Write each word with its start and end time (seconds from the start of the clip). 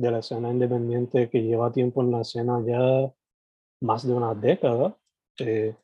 de 0.00 0.10
la 0.10 0.20
escena 0.20 0.50
independiente 0.50 1.28
que 1.28 1.42
lleva 1.42 1.70
tiempo 1.70 2.02
en 2.02 2.10
la 2.10 2.22
escena 2.22 2.58
ya 2.66 3.12
más 3.82 4.06
de 4.06 4.14
una 4.14 4.34
década. 4.34 4.96
Eh, 5.38 5.76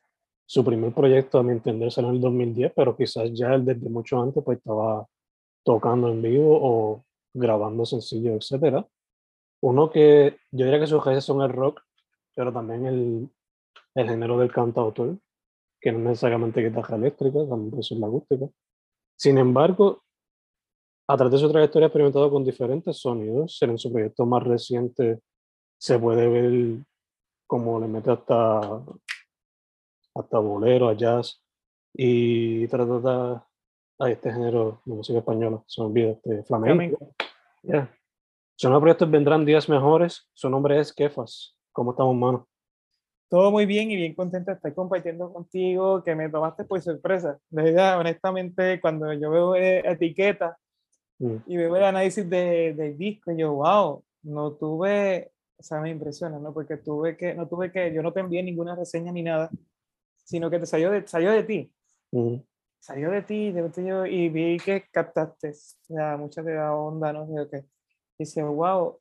su 0.45 0.63
primer 0.65 0.91
proyecto, 0.93 1.37
a 1.37 1.43
mi 1.43 1.51
entender, 1.51 1.91
salió 1.91 2.09
en 2.09 2.15
el 2.15 2.21
2010, 2.21 2.73
pero 2.75 2.95
quizás 2.97 3.31
ya 3.33 3.53
él 3.53 3.63
desde 3.63 3.89
mucho 3.89 4.19
antes 4.19 4.43
pues 4.43 4.57
estaba 4.57 5.05
tocando 5.63 6.09
en 6.09 6.21
vivo 6.21 6.57
o 6.59 7.05
grabando 7.33 7.85
sencillos, 7.85 8.51
etc. 8.51 8.83
Uno 9.61 9.91
que 9.91 10.37
yo 10.51 10.65
diría 10.65 10.79
que 10.79 10.87
sus 10.87 11.03
raíces 11.03 11.25
son 11.25 11.41
el 11.43 11.49
rock, 11.53 11.81
pero 12.33 12.51
también 12.51 12.87
el, 12.87 13.29
el 13.93 14.09
género 14.09 14.39
del 14.39 14.51
cantautor, 14.51 15.17
que 15.79 15.91
no 15.91 15.99
necesariamente 15.99 16.67
guitarra 16.67 16.95
eléctrica, 16.95 17.39
también 17.47 17.69
puede 17.69 17.83
ser 17.83 17.97
la 17.99 18.07
acústica. 18.07 18.47
Sin 19.15 19.37
embargo, 19.37 20.03
a 21.09 21.15
través 21.15 21.33
de 21.33 21.39
su 21.39 21.51
trayectoria 21.51 21.85
ha 21.85 21.87
experimentado 21.87 22.29
con 22.29 22.43
diferentes 22.43 22.97
sonidos. 22.97 23.57
En 23.61 23.77
su 23.77 23.91
proyecto 23.91 24.25
más 24.25 24.43
reciente 24.43 25.21
se 25.77 25.97
puede 25.97 26.27
ver 26.27 26.79
cómo 27.45 27.79
le 27.79 27.87
mete 27.87 28.11
hasta, 28.11 28.81
hasta 30.15 30.39
bolero, 30.39 30.89
a 30.89 30.93
jazz, 30.93 31.41
y 31.93 32.67
trata 32.67 33.47
a 33.99 34.11
este 34.11 34.31
género 34.31 34.81
de 34.85 34.93
música 34.93 35.19
española, 35.19 35.63
se 35.65 35.81
me 35.81 35.87
olvida, 35.87 36.11
este, 36.11 36.43
flamenco. 36.43 37.13
Yeah. 37.63 37.91
Son 38.55 38.71
los 38.71 38.81
proyectos 38.81 39.09
vendrán 39.09 39.45
días 39.45 39.69
mejores. 39.69 40.29
Su 40.33 40.49
nombre 40.49 40.79
es 40.79 40.93
Kefas. 40.93 41.55
¿Cómo 41.71 41.91
estamos, 41.91 42.15
mano? 42.15 42.47
Todo 43.29 43.51
muy 43.51 43.65
bien 43.65 43.91
y 43.91 43.95
bien 43.95 44.15
contento 44.15 44.51
de 44.51 44.55
estar 44.55 44.73
compartiendo 44.73 45.31
contigo, 45.31 46.03
que 46.03 46.15
me 46.15 46.29
tomaste 46.29 46.65
por 46.65 46.81
sorpresa. 46.81 47.39
De 47.49 47.63
verdad, 47.63 47.99
honestamente, 47.99 48.79
cuando 48.81 49.11
yo 49.13 49.29
veo 49.29 49.55
eh, 49.55 49.83
etiqueta 49.85 50.57
mm. 51.19 51.35
y 51.45 51.57
veo 51.57 51.75
el 51.75 51.83
análisis 51.83 52.29
de, 52.29 52.73
del 52.73 52.97
disco, 52.97 53.31
yo, 53.31 53.53
wow, 53.53 54.03
no 54.23 54.53
tuve, 54.53 55.31
o 55.57 55.63
sea, 55.63 55.79
me 55.79 55.89
impresiona, 55.89 56.39
¿no? 56.39 56.53
Porque 56.53 56.77
tuve 56.77 57.17
que, 57.17 57.33
no 57.33 57.47
tuve 57.47 57.71
que, 57.71 57.93
yo 57.93 58.01
no 58.01 58.13
te 58.13 58.19
envié 58.19 58.43
ninguna 58.43 58.75
reseña 58.75 59.11
ni 59.11 59.23
nada, 59.23 59.49
sino 60.23 60.49
que 60.49 60.59
te 60.59 60.65
salió 60.65 60.91
de, 60.91 61.07
salió 61.07 61.31
de 61.31 61.43
ti. 61.43 61.71
Mm. 62.11 62.35
Salió 62.79 63.11
de 63.11 63.21
ti, 63.23 63.51
de 63.51 63.69
ti 63.69 63.81
y 64.09 64.29
vi 64.29 64.57
que 64.57 64.85
captaste 64.91 65.51
ya, 65.89 66.15
mucha 66.15 66.41
de 66.41 66.55
la 66.55 66.75
onda, 66.75 67.11
no. 67.11 67.27
Y 67.29 67.65
dice, 68.19 68.43
wow, 68.43 68.97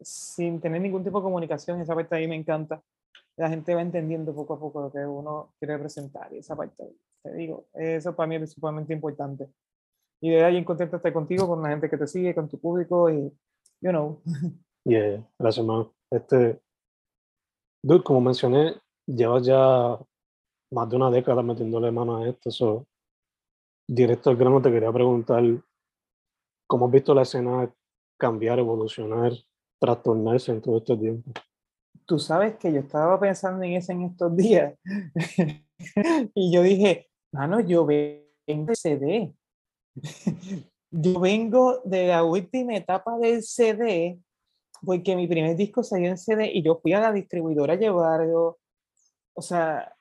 sin 0.00 0.60
tener 0.60 0.80
ningún 0.80 1.04
tipo 1.04 1.18
de 1.20 1.24
comunicación, 1.24 1.80
esa 1.80 1.94
parte 1.94 2.16
ahí 2.16 2.26
me 2.26 2.36
encanta. 2.36 2.82
La 3.36 3.48
gente 3.48 3.74
va 3.74 3.82
entendiendo 3.82 4.34
poco 4.34 4.54
a 4.54 4.58
poco 4.58 4.80
lo 4.80 4.92
que 4.92 5.04
uno 5.04 5.52
quiere 5.58 5.78
presentar 5.78 6.32
y 6.32 6.38
esa 6.38 6.56
parte, 6.56 6.96
te 7.22 7.34
digo, 7.34 7.66
eso 7.74 8.16
para 8.16 8.26
mí 8.26 8.36
es 8.36 8.52
sumamente 8.52 8.94
importante. 8.94 9.48
Y 10.20 10.30
de 10.30 10.44
ahí 10.44 10.64
contento 10.64 10.96
estar 10.96 11.12
contigo, 11.12 11.46
con 11.46 11.62
la 11.62 11.70
gente 11.70 11.90
que 11.90 11.98
te 11.98 12.06
sigue, 12.06 12.34
con 12.34 12.48
tu 12.48 12.58
público 12.58 13.10
y, 13.10 13.32
you 13.80 13.90
know. 13.90 14.22
Yeah, 14.84 15.28
gracias, 15.36 15.66
man. 15.66 15.90
Este, 16.12 16.62
dude, 17.82 18.04
como 18.04 18.20
mencioné, 18.20 18.80
llevas 19.04 19.44
ya 19.44 19.98
más 20.70 20.88
de 20.88 20.96
una 20.96 21.10
década 21.10 21.42
metiéndole 21.42 21.90
mano 21.90 22.18
a 22.18 22.28
esto, 22.28 22.52
so, 22.52 22.86
directo 23.88 24.30
al 24.30 24.36
grano 24.36 24.62
te 24.62 24.70
quería 24.70 24.92
preguntar, 24.92 25.42
¿cómo 26.68 26.86
has 26.86 26.92
visto 26.92 27.14
la 27.14 27.22
escena 27.22 27.68
cambiar, 28.16 28.58
evolucionar, 28.58 29.32
trastornarse 29.78 30.52
en 30.52 30.60
todo 30.60 30.78
este 30.78 30.96
tiempo. 30.96 31.32
Tú 32.04 32.18
sabes 32.18 32.56
que 32.56 32.72
yo 32.72 32.80
estaba 32.80 33.18
pensando 33.18 33.62
en 33.64 33.72
eso 33.72 33.92
en 33.92 34.02
estos 34.02 34.36
días 34.36 34.74
y 36.34 36.52
yo 36.52 36.62
dije, 36.62 37.08
mano, 37.32 37.60
yo 37.60 37.84
vengo 37.84 38.66
de 38.66 38.76
CD. 38.76 39.34
Yo 40.90 41.20
vengo 41.20 41.80
de 41.84 42.08
la 42.08 42.24
última 42.24 42.76
etapa 42.76 43.18
del 43.18 43.42
CD 43.42 44.18
porque 44.82 45.16
mi 45.16 45.26
primer 45.26 45.56
disco 45.56 45.82
salió 45.82 46.08
en 46.08 46.18
CD 46.18 46.50
y 46.52 46.62
yo 46.62 46.78
fui 46.80 46.92
a 46.92 47.00
la 47.00 47.12
distribuidora 47.12 47.74
a 47.74 47.78
llevarlo. 47.78 48.58
O 49.34 49.42
sea, 49.42 49.94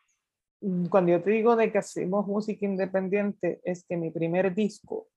cuando 0.90 1.12
yo 1.12 1.24
te 1.24 1.32
digo 1.32 1.56
de 1.56 1.72
que 1.72 1.78
hacemos 1.78 2.28
música 2.28 2.66
independiente, 2.66 3.62
es 3.64 3.86
que 3.86 3.98
mi 3.98 4.12
primer 4.12 4.54
disco 4.54 5.08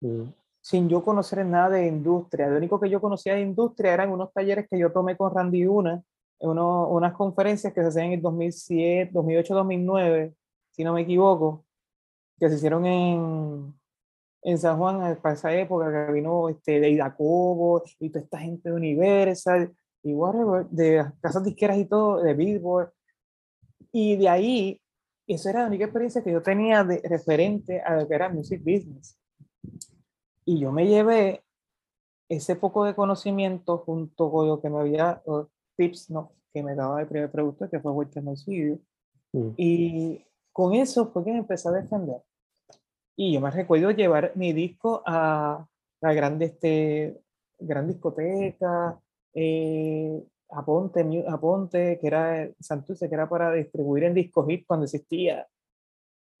mm 0.00 0.24
sin 0.66 0.88
yo 0.88 1.04
conocer 1.04 1.46
nada 1.46 1.76
de 1.76 1.86
industria. 1.86 2.48
Lo 2.48 2.56
único 2.56 2.80
que 2.80 2.90
yo 2.90 3.00
conocía 3.00 3.34
de 3.34 3.40
industria 3.40 3.94
eran 3.94 4.10
unos 4.10 4.32
talleres 4.32 4.66
que 4.68 4.76
yo 4.76 4.90
tomé 4.90 5.16
con 5.16 5.32
Randy 5.32 5.64
Una, 5.64 6.02
uno, 6.40 6.88
unas 6.88 7.12
conferencias 7.12 7.72
que 7.72 7.82
se 7.82 7.86
hacían 7.86 8.10
en 8.10 8.20
2007, 8.20 9.12
2008, 9.14 9.54
2009, 9.54 10.34
si 10.72 10.82
no 10.82 10.92
me 10.92 11.02
equivoco, 11.02 11.64
que 12.36 12.48
se 12.48 12.56
hicieron 12.56 12.84
en, 12.84 13.78
en 14.42 14.58
San 14.58 14.78
Juan 14.78 15.18
para 15.20 15.34
esa 15.34 15.54
época, 15.54 15.90
que 15.90 16.12
vino 16.12 16.48
este, 16.48 16.80
de 16.80 17.12
Cobo 17.16 17.82
y 17.98 18.10
toda 18.10 18.24
esta 18.24 18.38
gente 18.38 18.68
de 18.70 18.76
Universal 18.76 19.74
y 20.02 20.14
whatever, 20.14 20.66
de 20.66 21.04
casas 21.20 21.44
disqueras 21.44 21.78
y 21.78 21.86
todo, 21.86 22.22
de 22.22 22.34
Billboard. 22.34 22.92
Y 23.92 24.16
de 24.16 24.28
ahí, 24.28 24.80
eso 25.26 25.48
era 25.48 25.62
la 25.62 25.68
única 25.68 25.84
experiencia 25.84 26.22
que 26.22 26.32
yo 26.32 26.42
tenía 26.42 26.84
de 26.84 27.00
referente 27.04 27.80
a 27.80 27.96
lo 27.96 28.06
que 28.06 28.14
era 28.14 28.28
music 28.28 28.60
business. 28.60 29.18
Y 30.44 30.60
yo 30.60 30.70
me 30.70 30.86
llevé 30.86 31.42
ese 32.28 32.56
poco 32.56 32.84
de 32.84 32.94
conocimiento 32.94 33.78
junto 33.78 34.30
con 34.30 34.48
lo 34.48 34.60
que 34.60 34.70
me 34.70 34.78
había, 34.78 35.22
tips 35.76 36.10
no, 36.10 36.32
que 36.52 36.62
me 36.62 36.74
daba 36.74 37.00
el 37.00 37.08
primer 37.08 37.30
producto, 37.30 37.68
que 37.68 37.80
fue 37.80 37.92
Walter 37.92 38.22
My 38.22 38.34
mm. 39.32 39.54
Y 39.56 40.24
con 40.52 40.74
eso 40.74 41.10
fue 41.12 41.24
que 41.24 41.32
me 41.32 41.38
empecé 41.38 41.68
a 41.68 41.72
defender. 41.72 42.22
Y 43.16 43.32
yo 43.32 43.40
me 43.40 43.50
recuerdo 43.50 43.90
llevar 43.90 44.32
mi 44.34 44.52
disco 44.52 45.02
a 45.06 45.66
la 46.02 46.12
grande, 46.12 46.46
este, 46.46 47.18
gran 47.58 47.88
discoteca, 47.88 49.00
eh, 49.34 50.22
a 50.50 50.64
Ponte, 50.64 51.24
a 51.26 51.38
Ponte, 51.38 51.98
que 51.98 52.06
era 52.06 52.48
Santurce, 52.60 53.08
que 53.08 53.14
era 53.14 53.28
para 53.28 53.52
distribuir 53.52 54.04
en 54.04 54.14
Disco 54.14 54.46
Hit 54.46 54.66
cuando 54.66 54.84
existía. 54.84 55.46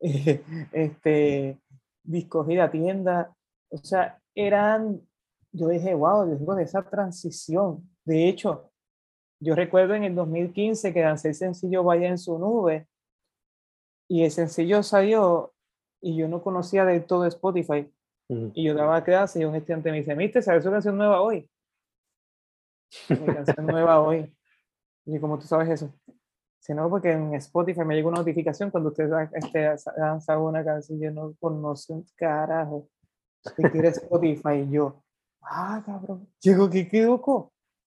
este, 0.00 1.58
Disco 2.02 2.44
Hit 2.44 2.60
a 2.60 2.70
tienda. 2.70 3.34
O 3.70 3.78
sea, 3.78 4.20
eran, 4.34 5.00
yo 5.52 5.68
dije, 5.68 5.94
wow, 5.94 6.28
yo 6.28 6.36
digo 6.36 6.54
de 6.54 6.64
esa 6.64 6.82
transición. 6.88 7.88
De 8.04 8.28
hecho, 8.28 8.70
yo 9.40 9.54
recuerdo 9.54 9.94
en 9.94 10.04
el 10.04 10.14
2015 10.14 10.92
que 10.92 11.02
lancé 11.02 11.28
el 11.28 11.34
sencillo 11.34 11.82
Vaya 11.82 12.08
en 12.08 12.18
su 12.18 12.38
nube 12.38 12.86
y 14.08 14.24
el 14.24 14.30
sencillo 14.30 14.82
salió 14.82 15.52
y 16.06 16.14
yo 16.14 16.28
no 16.28 16.40
conocía 16.40 16.84
de 16.84 17.00
todo 17.00 17.26
Spotify. 17.26 17.92
Y 18.28 18.62
yo 18.64 18.74
daba 18.74 19.02
clase 19.02 19.40
y 19.40 19.44
un 19.44 19.56
estudiante 19.56 19.90
me 19.90 19.98
dice, 19.98 20.14
¿viste? 20.14 20.40
¿Sabes 20.40 20.62
su 20.62 20.70
canción 20.70 20.96
nueva 20.96 21.20
hoy? 21.20 21.50
Mi 23.08 23.26
canción 23.26 23.66
nueva 23.66 24.00
hoy. 24.00 24.32
Y 25.04 25.18
como 25.18 25.36
tú 25.36 25.46
sabes 25.46 25.68
eso, 25.68 25.92
si 26.60 26.74
no, 26.74 26.88
porque 26.88 27.10
en 27.10 27.34
Spotify 27.34 27.84
me 27.84 27.96
llega 27.96 28.06
una 28.06 28.18
notificación 28.18 28.70
cuando 28.70 28.90
usted 28.90 29.10
este, 29.32 29.74
lanza 29.96 30.38
una 30.38 30.64
canción, 30.64 31.00
yo 31.00 31.10
no 31.10 31.34
conozco 31.40 31.94
un 31.94 32.06
carajo. 32.14 32.88
¿Qué 33.56 33.68
quiere 33.68 33.88
Spotify? 33.88 34.64
Y 34.64 34.70
yo, 34.70 35.02
ah, 35.42 35.82
cabrón, 35.84 36.28
llegó, 36.40 36.70
¿qué 36.70 36.88
quedó? 36.88 37.20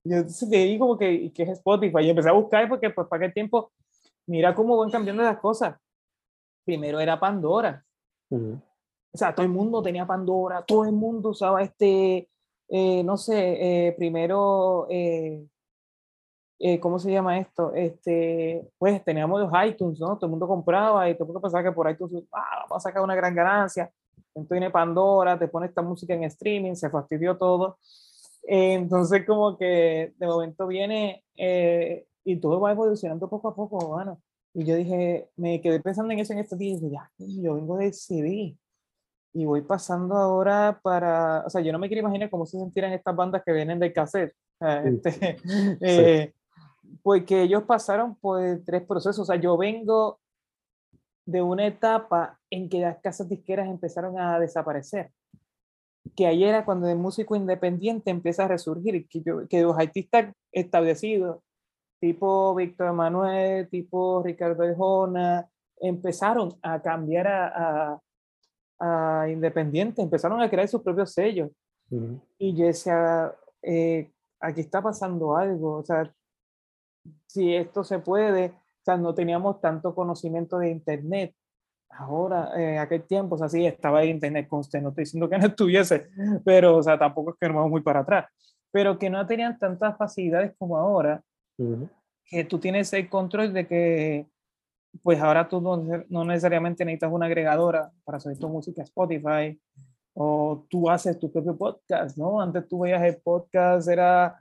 Yo 0.04 0.24
leí 0.50 0.77
como 0.77 0.98
que, 0.98 1.31
¿qué 1.33 1.44
es 1.44 1.50
Spotify? 1.51 2.01
Y 2.01 2.10
empecé 2.10 2.27
a 2.27 2.33
buscar 2.33 2.68
porque, 2.68 2.89
pues, 2.89 3.07
para 3.07 3.27
qué 3.27 3.31
tiempo, 3.31 3.71
mira 4.27 4.54
cómo 4.54 4.77
van 4.77 4.92
cambiando 4.92 5.24
las 5.24 5.38
cosas. 5.39 5.77
Primero 6.66 7.00
era 7.00 7.18
Pandora. 7.18 7.86
O 8.31 9.18
sea, 9.18 9.34
todo 9.34 9.46
el 9.46 9.52
mundo 9.52 9.81
tenía 9.81 10.06
Pandora, 10.06 10.64
todo 10.64 10.86
el 10.86 10.92
mundo 10.92 11.30
usaba 11.30 11.64
este, 11.64 12.30
eh, 12.70 13.04
no 13.04 13.18
sé, 13.18 13.88
eh, 13.88 13.94
primero, 13.94 14.86
eh, 14.90 15.48
¿cómo 16.80 17.00
se 17.00 17.12
llama 17.12 17.40
esto? 17.40 17.74
Este, 17.74 18.70
pues 18.78 19.04
teníamos 19.04 19.42
los 19.42 19.52
iTunes, 19.66 20.00
¿no? 20.00 20.16
Todo 20.18 20.28
el 20.28 20.31
mundo 20.31 20.48
compraba 20.48 21.10
y 21.10 21.14
todo 21.16 21.24
el 21.24 21.28
mundo 21.30 21.42
pensaba 21.42 21.64
que 21.64 21.72
por 21.72 21.90
iTunes, 21.90 22.24
ah, 22.31 22.66
vamos 22.70 22.86
a 22.86 22.90
sacar 22.90 23.02
una 23.02 23.16
gran 23.16 23.34
ganancia. 23.34 23.92
Entonces 24.36 24.50
viene 24.52 24.70
Pandora, 24.70 25.40
te 25.40 25.48
pone 25.48 25.68
esta 25.68 25.81
música 25.81 26.14
en 26.14 26.26
streaming, 26.26 26.76
se 26.76 26.90
fastidió 26.90 27.38
todo. 27.38 27.78
entonces 28.44 29.26
como 29.26 29.58
que 29.58 30.14
de 30.18 30.28
momento 30.28 30.68
viene 30.68 31.24
y 32.24 32.40
todo 32.40 32.60
va 32.60 32.72
evolucionando 32.72 33.30
poco 33.30 33.50
a 33.50 33.56
poco, 33.56 33.88
bueno. 33.88 34.22
Y 34.54 34.66
yo 34.66 34.75
dije, 34.75 35.30
me 35.36 35.62
quedé 35.62 35.80
pensando 35.80 36.12
en 36.12 36.19
eso 36.19 36.34
en 36.34 36.40
estos 36.40 36.57
días 36.57 36.80
y 36.81 36.86
dije, 36.86 36.96
ya, 36.96 37.12
yo 37.18 37.56
vengo 37.56 37.78
de 37.78 37.94
CD 37.94 38.57
y 39.34 39.46
voy 39.46 39.62
pasando 39.62 40.16
ahora 40.16 40.80
para, 40.81 41.44
o 41.46 41.50
sea, 41.50 41.62
yo 41.62 41.72
no 41.72 41.80
me 41.80 41.88
quiero 41.88 42.01
imaginar 42.01 42.30
cómo 42.30 42.46
se 42.46 42.57
sentirán 42.57 42.94
estas 42.94 43.16
bandas 43.16 43.44
que 43.46 43.54
vienen 43.54 43.80
del 43.80 43.94
cassette. 43.94 44.34
Este, 44.60 45.38
eh, 45.81 46.34
porque 47.04 47.44
ellos 47.44 47.63
pasaron 47.63 48.16
por 48.16 48.42
tres 48.66 48.84
procesos. 48.84 49.19
O 49.19 49.25
sea, 49.25 49.36
yo 49.36 49.56
vengo 49.57 50.19
de 51.25 51.42
una 51.42 51.68
etapa 51.68 52.40
en 52.50 52.69
que 52.69 52.80
las 52.80 52.98
casas 53.00 53.30
disqueras 53.30 53.68
empezaron 53.68 54.19
a 54.19 54.40
desaparecer. 54.40 55.12
Que 56.16 56.25
ahí 56.25 56.44
era 56.44 56.66
cuando 56.66 56.90
el 56.90 56.98
músico 56.98 57.36
independiente 57.36 58.10
empieza 58.10 58.45
a 58.45 58.48
resurgir, 58.48 59.07
que, 59.07 59.22
yo, 59.22 59.48
que 59.48 59.62
los 59.62 59.78
artistas 59.78 60.34
establecidos, 60.52 61.44
tipo 62.00 62.56
Víctor 62.56 62.94
Manuel, 62.94 63.69
tipo 63.69 64.24
Ricardo 64.24 64.63
Ejona, 64.63 65.50
empezaron 65.80 66.57
a 66.62 66.81
cambiar 66.81 67.28
a 67.28 68.01
a 68.80 69.28
Independiente, 69.30 70.01
empezaron 70.01 70.42
a 70.42 70.50
crear 70.50 70.68
sus 70.68 70.81
propios 70.81 71.13
sellos. 71.13 71.51
Y 72.38 72.56
yo 72.56 72.66
decía, 72.68 73.34
eh, 73.62 74.12
aquí 74.40 74.62
está 74.62 74.81
pasando 74.81 75.36
algo, 75.36 75.78
o 75.78 75.84
sea, 75.84 76.12
si 77.25 77.56
esto 77.56 77.84
se 77.84 78.00
puede, 78.00 78.48
o 78.48 78.84
sea, 78.84 78.95
no 78.95 79.13
teníamos 79.13 79.60
tanto 79.60 79.95
conocimiento 79.95 80.60
de 80.60 80.69
Internet. 80.69 81.36
Ahora, 81.90 82.52
en 82.56 82.78
aquel 82.78 83.04
tiempo, 83.04 83.36
o 83.36 83.38
sea, 83.40 83.50
sí, 83.50 83.66
estaba 83.66 84.04
en 84.04 84.12
Internet 84.12 84.48
conste, 84.48 84.80
no 84.80 84.90
estoy 84.90 85.06
diciendo 85.06 85.28
que 85.28 85.40
no 85.40 85.48
estuviese, 85.48 86.10
pero, 86.45 86.78
o 86.78 86.84
sea, 86.84 86.98
tampoco 86.98 87.31
es 87.31 87.38
que 87.40 87.48
nos 87.48 87.56
vamos 87.56 87.72
muy 87.72 87.81
para 87.81 88.02
atrás, 88.02 88.28
pero 88.72 89.00
que 89.00 89.10
no 89.10 89.25
tenían 89.25 89.57
tantas 89.57 89.98
facilidades 89.98 90.54
como 90.60 90.78
ahora, 90.78 91.24
que 92.25 92.44
tú 92.44 92.59
tienes 92.59 92.91
el 92.94 93.09
control 93.09 93.53
de 93.53 93.67
que 93.67 94.27
pues 95.03 95.19
ahora 95.19 95.47
tú 95.47 95.61
no, 95.61 96.25
necesariamente 96.25 96.83
necesitas 96.83 97.11
una 97.11 97.27
agregadora 97.27 97.91
para 98.03 98.19
subir 98.19 98.39
tu 98.39 98.50
música 98.50 98.81
a 98.81 98.85
Spotify 98.85 99.59
o 100.13 100.65
tú 100.69 100.89
haces 100.89 101.19
tu 101.19 101.31
propio 101.31 101.57
podcast, 101.57 102.17
¿no? 102.17 102.41
Antes 102.41 102.67
tú 102.67 102.79
veías 102.79 103.01
el 103.03 103.17
podcast, 103.17 103.88
era, 103.88 104.38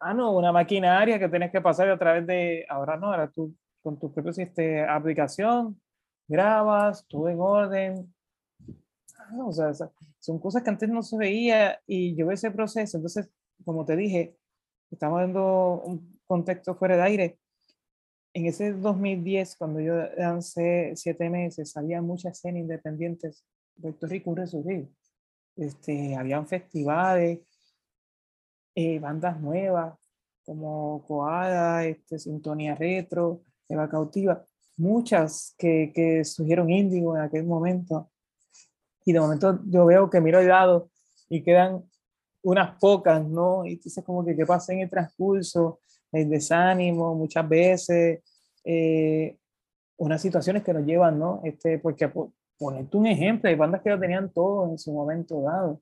ah, 0.00 0.14
no, 0.14 0.36
una 0.36 0.50
maquinaria 0.50 1.18
que 1.18 1.28
tienes 1.28 1.52
que 1.52 1.60
pasar 1.60 1.90
a 1.90 1.98
través 1.98 2.26
de, 2.26 2.64
ahora 2.68 2.96
no, 2.96 3.06
ahora 3.06 3.30
tú 3.30 3.54
con 3.82 3.98
tu 3.98 4.12
propia 4.12 4.32
este, 4.42 4.82
aplicación, 4.82 5.80
grabas, 6.26 7.06
todo 7.06 7.28
en 7.28 7.38
orden. 7.38 8.14
Ah, 9.18 9.44
o 9.44 9.52
sea, 9.52 9.72
son 10.18 10.38
cosas 10.40 10.62
que 10.62 10.70
antes 10.70 10.88
no 10.88 11.02
se 11.02 11.18
veía 11.18 11.78
y 11.86 12.16
yo 12.16 12.30
ese 12.30 12.50
proceso. 12.50 12.96
Entonces, 12.96 13.30
como 13.64 13.84
te 13.84 13.94
dije, 13.94 14.36
estamos 14.94 15.20
dando 15.20 15.82
un 15.84 16.18
contexto 16.26 16.74
fuera 16.74 16.96
de 16.96 17.02
aire 17.02 17.38
en 18.34 18.46
ese 18.46 18.72
2010, 18.72 19.56
cuando 19.56 19.80
yo 19.80 19.94
lancé 20.16 20.92
siete 20.96 21.30
meses, 21.30 21.76
había 21.76 22.02
muchas 22.02 22.36
escenas 22.36 22.62
independientes. 22.62 23.44
Puerto 23.80 24.06
Rico 24.08 24.30
un 24.30 24.36
resurgir. 24.36 24.88
Este, 25.56 26.16
habían 26.16 26.46
festivales, 26.48 27.40
eh, 28.74 28.98
bandas 28.98 29.40
nuevas 29.40 29.96
como 30.44 31.04
Coada, 31.06 31.86
este, 31.86 32.18
Sintonía 32.18 32.74
Retro, 32.74 33.42
Eva 33.68 33.88
Cautiva, 33.88 34.44
muchas 34.76 35.54
que, 35.56 35.92
que 35.94 36.24
surgieron 36.24 36.70
índigo 36.70 37.16
en 37.16 37.22
aquel 37.22 37.44
momento. 37.44 38.10
Y 39.04 39.12
de 39.12 39.20
momento 39.20 39.60
yo 39.66 39.86
veo 39.86 40.10
que 40.10 40.20
miro 40.20 40.38
al 40.38 40.48
lado 40.48 40.90
y 41.28 41.42
quedan 41.44 41.84
unas 42.44 42.78
pocas, 42.78 43.24
¿no? 43.24 43.66
Y 43.66 43.72
entonces 43.72 44.04
como 44.04 44.24
que 44.24 44.36
qué 44.36 44.46
pasa 44.46 44.72
en 44.72 44.80
el 44.80 44.90
transcurso, 44.90 45.80
el 46.12 46.28
desánimo 46.28 47.14
muchas 47.14 47.48
veces, 47.48 48.20
eh, 48.64 49.36
unas 49.96 50.20
situaciones 50.20 50.62
que 50.62 50.72
nos 50.72 50.84
llevan, 50.84 51.18
¿no? 51.18 51.40
Este, 51.44 51.78
porque 51.78 52.08
por, 52.08 52.30
ponerte 52.58 52.96
un 52.96 53.06
ejemplo, 53.06 53.48
hay 53.48 53.56
bandas 53.56 53.82
que 53.82 53.90
lo 53.90 53.98
tenían 53.98 54.30
todo 54.32 54.70
en 54.70 54.78
su 54.78 54.92
momento 54.92 55.40
dado. 55.42 55.80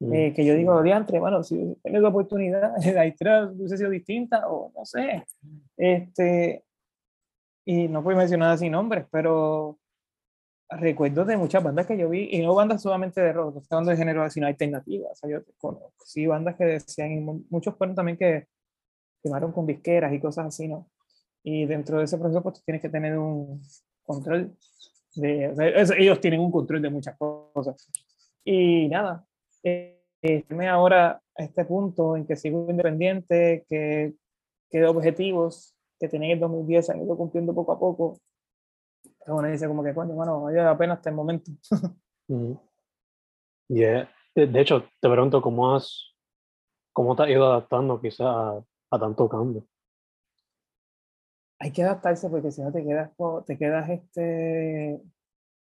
Mm. 0.00 0.14
Eh, 0.14 0.32
que 0.34 0.44
yo 0.44 0.54
digo, 0.54 0.82
diantre, 0.82 1.18
bueno, 1.18 1.42
si 1.42 1.56
tienes 1.82 2.02
la 2.02 2.08
oportunidad, 2.08 2.72
la 2.94 3.06
historia 3.06 3.46
hubiese 3.46 3.76
sido 3.76 3.90
distinta, 3.90 4.48
o 4.48 4.72
no 4.74 4.84
sé. 4.84 5.24
Este, 5.76 6.64
y 7.64 7.88
no 7.88 8.02
puedo 8.02 8.18
mencionar 8.18 8.52
así 8.52 8.70
nombres, 8.70 9.06
pero 9.10 9.78
recuerdo 10.70 11.24
de 11.24 11.36
muchas 11.36 11.62
bandas 11.62 11.86
que 11.86 11.96
yo 11.96 12.08
vi, 12.08 12.28
y 12.32 12.42
no 12.42 12.54
bandas 12.54 12.82
solamente 12.82 13.20
de 13.20 13.32
rock, 13.32 13.54
no 13.54 13.60
estoy 13.60 13.76
hablando 13.76 13.90
de 13.90 13.96
género, 13.96 14.30
sino 14.30 14.46
alternativas. 14.46 15.12
O 15.12 15.14
sea, 15.14 15.30
yo 15.30 15.44
conozco, 15.58 16.04
sí, 16.04 16.26
bandas 16.26 16.56
que 16.56 16.64
decían, 16.64 17.12
y 17.12 17.20
muchos 17.50 17.76
fueron 17.76 17.94
también 17.94 18.16
que 18.16 18.46
firmaron 19.22 19.52
con 19.52 19.66
disqueras 19.66 20.12
y 20.12 20.20
cosas 20.20 20.46
así, 20.46 20.68
¿no? 20.68 20.90
Y 21.42 21.66
dentro 21.66 21.98
de 21.98 22.04
ese 22.04 22.18
proceso, 22.18 22.42
pues 22.42 22.62
tienes 22.64 22.82
que 22.82 22.88
tener 22.88 23.18
un 23.18 23.62
control 24.02 24.56
de, 25.16 25.54
ellos 25.96 26.20
tienen 26.20 26.40
un 26.40 26.50
control 26.50 26.82
de 26.82 26.90
muchas 26.90 27.16
cosas. 27.16 27.90
Y 28.44 28.88
nada, 28.88 29.24
eh, 29.62 30.00
ahora 30.70 31.22
a 31.36 31.42
este 31.42 31.64
punto 31.64 32.16
en 32.16 32.26
que 32.26 32.36
sigo 32.36 32.66
independiente, 32.70 33.64
que, 33.68 34.14
que 34.70 34.84
objetivos 34.84 35.74
que 35.98 36.08
tenía 36.08 36.28
en 36.28 36.34
el 36.34 36.40
2010 36.40 36.90
han 36.90 37.02
ido 37.02 37.16
cumpliendo 37.16 37.54
poco 37.54 37.72
a 37.72 37.78
poco. 37.78 38.20
Uno 39.26 39.48
dice 39.48 39.66
como 39.66 39.82
que, 39.82 39.92
bueno, 39.92 40.14
bueno, 40.14 40.42
vale 40.42 40.62
la 40.62 40.76
pena 40.76 40.94
hasta 40.94 41.10
el 41.10 41.16
momento. 41.16 41.50
de, 43.68 44.08
hecho, 44.34 44.84
te 45.00 45.08
pregunto 45.08 45.40
cómo 45.40 45.74
has, 45.74 46.14
cómo 46.92 47.16
te 47.16 47.22
has 47.22 47.28
ido 47.30 47.46
adaptando 47.46 48.00
quizá 48.00 48.24
a, 48.28 48.64
a 48.90 48.98
tanto 48.98 49.28
cambio 49.28 49.66
hay 51.64 51.72
que 51.72 51.82
adaptarse 51.82 52.28
porque 52.28 52.50
si 52.50 52.60
no 52.60 52.70
te 52.70 52.84
quedas, 52.84 53.10
te 53.46 53.56
quedas 53.56 53.88
este, 53.88 55.00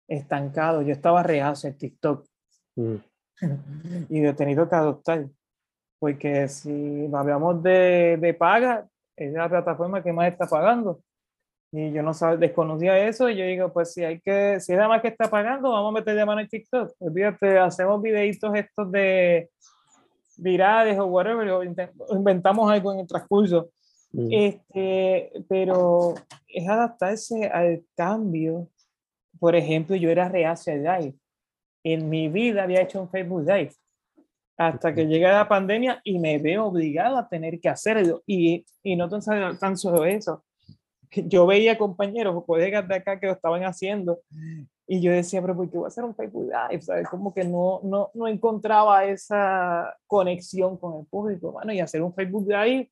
estancado. 0.08 0.82
Yo 0.82 0.92
estaba 0.92 1.22
reacio 1.22 1.68
en 1.68 1.78
TikTok 1.78 2.26
mm. 2.74 2.96
y 4.08 4.26
he 4.26 4.34
tenido 4.34 4.68
que 4.68 4.74
adoptar. 4.74 5.28
Porque 6.00 6.48
si 6.48 7.08
hablamos 7.14 7.62
de, 7.62 8.18
de 8.20 8.34
paga, 8.34 8.88
es 9.16 9.32
la 9.32 9.48
plataforma 9.48 10.02
que 10.02 10.12
más 10.12 10.32
está 10.32 10.46
pagando. 10.46 11.00
Y 11.72 11.90
yo 11.92 12.02
no 12.02 12.12
sabía, 12.12 12.36
desconocía 12.36 13.08
eso 13.08 13.30
y 13.30 13.36
yo 13.36 13.44
digo, 13.44 13.72
pues 13.72 13.94
si 13.94 14.04
hay 14.04 14.20
que, 14.20 14.60
si 14.60 14.72
es 14.72 14.78
la 14.78 14.88
más 14.88 15.00
que 15.00 15.08
está 15.08 15.30
pagando, 15.30 15.70
vamos 15.70 15.90
a 15.90 15.98
meter 16.00 16.14
de 16.14 16.26
mano 16.26 16.40
en 16.42 16.48
TikTok. 16.48 16.92
Olvídate, 16.98 17.58
hacemos 17.58 18.00
videitos 18.02 18.54
estos 18.54 18.92
de 18.92 19.48
virales 20.36 20.98
o 20.98 21.06
whatever, 21.06 21.48
o 21.50 21.62
inventamos 21.62 22.70
algo 22.70 22.92
en 22.92 23.00
el 23.00 23.06
transcurso 23.06 23.70
Mm. 24.12 24.28
Este, 24.30 25.32
pero 25.48 26.14
es 26.48 26.68
adaptarse 26.68 27.46
al 27.46 27.84
cambio. 27.96 28.68
Por 29.38 29.56
ejemplo, 29.56 29.96
yo 29.96 30.10
era 30.10 30.28
reacio 30.28 30.72
al 30.72 30.82
live. 30.82 31.14
En 31.84 32.08
mi 32.08 32.28
vida 32.28 32.62
había 32.62 32.82
hecho 32.82 33.00
un 33.00 33.10
Facebook 33.10 33.42
Live 33.42 33.72
hasta 34.56 34.94
que 34.94 35.06
llega 35.06 35.32
la 35.32 35.48
pandemia 35.48 36.00
y 36.04 36.18
me 36.20 36.38
veo 36.38 36.66
obligado 36.66 37.16
a 37.16 37.28
tener 37.28 37.58
que 37.58 37.68
hacerlo. 37.68 38.22
Y, 38.26 38.64
y 38.82 38.94
no 38.94 39.08
tan, 39.08 39.58
tan 39.58 39.76
solo 39.76 40.04
eso. 40.04 40.44
Yo 41.28 41.46
veía 41.46 41.78
compañeros 41.78 42.34
o 42.36 42.44
colegas 42.44 42.86
de 42.88 42.96
acá 42.96 43.20
que 43.20 43.26
lo 43.26 43.32
estaban 43.32 43.62
haciendo 43.64 44.20
y 44.86 45.00
yo 45.00 45.12
decía, 45.12 45.40
pero 45.40 45.56
¿por 45.56 45.70
qué 45.70 45.78
voy 45.78 45.86
a 45.86 45.88
hacer 45.88 46.04
un 46.04 46.14
Facebook 46.14 46.50
Live? 46.50 46.82
¿Sabes? 46.82 47.08
Como 47.08 47.32
que 47.32 47.44
no, 47.44 47.80
no, 47.82 48.10
no 48.12 48.28
encontraba 48.28 49.04
esa 49.04 49.96
conexión 50.06 50.76
con 50.76 51.00
el 51.00 51.06
público. 51.06 51.52
Bueno, 51.52 51.72
y 51.72 51.80
hacer 51.80 52.02
un 52.02 52.12
Facebook 52.12 52.46
Live 52.46 52.90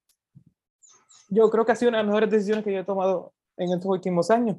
yo 1.31 1.49
creo 1.49 1.65
que 1.65 1.73
ha 1.73 1.77
sido 1.77 1.91
una 1.91 1.99
de 1.99 2.05
las 2.05 2.09
mejores 2.09 2.31
decisiones 2.31 2.65
que 2.65 2.73
yo 2.73 2.81
he 2.81 2.85
tomado 2.85 3.33
en 3.57 3.73
estos 3.73 3.87
últimos 3.87 4.31
años, 4.31 4.57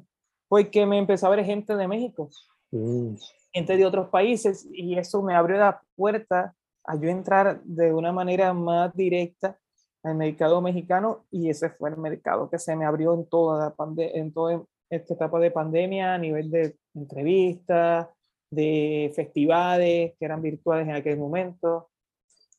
porque 0.48 0.86
me 0.86 0.98
empezó 0.98 1.26
a 1.26 1.30
ver 1.30 1.44
gente 1.44 1.76
de 1.76 1.86
México, 1.86 2.30
mm. 2.70 3.14
gente 3.52 3.76
de 3.76 3.86
otros 3.86 4.08
países, 4.08 4.66
y 4.72 4.98
eso 4.98 5.22
me 5.22 5.34
abrió 5.34 5.58
la 5.58 5.82
puerta 5.94 6.54
a 6.84 6.96
yo 6.96 7.08
entrar 7.08 7.62
de 7.62 7.92
una 7.92 8.12
manera 8.12 8.52
más 8.52 8.94
directa 8.94 9.58
al 10.02 10.16
mercado 10.16 10.60
mexicano 10.60 11.24
y 11.30 11.48
ese 11.48 11.70
fue 11.70 11.90
el 11.90 11.96
mercado 11.96 12.50
que 12.50 12.58
se 12.58 12.74
me 12.76 12.84
abrió 12.84 13.14
en 13.14 13.26
toda, 13.26 13.74
la 13.78 13.94
en 13.96 14.32
toda 14.32 14.64
esta 14.90 15.14
etapa 15.14 15.38
de 15.38 15.50
pandemia 15.50 16.14
a 16.14 16.18
nivel 16.18 16.50
de 16.50 16.76
entrevistas, 16.94 18.08
de 18.50 19.12
festivales 19.14 20.12
que 20.18 20.24
eran 20.24 20.42
virtuales 20.42 20.86
en 20.86 20.94
aquel 20.94 21.18
momento. 21.18 21.88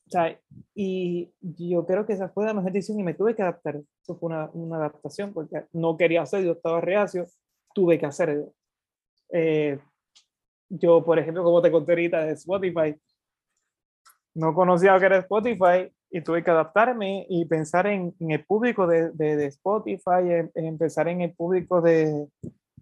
O 0.08 0.10
sea, 0.10 0.40
y 0.76 1.32
yo 1.42 1.86
creo 1.86 2.06
que 2.06 2.14
esa 2.14 2.30
fue 2.30 2.46
la 2.46 2.54
mejor 2.54 2.72
decisión 2.72 3.00
y 3.00 3.04
me 3.04 3.14
tuve 3.14 3.36
que 3.36 3.42
adaptar. 3.42 3.82
Eso 4.02 4.16
fue 4.18 4.28
una, 4.28 4.50
una 4.54 4.78
adaptación 4.78 5.34
porque 5.34 5.66
no 5.74 5.98
quería 5.98 6.24
hacerlo, 6.24 6.54
estaba 6.54 6.82
reacio, 6.82 7.26
tuve 7.74 8.00
que 8.00 8.06
hacerlo. 8.06 8.54
Eh, 9.32 9.80
yo, 10.70 11.04
por 11.04 11.20
ejemplo, 11.20 11.44
como 11.44 11.62
te 11.62 11.72
conté 11.72 11.92
ahorita 11.92 12.26
de 12.26 12.34
Spotify, 12.34 12.96
no 14.36 14.54
conocía 14.54 14.98
que 15.00 15.06
era 15.06 15.18
Spotify 15.20 15.92
y 16.16 16.22
tuve 16.22 16.44
que 16.44 16.52
adaptarme 16.52 17.26
y 17.28 17.44
pensar 17.46 17.88
en, 17.88 18.16
en 18.20 18.30
el 18.30 18.46
público 18.46 18.86
de, 18.86 19.10
de, 19.14 19.36
de 19.36 19.48
Spotify, 19.48 20.22
en, 20.22 20.52
en, 20.54 20.78
pensar 20.78 21.08
en 21.08 21.22
el 21.22 21.34
público 21.34 21.82
de, 21.82 22.28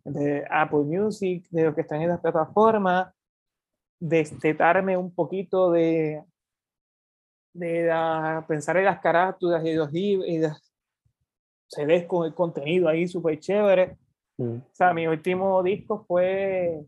de, 0.03 0.45
Apple 0.51 0.83
Music, 0.83 1.47
de 1.50 1.63
lo 1.63 1.73
que 1.73 1.79
están 1.79 2.01
en 2.01 2.09
las 2.09 2.19
plataformas, 2.19 3.13
destetarme 4.01 4.97
un 4.97 5.15
poquito 5.15 5.71
de, 5.71 6.21
de 7.53 7.85
la, 7.85 8.43
pensar 8.50 8.75
en 8.75 8.85
las 8.85 9.00
carátulas 9.00 9.65
y 9.65 9.75
los 9.75 9.93
y 9.93 10.39
las 10.39 10.73
CDs 11.69 12.07
con 12.07 12.25
el 12.25 12.33
contenido 12.33 12.89
ahí 12.89 13.07
súper 13.07 13.39
chévere. 13.39 13.97
Mm. 14.38 14.57
O 14.57 14.69
sea, 14.73 14.93
mi 14.93 15.07
último 15.07 15.63
disco 15.63 16.03
fue 16.05 16.83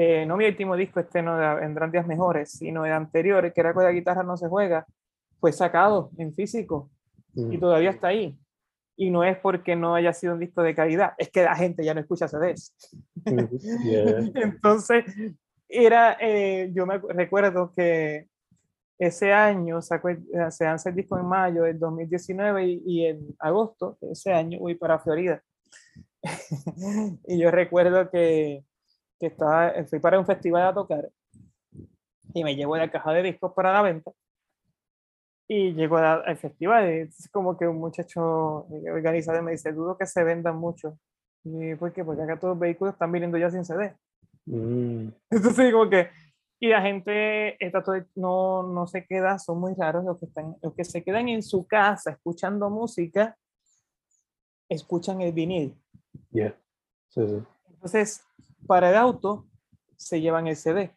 eh, 0.00 0.24
no 0.26 0.36
mi 0.36 0.46
último 0.46 0.76
disco, 0.76 1.00
este 1.00 1.22
no 1.22 1.36
vendrán 1.56 1.90
días 1.90 2.06
mejores, 2.06 2.52
sino 2.52 2.86
el 2.86 2.92
anterior, 2.92 3.52
que 3.52 3.60
era 3.60 3.74
con 3.74 3.82
la 3.82 3.90
guitarra 3.90 4.22
no 4.22 4.36
se 4.36 4.46
juega, 4.46 4.86
fue 5.40 5.52
sacado 5.52 6.12
en 6.18 6.32
físico 6.32 6.88
y 7.34 7.56
mm. 7.56 7.60
todavía 7.60 7.90
está 7.90 8.06
ahí. 8.08 8.38
Y 8.96 9.10
no 9.10 9.24
es 9.24 9.36
porque 9.38 9.74
no 9.74 9.96
haya 9.96 10.12
sido 10.12 10.34
un 10.34 10.38
disco 10.38 10.62
de 10.62 10.76
calidad, 10.76 11.14
es 11.18 11.30
que 11.30 11.42
la 11.42 11.56
gente 11.56 11.84
ya 11.84 11.94
no 11.94 12.00
escucha 12.00 12.28
CDs. 12.28 12.72
Mm, 13.24 13.40
Entonces, 14.36 15.04
era, 15.68 16.16
eh, 16.20 16.70
yo 16.72 16.86
me 16.86 16.98
recuerdo 16.98 17.72
que 17.74 18.28
ese 19.00 19.32
año 19.32 19.82
sacó, 19.82 20.10
se 20.50 20.64
hace 20.64 20.90
el 20.90 20.94
disco 20.94 21.18
en 21.18 21.26
mayo 21.26 21.64
del 21.64 21.76
2019 21.76 22.66
y, 22.68 22.82
y 22.86 23.06
en 23.06 23.34
agosto 23.40 23.98
de 24.00 24.12
ese 24.12 24.32
año 24.32 24.60
voy 24.60 24.76
para 24.76 25.00
Florida. 25.00 25.42
y 27.26 27.40
yo 27.40 27.50
recuerdo 27.50 28.08
que 28.10 28.62
que 29.18 29.26
estaba, 29.26 29.72
fui 29.88 29.98
para 29.98 30.18
un 30.18 30.26
festival 30.26 30.68
a 30.68 30.74
tocar 30.74 31.08
y 32.34 32.44
me 32.44 32.54
llevo 32.54 32.76
la 32.76 32.90
caja 32.90 33.12
de 33.12 33.22
discos 33.22 33.52
para 33.54 33.72
la 33.72 33.82
venta 33.82 34.12
y 35.48 35.72
llego 35.72 35.96
al 35.96 36.36
festival 36.36 36.84
es 36.84 37.28
como 37.32 37.56
que 37.56 37.66
un 37.66 37.78
muchacho 37.78 38.66
organizado 38.92 39.42
me 39.42 39.52
dice, 39.52 39.72
dudo 39.72 39.96
que 39.96 40.04
se 40.04 40.22
vendan 40.22 40.58
mucho. 40.58 40.98
Y 41.42 41.74
¿por 41.76 41.90
qué? 41.92 42.04
Porque 42.04 42.22
acá 42.22 42.38
todos 42.38 42.52
los 42.52 42.60
vehículos 42.60 42.92
están 42.92 43.10
viniendo 43.10 43.38
ya 43.38 43.50
sin 43.50 43.64
CD. 43.64 43.96
Mm. 44.44 45.08
Entonces 45.30 45.72
como 45.72 45.88
que, 45.88 46.10
y 46.60 46.68
la 46.68 46.82
gente 46.82 47.64
está 47.64 47.82
todo, 47.82 47.96
no, 48.14 48.62
no 48.62 48.86
se 48.86 49.06
queda, 49.06 49.38
son 49.38 49.58
muy 49.58 49.72
raros 49.74 50.04
los 50.04 50.18
que, 50.18 50.26
están, 50.26 50.54
los 50.60 50.74
que 50.74 50.84
se 50.84 51.02
quedan 51.02 51.30
en 51.30 51.42
su 51.42 51.66
casa 51.66 52.10
escuchando 52.10 52.68
música, 52.68 53.34
escuchan 54.68 55.22
el 55.22 55.32
vinil. 55.32 55.80
Yeah. 56.30 56.54
Sí, 57.08 57.26
sí. 57.26 57.42
Entonces, 57.70 58.22
para 58.68 58.90
el 58.90 58.96
auto 58.96 59.46
se 59.96 60.20
llevan 60.20 60.46
el 60.46 60.54
CD. 60.54 60.92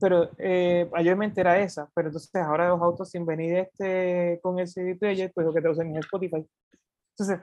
Pero 0.00 0.30
eh, 0.38 0.88
mayormente 0.90 1.40
era 1.42 1.60
esa, 1.60 1.90
pero 1.94 2.08
entonces 2.08 2.34
ahora 2.36 2.68
los 2.68 2.80
autos 2.80 3.10
sin 3.10 3.26
venir 3.26 3.56
este, 3.56 4.40
con 4.42 4.58
el 4.58 4.66
CD 4.66 4.94
player, 4.94 5.30
pues 5.34 5.46
lo 5.46 5.52
que 5.52 5.60
te 5.60 5.68
usan 5.68 5.94
es 5.94 6.06
Spotify. 6.06 6.46
Entonces, 7.10 7.40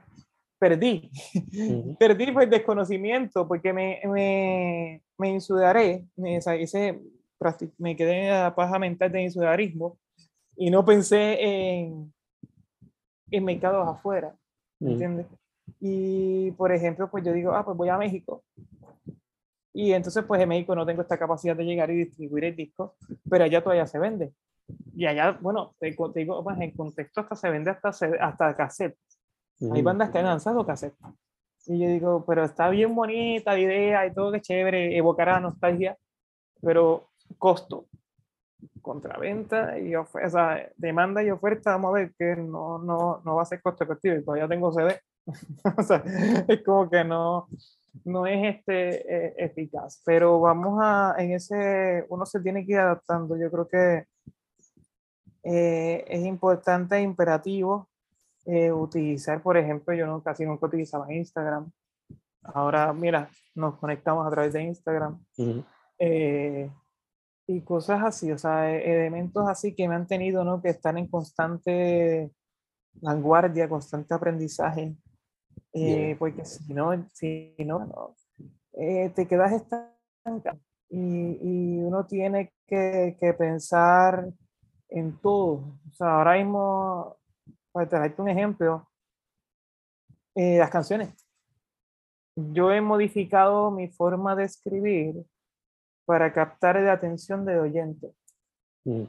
perdí. 0.58 1.12
perdí 2.00 2.32
por 2.32 2.44
el 2.44 2.50
desconocimiento, 2.50 3.48
porque 3.48 3.72
me, 3.72 4.02
me, 4.06 5.04
me 5.18 5.30
insudaré, 5.30 6.06
me, 6.16 6.38
hice, 6.38 7.00
me 7.78 7.96
quedé 7.96 8.24
en 8.24 8.30
la 8.30 8.56
paja 8.56 8.80
mental 8.80 9.12
de 9.12 9.22
insudarismo 9.22 9.98
y 10.56 10.70
no 10.70 10.84
pensé 10.84 11.38
en, 11.42 12.14
en 13.32 13.46
mercados 13.46 13.88
afuera, 13.88 14.36
¿entiendes? 14.80 15.28
Y, 15.80 16.52
por 16.52 16.72
ejemplo, 16.72 17.10
pues 17.10 17.24
yo 17.24 17.32
digo, 17.32 17.54
ah, 17.54 17.64
pues 17.64 17.78
voy 17.78 17.90
a 17.90 17.98
México. 17.98 18.44
Y 19.74 19.94
entonces, 19.94 20.24
pues 20.26 20.42
en 20.42 20.50
México 20.50 20.76
no 20.76 20.86
tengo 20.86 21.02
esta 21.02 21.18
capacidad 21.18 21.56
de 21.56 21.66
llegar 21.66 21.90
y 21.92 21.98
distribuir 22.06 22.46
el 22.46 22.56
disco, 22.56 22.96
pero 23.30 23.44
allá 23.44 23.62
todavía 23.62 23.86
se 23.86 24.00
vende. 24.00 24.34
Y 24.96 25.06
allá, 25.06 25.38
bueno, 25.40 25.76
te, 25.80 25.96
digo, 26.16 26.44
pues 26.44 26.60
en 26.60 26.72
contexto 26.72 27.22
hasta 27.22 27.36
se 27.36 27.50
vende 27.50 27.72
hasta, 27.72 27.90
hasta 27.90 28.56
cassette. 28.56 28.98
Hay 29.74 29.82
bandas 29.82 30.10
que 30.10 30.20
han 30.20 30.26
lanzado 30.26 30.66
cassette. 30.66 30.96
Y 31.66 31.80
yo 31.80 31.88
digo, 31.88 32.26
pero 32.26 32.44
está 32.46 32.70
bien 32.70 32.96
bonita 32.96 33.54
la 33.54 33.60
idea 33.60 34.06
y 34.06 34.14
todo 34.14 34.32
que 34.32 34.42
chévere, 34.42 34.98
evocará 34.98 35.40
nostalgia, 35.40 35.98
pero 36.62 37.10
costo, 37.38 37.86
contraventa 38.82 39.78
y 39.78 39.96
o 39.96 40.06
sea, 40.06 40.68
demanda 40.76 41.22
y 41.24 41.30
oferta, 41.30 41.72
vamos 41.72 41.92
a 41.92 42.00
ver 42.00 42.14
que 42.18 42.36
no, 42.36 42.80
no, 42.80 43.22
no 43.24 43.36
va 43.36 43.44
a 43.44 43.46
ser 43.46 43.62
costo 43.62 43.84
efectivo 43.84 44.16
y 44.16 44.24
todavía 44.24 44.48
tengo 44.48 44.72
CD. 44.72 45.00
o 45.78 45.84
sea, 45.84 46.04
es 46.48 46.64
como 46.64 46.90
que 46.90 47.04
no, 47.04 47.48
no 48.06 48.26
es 48.26 48.56
este, 48.56 49.28
eh, 49.28 49.34
eficaz, 49.38 50.02
pero 50.06 50.40
vamos 50.40 50.80
a, 50.82 51.16
en 51.18 51.34
ese, 51.34 52.06
uno 52.10 52.26
se 52.26 52.40
tiene 52.40 52.66
que 52.66 52.74
ir 52.74 52.80
adaptando. 52.80 53.38
Yo 53.38 53.50
creo 53.52 53.68
que 53.68 54.06
eh, 55.44 56.06
es 56.08 56.26
importante 56.26 56.98
e 56.98 57.02
imperativo 57.02 57.90
eh, 58.46 58.72
utilizar, 58.72 59.42
por 59.42 59.58
ejemplo, 59.58 59.94
yo 59.94 60.06
no, 60.08 60.22
casi 60.22 60.46
nunca 60.46 60.68
utilizaba 60.68 61.14
Instagram. 61.14 61.72
Ahora, 62.44 62.94
mira, 62.94 63.30
nos 63.56 63.78
conectamos 63.78 64.26
a 64.26 64.32
través 64.32 64.54
de 64.54 64.64
Instagram. 64.64 65.24
y 67.48 67.62
cosas 67.62 68.04
así, 68.04 68.32
o 68.32 68.38
sea, 68.38 68.72
e, 68.72 68.92
elementos 68.92 69.48
así 69.48 69.74
que 69.74 69.88
me 69.88 69.96
han 69.96 70.08
tenido, 70.08 70.44
¿no? 70.44 70.62
Que 70.62 70.70
están 70.70 70.98
en 70.98 71.08
constante 71.08 72.32
vanguardia, 73.02 73.68
constante 73.68 74.14
aprendizaje 74.14 74.96
eh, 75.74 76.16
porque 76.18 76.46
si 76.46 76.74
no, 76.74 77.08
si 77.14 77.56
no, 77.60 78.16
eh, 78.74 79.12
te 79.16 79.28
quedas 79.28 79.52
estancado 79.54 80.60
y, 80.90 80.98
y 81.42 81.82
uno 81.82 82.06
tiene 82.06 82.54
que, 82.68 83.16
que, 83.20 83.34
pensar 83.34 84.28
en 84.90 85.20
todo. 85.20 85.80
O 85.90 85.94
sea, 85.94 86.18
ahora 86.18 86.38
mismo, 86.38 87.18
para 87.72 87.88
traerte 87.88 88.22
un 88.22 88.30
ejemplo, 88.30 88.88
eh, 90.36 90.58
las 90.58 90.70
canciones. 90.70 91.14
Yo 92.36 92.72
he 92.72 92.82
modificado 92.82 93.72
mi 93.72 93.88
forma 93.90 94.36
de 94.36 94.46
escribir 94.46 95.26
para 96.06 96.34
captar 96.34 96.80
la 96.80 96.94
atención 96.94 97.46
del 97.46 97.60
oyente. 97.60 98.14
Mm. 98.86 99.04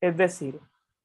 Es 0.00 0.16
decir, 0.16 0.60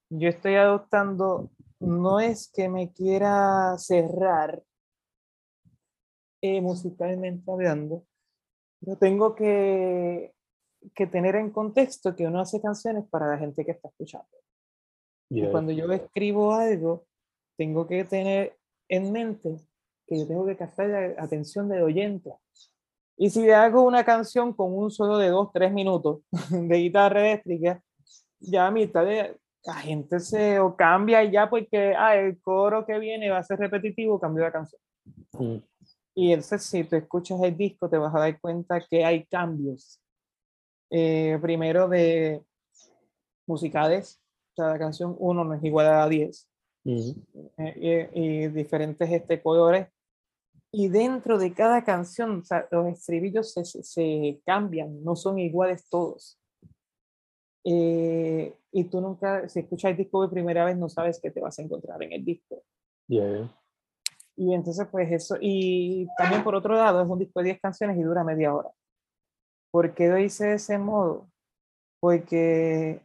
yo 0.09 0.29
estoy 0.29 0.55
adoptando, 0.55 1.49
no 1.79 2.19
es 2.19 2.51
que 2.53 2.69
me 2.69 2.91
quiera 2.91 3.75
cerrar 3.77 4.61
eh, 6.41 6.61
musicalmente 6.61 7.49
hablando, 7.51 8.05
yo 8.81 8.95
tengo 8.97 9.35
que, 9.35 10.33
que, 10.95 11.07
tener 11.07 11.35
en 11.35 11.51
contexto 11.51 12.15
que 12.15 12.25
uno 12.25 12.39
hace 12.39 12.61
canciones 12.61 13.05
para 13.09 13.27
la 13.27 13.37
gente 13.37 13.63
que 13.63 13.71
está 13.71 13.89
escuchando. 13.89 14.27
Y 15.29 15.47
cuando 15.47 15.71
yo 15.71 15.89
escribo 15.91 16.53
algo, 16.53 17.05
tengo 17.57 17.87
que 17.87 18.03
tener 18.03 18.57
en 18.89 19.11
mente 19.11 19.55
que 20.07 20.19
yo 20.19 20.27
tengo 20.27 20.45
que 20.45 20.57
captar 20.57 20.89
la 20.89 21.23
atención 21.23 21.69
del 21.69 21.83
oyente. 21.83 22.33
Y 23.17 23.29
si 23.29 23.43
le 23.43 23.53
hago 23.53 23.83
una 23.83 24.03
canción 24.03 24.51
con 24.51 24.75
un 24.75 24.91
solo 24.91 25.17
de 25.17 25.29
dos, 25.29 25.51
tres 25.53 25.71
minutos 25.71 26.21
de 26.49 26.75
guitarra 26.77 27.21
eléctrica, 27.21 27.81
ya 28.39 28.67
a 28.67 28.71
mitad 28.71 29.05
de 29.05 29.37
la 29.63 29.75
gente 29.75 30.19
se 30.19 30.59
o 30.59 30.75
cambia 30.75 31.23
y 31.23 31.31
ya 31.31 31.49
porque 31.49 31.93
ah, 31.95 32.15
el 32.15 32.41
coro 32.41 32.85
que 32.85 32.97
viene 32.97 33.29
va 33.29 33.37
a 33.37 33.43
ser 33.43 33.59
repetitivo, 33.59 34.19
cambio 34.19 34.43
la 34.43 34.51
canción. 34.51 34.81
Mm. 35.33 35.57
Y 36.15 36.31
entonces 36.31 36.63
si 36.63 36.83
tú 36.83 36.95
escuchas 36.95 37.41
el 37.41 37.55
disco 37.55 37.89
te 37.89 37.97
vas 37.97 38.13
a 38.13 38.19
dar 38.19 38.39
cuenta 38.39 38.79
que 38.89 39.05
hay 39.05 39.25
cambios. 39.25 40.01
Eh, 40.89 41.39
primero 41.41 41.87
de 41.87 42.43
musicales, 43.47 44.21
cada 44.55 44.77
canción 44.77 45.15
1 45.17 45.43
no 45.43 45.53
es 45.53 45.63
igual 45.63 45.87
a 45.87 46.07
10. 46.07 46.47
Eh, 46.85 48.09
y, 48.13 48.47
diferentes 48.47 49.09
este, 49.09 49.41
colores. 49.41 49.87
Y 50.73 50.87
dentro 50.87 51.37
de 51.37 51.53
cada 51.53 51.83
canción, 51.83 52.43
los 52.71 52.87
estribillos 52.87 53.53
se, 53.53 53.65
se, 53.65 54.41
cambian, 54.45 55.03
no 55.03 55.15
son 55.15 55.37
iguales 55.39 55.87
todos. 55.89 56.39
Eh, 57.63 58.53
y 58.71 58.83
tú 58.85 59.01
nunca, 59.01 59.47
si 59.49 59.59
escuchas 59.59 59.91
el 59.91 59.97
disco 59.97 60.21
de 60.21 60.29
primera 60.29 60.65
vez, 60.65 60.77
no 60.77 60.89
sabes 60.89 61.19
qué 61.21 61.29
te 61.29 61.41
vas 61.41 61.59
a 61.59 61.61
encontrar 61.61 62.01
en 62.03 62.13
el 62.13 62.23
disco. 62.23 62.63
Yeah. 63.07 63.53
Y 64.41 64.55
entonces, 64.55 64.87
pues 64.89 65.11
eso, 65.11 65.37
y 65.39 66.07
también 66.17 66.43
por 66.43 66.55
otro 66.55 66.73
lado, 66.73 67.03
es 67.03 67.07
un 67.07 67.19
disco 67.19 67.41
de 67.41 67.49
10 67.49 67.61
canciones 67.61 67.95
y 67.95 68.01
dura 68.01 68.23
media 68.23 68.55
hora. 68.55 68.71
¿Por 69.69 69.93
qué 69.93 70.07
lo 70.07 70.17
hice 70.17 70.47
de 70.47 70.53
ese 70.55 70.79
modo? 70.79 71.29
Porque 71.99 72.99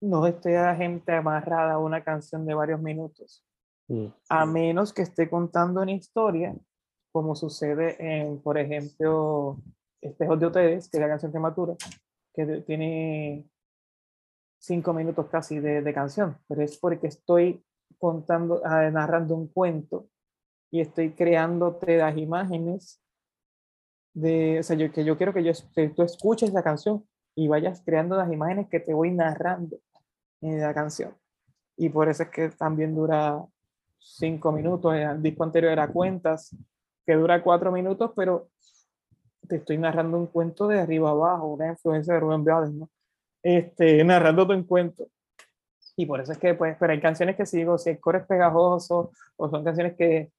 no 0.00 0.24
estoy 0.24 0.54
a 0.54 0.72
gente 0.76 1.10
amarrada 1.10 1.72
a 1.72 1.78
una 1.80 2.04
canción 2.04 2.46
de 2.46 2.54
varios 2.54 2.80
minutos, 2.80 3.42
Mm. 3.88 4.06
a 4.28 4.46
menos 4.46 4.92
que 4.92 5.02
esté 5.02 5.28
contando 5.28 5.82
una 5.82 5.92
historia, 5.92 6.54
como 7.10 7.34
sucede 7.34 7.96
en, 7.98 8.40
por 8.40 8.56
ejemplo, 8.56 9.58
Espejos 10.00 10.38
de 10.38 10.46
ustedes, 10.46 10.88
que 10.88 10.98
es 10.98 11.00
la 11.00 11.08
canción 11.08 11.32
prematura, 11.32 11.74
que 12.32 12.46
tiene 12.62 13.50
cinco 14.60 14.92
minutos 14.92 15.26
casi 15.28 15.58
de, 15.58 15.82
de 15.82 15.94
canción, 15.94 16.38
pero 16.46 16.62
es 16.62 16.78
porque 16.78 17.08
estoy 17.08 17.65
contando, 17.98 18.60
ah, 18.64 18.90
narrando 18.90 19.34
un 19.34 19.48
cuento 19.48 20.08
y 20.70 20.80
estoy 20.80 21.12
creándote 21.12 21.96
las 21.96 22.16
imágenes 22.16 23.00
de, 24.14 24.60
o 24.60 24.62
sea, 24.62 24.76
yo, 24.76 24.90
que 24.90 25.04
yo 25.04 25.16
quiero 25.16 25.32
que, 25.32 25.44
yo, 25.44 25.52
que 25.74 25.88
tú 25.90 26.02
escuches 26.02 26.52
la 26.52 26.62
canción 26.62 27.06
y 27.34 27.48
vayas 27.48 27.82
creando 27.84 28.16
las 28.16 28.32
imágenes 28.32 28.68
que 28.68 28.80
te 28.80 28.94
voy 28.94 29.10
narrando 29.10 29.78
en 30.40 30.60
la 30.60 30.72
canción. 30.72 31.14
Y 31.76 31.90
por 31.90 32.08
eso 32.08 32.22
es 32.22 32.30
que 32.30 32.48
también 32.50 32.94
dura 32.94 33.44
cinco 33.98 34.52
minutos. 34.52 34.94
El 34.94 35.22
disco 35.22 35.44
anterior 35.44 35.72
era 35.72 35.88
Cuentas, 35.88 36.56
que 37.04 37.14
dura 37.14 37.42
cuatro 37.42 37.70
minutos, 37.70 38.12
pero 38.16 38.48
te 39.46 39.56
estoy 39.56 39.78
narrando 39.78 40.18
un 40.18 40.26
cuento 40.26 40.66
de 40.66 40.80
arriba 40.80 41.10
abajo, 41.10 41.48
una 41.48 41.68
influencia 41.68 42.14
de 42.14 42.20
Rubén 42.20 42.42
Blades, 42.42 42.72
¿no? 42.72 42.90
Este, 43.42 44.02
narrándote 44.02 44.54
un 44.54 44.64
cuento. 44.64 45.06
Y 45.96 46.04
por 46.04 46.20
eso 46.20 46.32
es 46.32 46.38
que, 46.38 46.54
pues, 46.54 46.76
pero 46.78 46.92
hay 46.92 47.00
canciones 47.00 47.36
que 47.36 47.46
sigo, 47.46 47.78
si 47.78 47.90
el 47.90 48.00
coro 48.00 48.18
es 48.18 48.26
pegajoso, 48.26 49.12
o 49.36 49.48
son 49.48 49.64
canciones 49.64 49.96
que 49.96 50.30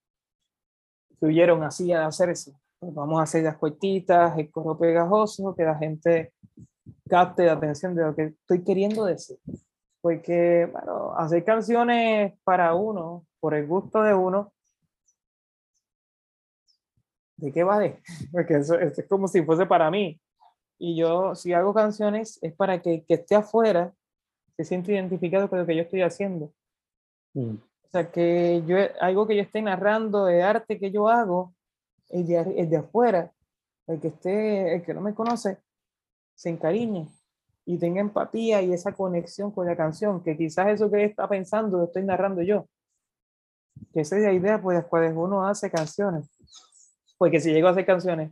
fluyeron 1.20 1.64
así 1.64 1.92
a 1.92 2.06
hacerse. 2.06 2.54
Pues 2.80 2.94
vamos 2.94 3.20
a 3.20 3.24
hacer 3.24 3.44
las 3.44 3.58
cortitas, 3.58 4.38
el 4.38 4.52
coro 4.52 4.78
pegajoso, 4.78 5.56
que 5.56 5.64
la 5.64 5.76
gente 5.76 6.34
capte 7.10 7.46
la 7.46 7.54
atención 7.54 7.96
de 7.96 8.04
lo 8.04 8.16
que 8.16 8.24
estoy 8.26 8.64
queriendo 8.64 9.06
decir. 9.06 9.40
Porque, 10.00 10.70
bueno, 10.72 11.14
hacer 11.18 11.44
canciones 11.44 12.34
para 12.44 12.76
uno, 12.76 13.26
por 13.40 13.56
el 13.56 13.66
gusto 13.66 14.04
de 14.04 14.14
uno, 14.14 14.54
¿de 17.38 17.52
qué 17.52 17.64
vale? 17.64 18.02
Porque 18.32 18.58
eso, 18.58 18.76
eso 18.80 19.02
es 19.02 19.08
como 19.08 19.28
si 19.28 19.42
fuese 19.44 19.66
para 19.66 19.90
mí. 19.90 20.22
Y 20.78 20.96
yo, 20.96 21.34
si 21.34 21.54
hago 21.54 21.74
canciones, 21.74 22.38
es 22.44 22.54
para 22.54 22.80
que 22.80 23.04
que 23.08 23.16
esté 23.16 23.34
afuera 23.34 23.92
se 24.58 24.64
siente 24.64 24.92
identificado 24.92 25.50
con 25.50 25.60
lo 25.60 25.66
que 25.66 25.76
yo 25.76 25.84
estoy 25.84 26.02
haciendo. 26.02 26.52
Mm. 27.34 27.56
O 27.84 27.90
sea, 27.90 28.12
que 28.12 28.64
yo, 28.66 28.78
algo 29.00 29.28
que 29.28 29.36
yo 29.36 29.44
esté 29.44 29.62
narrando 29.62 30.26
de 30.26 30.44
arte 30.44 30.80
que 30.80 30.92
yo 30.92 31.08
hago, 31.08 31.54
el 32.10 32.26
de, 32.26 32.40
el 32.58 32.70
de 32.70 32.78
afuera, 32.78 33.32
el 33.86 34.02
que 34.02 34.10
esté, 34.10 34.76
el 34.76 34.84
que 34.84 34.94
no 34.94 35.02
me 35.02 35.14
conoce, 35.14 35.60
se 36.36 36.50
encariñe 36.50 37.08
y 37.66 37.78
tenga 37.78 38.02
empatía 38.02 38.62
y 38.62 38.74
esa 38.74 38.94
conexión 38.94 39.52
con 39.52 39.68
la 39.68 39.76
canción, 39.76 40.24
que 40.24 40.38
quizás 40.38 40.68
eso 40.68 40.90
que 40.90 41.04
él 41.04 41.10
está 41.10 41.28
pensando 41.30 41.78
lo 41.78 41.86
estoy 41.86 42.04
narrando 42.04 42.42
yo. 42.42 42.68
Que 43.94 44.02
esa 44.02 44.18
es 44.18 44.24
la 44.24 44.34
idea 44.34 44.62
por 44.62 44.74
las 44.74 44.86
cuales 44.86 45.14
uno 45.16 45.46
hace 45.46 45.70
canciones. 45.70 46.30
Porque 47.18 47.40
si 47.40 47.52
llego 47.52 47.68
a 47.68 47.72
hacer 47.72 47.86
canciones 47.86 48.32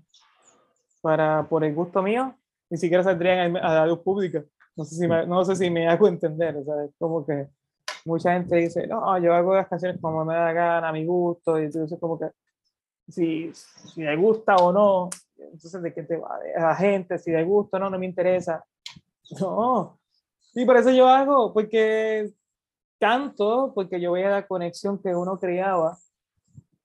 para, 1.01 1.48
por 1.48 1.63
el 1.63 1.74
gusto 1.75 2.01
mío, 2.01 2.36
ni 2.70 2.77
siquiera 2.77 3.03
saldrían 3.03 3.58
a 3.58 3.75
la 3.75 3.86
luz 3.86 4.00
pública. 4.00 4.44
No 4.75 4.84
sé 4.86 4.96
si 4.96 5.08
me, 5.08 5.25
no 5.25 5.46
sé 5.46 5.55
si 5.55 5.70
me 5.70 5.88
hago 5.88 6.08
entender, 6.08 6.55
o 6.58 6.63
sea, 6.63 6.84
es 6.84 6.91
como 6.98 7.25
que 7.25 7.48
mucha 8.05 8.34
gente 8.34 8.55
dice, 8.58 8.88
no, 8.88 9.17
yo 9.20 9.34
hago 9.34 9.55
las 9.55 9.67
canciones 9.67 10.00
como 10.01 10.24
me 10.25 10.36
da 10.36 10.51
gana, 10.53 10.89
a 10.89 10.94
mi 10.94 11.05
gusto, 11.05 11.60
y 11.60 11.65
entonces 11.65 11.98
como 12.00 12.20
que 12.20 12.27
si, 13.08 13.51
si 13.53 14.01
le 14.03 14.15
gusta 14.15 14.55
o 14.58 14.72
no, 14.72 15.10
entonces 15.38 15.82
de 15.82 15.94
qué 15.94 16.03
te 16.03 16.17
va, 16.17 16.39
de 16.39 16.53
la 16.60 16.75
gente, 16.75 17.17
si 17.20 17.32
le 17.32 17.44
gusta 17.44 17.77
o 17.77 17.79
no, 17.79 17.89
no 17.89 18.00
me 18.00 18.05
interesa. 18.05 18.63
No, 19.41 19.98
y 20.53 20.65
por 20.65 20.77
eso 20.77 20.91
yo 20.91 21.08
hago, 21.08 21.51
porque 21.51 22.32
canto, 23.00 23.72
porque 23.74 24.00
yo 24.00 24.12
veía 24.12 24.29
la 24.29 24.48
conexión 24.48 25.00
que 25.01 25.15
uno 25.15 25.39
creaba 25.39 25.98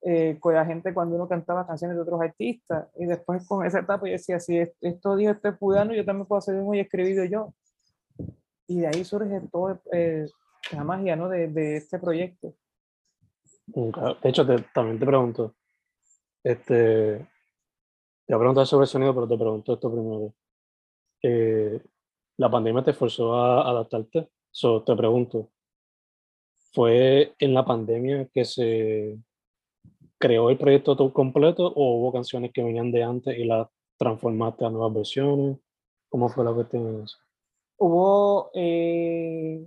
eh, 0.02 0.38
con 0.40 0.54
la 0.54 0.64
gente 0.64 0.94
cuando 0.94 1.16
uno 1.16 1.28
cantaba 1.28 1.66
canciones 1.66 1.96
de 1.96 2.02
otros 2.02 2.20
artistas, 2.22 2.88
y 2.96 3.04
después 3.04 3.46
con 3.46 3.66
esa 3.66 3.80
etapa 3.80 4.06
yo 4.06 4.12
decía, 4.12 4.40
si 4.40 4.58
es- 4.58 4.72
esto 4.80 5.16
dijo 5.16 5.32
este 5.32 5.52
fulano, 5.52 5.92
yo 5.92 6.04
también 6.04 6.26
puedo 6.26 6.38
hacer 6.38 6.54
mismo 6.54 6.74
y 6.74 6.80
escribido 6.80 7.24
yo. 7.26 7.52
Y 8.70 8.78
de 8.78 8.86
ahí 8.86 9.04
surge 9.04 9.40
toda 9.50 9.82
la 10.70 10.84
magia 10.84 11.16
¿no? 11.16 11.28
de, 11.28 11.48
de 11.48 11.78
este 11.78 11.98
proyecto. 11.98 12.54
Nunca. 13.66 14.14
De 14.22 14.28
hecho, 14.28 14.46
también 14.72 14.96
te 14.96 15.06
pregunto, 15.06 15.56
este, 16.44 17.18
te 18.26 18.34
voy 18.34 18.36
a 18.36 18.38
preguntar 18.38 18.66
sobre 18.68 18.84
el 18.84 18.88
sonido, 18.88 19.12
pero 19.12 19.26
te 19.26 19.36
pregunto 19.36 19.74
esto 19.74 19.90
primero. 19.90 20.34
Eh, 21.20 21.82
¿La 22.36 22.48
pandemia 22.48 22.84
te 22.84 22.92
forzó 22.92 23.34
a 23.34 23.68
adaptarte? 23.68 24.30
So, 24.52 24.84
te 24.84 24.94
pregunto, 24.94 25.50
¿fue 26.72 27.34
en 27.40 27.54
la 27.54 27.64
pandemia 27.64 28.28
que 28.32 28.44
se 28.44 29.18
creó 30.16 30.48
el 30.48 30.58
proyecto 30.58 30.96
todo 30.96 31.12
completo 31.12 31.66
o 31.66 31.96
hubo 31.96 32.12
canciones 32.12 32.52
que 32.52 32.62
venían 32.62 32.92
de 32.92 33.02
antes 33.02 33.36
y 33.36 33.46
las 33.46 33.66
transformaste 33.98 34.64
a 34.64 34.70
nuevas 34.70 34.94
versiones? 34.94 35.58
¿Cómo 36.08 36.28
fue 36.28 36.44
la 36.44 36.52
cuestión 36.52 36.86
en 36.86 37.02
eso? 37.02 37.18
Hubo, 37.82 38.50
eh, 38.52 39.66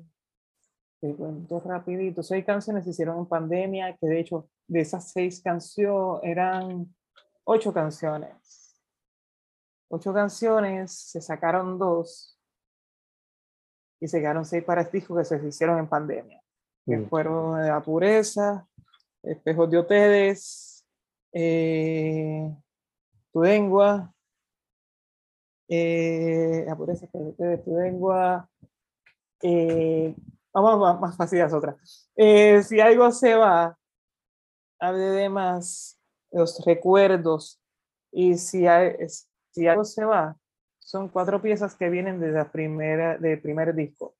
te 1.01 1.15
cuento 1.15 1.59
rapidito, 1.61 2.21
seis 2.21 2.45
canciones 2.45 2.83
se 2.83 2.91
hicieron 2.91 3.17
en 3.17 3.25
pandemia, 3.25 3.97
que 3.97 4.05
de 4.05 4.19
hecho 4.19 4.47
de 4.67 4.81
esas 4.81 5.11
seis 5.11 5.41
canciones 5.41 6.21
eran 6.23 6.95
ocho 7.43 7.73
canciones. 7.73 8.79
Ocho 9.89 10.13
canciones, 10.13 10.91
se 10.91 11.21
sacaron 11.21 11.79
dos 11.79 12.39
y 13.99 14.07
se 14.07 14.19
quedaron 14.19 14.45
seis 14.45 14.63
para 14.63 14.81
este 14.81 14.97
disco 14.97 15.15
que 15.15 15.25
se 15.25 15.47
hicieron 15.47 15.79
en 15.79 15.87
pandemia, 15.87 16.39
que 16.85 16.97
Mm. 16.97 17.09
fueron 17.09 17.65
La 17.65 17.81
Pureza, 17.81 18.67
Espejos 19.23 19.71
de 19.71 19.79
Ustedes, 19.79 20.85
eh, 21.31 22.55
Tu 23.31 23.41
Lengua, 23.41 24.13
eh, 25.67 26.63
La 26.67 26.75
Pureza, 26.75 27.05
Espejos 27.05 27.37
de 27.37 27.57
Tu 27.59 27.77
Lengua, 27.77 28.49
eh, 29.41 30.15
vamos 30.53 30.79
más, 30.79 30.99
más 31.01 31.17
fácil 31.17 31.39
las 31.39 31.53
otras. 31.53 32.09
Eh, 32.15 32.61
si 32.63 32.79
algo 32.79 33.11
se 33.11 33.35
va, 33.35 33.77
hable 34.79 34.99
de 35.03 35.29
más 35.29 35.99
los 36.31 36.63
recuerdos 36.65 37.61
y 38.11 38.37
si, 38.37 38.67
hay- 38.67 38.95
si 39.51 39.67
algo 39.67 39.83
se 39.85 40.03
va, 40.05 40.37
son 40.79 41.09
cuatro 41.09 41.41
piezas 41.41 41.75
que 41.75 41.89
vienen 41.89 42.19
de 42.19 42.31
la 42.31 42.51
primera, 42.51 43.17
del 43.17 43.41
primer 43.41 43.73
disco 43.73 44.15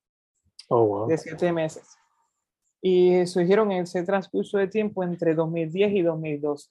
Oh, 0.70 0.86
wow. 0.86 1.08
de 1.08 1.18
siete 1.18 1.52
meses. 1.52 1.98
Y 2.82 3.26
surgieron 3.28 3.72
en 3.72 3.84
ese 3.84 4.04
transcurso 4.04 4.58
de 4.58 4.68
tiempo 4.68 5.04
entre 5.04 5.36
2010 5.36 5.92
y 5.94 6.02
2012. 6.02 6.70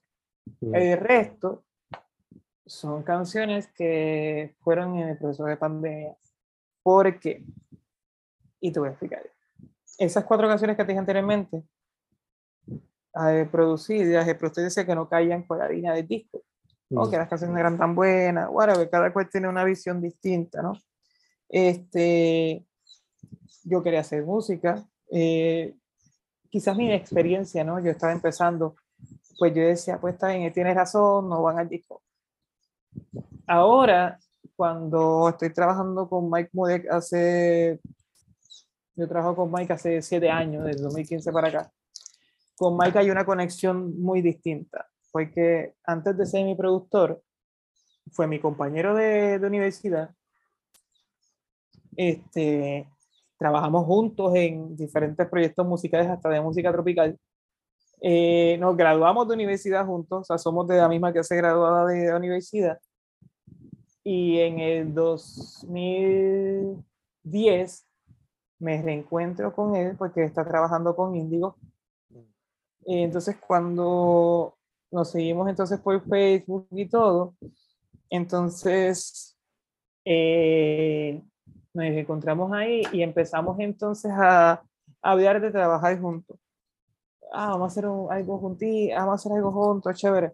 Mm. 0.60 0.74
El 0.74 0.98
resto 0.98 1.64
son 2.66 3.02
canciones 3.02 3.68
que 3.68 4.54
fueron 4.60 4.96
en 4.98 5.08
el 5.10 5.18
proceso 5.18 5.44
de 5.44 5.56
pandemia. 5.56 6.16
¿Por 6.82 7.18
qué? 7.18 7.44
Y 8.60 8.70
te 8.72 8.78
voy 8.80 8.88
a 8.88 8.92
explicar. 8.92 9.22
Esas 9.98 10.24
cuatro 10.24 10.48
canciones 10.48 10.76
que 10.76 10.84
te 10.84 10.88
dije 10.88 10.98
anteriormente, 10.98 11.62
eh, 12.66 13.48
producidas, 13.50 14.26
el 14.26 14.36
productor 14.36 14.64
decía 14.64 14.86
que 14.86 14.94
no 14.94 15.08
caían 15.08 15.42
con 15.42 15.58
la 15.58 15.68
línea 15.68 15.92
del 15.92 16.06
disco, 16.06 16.42
o 16.94 17.06
Mm. 17.06 17.10
que 17.10 17.16
las 17.16 17.28
canciones 17.28 17.54
no 17.54 17.60
eran 17.60 17.78
tan 17.78 17.94
buenas, 17.94 18.48
whatever, 18.50 18.88
cada 18.88 19.12
cual 19.12 19.28
tiene 19.30 19.48
una 19.48 19.64
visión 19.64 20.00
distinta, 20.00 20.62
¿no? 20.62 20.72
Este, 21.48 22.64
yo 23.64 23.82
quería 23.82 24.00
hacer 24.00 24.24
música, 24.24 24.86
eh, 25.10 25.74
quizás 26.48 26.76
mi 26.76 26.92
experiencia, 26.92 27.64
¿no? 27.64 27.80
Yo 27.80 27.90
estaba 27.90 28.12
empezando, 28.12 28.76
pues 29.38 29.54
yo 29.54 29.62
decía, 29.62 29.98
pues 30.00 30.14
está 30.14 30.28
bien, 30.28 30.52
tienes 30.52 30.74
razón, 30.74 31.28
no 31.28 31.42
van 31.42 31.58
al 31.58 31.68
disco. 31.68 32.01
Ahora, 33.46 34.18
cuando 34.56 35.28
estoy 35.28 35.52
trabajando 35.52 36.08
con 36.08 36.30
Mike 36.30 36.50
Mudek 36.52 36.90
hace, 36.90 37.80
yo 38.94 39.08
trabajo 39.08 39.36
con 39.36 39.52
Mike 39.52 39.72
hace 39.72 40.02
siete 40.02 40.30
años, 40.30 40.64
desde 40.64 40.82
2015 40.82 41.32
para 41.32 41.48
acá. 41.48 41.72
Con 42.56 42.76
Mike 42.76 42.98
hay 42.98 43.10
una 43.10 43.24
conexión 43.24 44.00
muy 44.00 44.22
distinta, 44.22 44.86
porque 45.10 45.74
antes 45.84 46.16
de 46.16 46.26
ser 46.26 46.44
mi 46.44 46.54
productor, 46.54 47.22
fue 48.12 48.26
mi 48.26 48.40
compañero 48.40 48.94
de, 48.94 49.38
de 49.38 49.46
universidad. 49.46 50.14
Este, 51.96 52.88
trabajamos 53.38 53.84
juntos 53.86 54.34
en 54.36 54.76
diferentes 54.76 55.28
proyectos 55.28 55.66
musicales, 55.66 56.08
hasta 56.08 56.28
de 56.28 56.40
música 56.40 56.70
tropical. 56.70 57.18
Eh, 58.04 58.58
nos 58.58 58.76
graduamos 58.76 59.28
de 59.28 59.34
universidad 59.34 59.86
juntos, 59.86 60.22
o 60.22 60.24
sea, 60.24 60.36
somos 60.36 60.66
de 60.66 60.76
la 60.76 60.88
misma 60.88 61.12
que 61.12 61.22
se 61.22 61.36
graduada 61.36 61.86
de 61.86 62.12
universidad. 62.12 62.80
Y 64.02 64.40
en 64.40 64.58
el 64.58 64.92
2010 64.92 67.86
me 68.58 68.82
reencuentro 68.82 69.54
con 69.54 69.76
él 69.76 69.94
porque 69.96 70.24
está 70.24 70.44
trabajando 70.44 70.96
con 70.96 71.14
Índigo. 71.14 71.54
Eh, 72.86 73.04
Entonces, 73.04 73.36
cuando 73.36 74.56
nos 74.90 75.12
seguimos 75.12 75.48
entonces 75.48 75.78
por 75.78 76.04
Facebook 76.08 76.66
y 76.72 76.88
todo, 76.88 77.36
entonces 78.10 79.38
eh, 80.04 81.22
nos 81.72 81.84
encontramos 81.84 82.52
ahí 82.52 82.82
y 82.92 83.02
empezamos 83.02 83.60
entonces 83.60 84.10
a 84.12 84.60
hablar 85.00 85.40
de 85.40 85.52
trabajar 85.52 86.00
juntos. 86.00 86.41
Ah, 87.32 87.48
vamos 87.52 87.64
a 87.64 87.66
hacer 87.72 87.86
un- 87.86 88.12
algo 88.12 88.38
juntos, 88.38 88.68
vamos 88.94 89.12
a 89.12 89.14
hacer 89.14 89.32
algo 89.32 89.52
juntos, 89.52 89.96
chévere. 89.96 90.32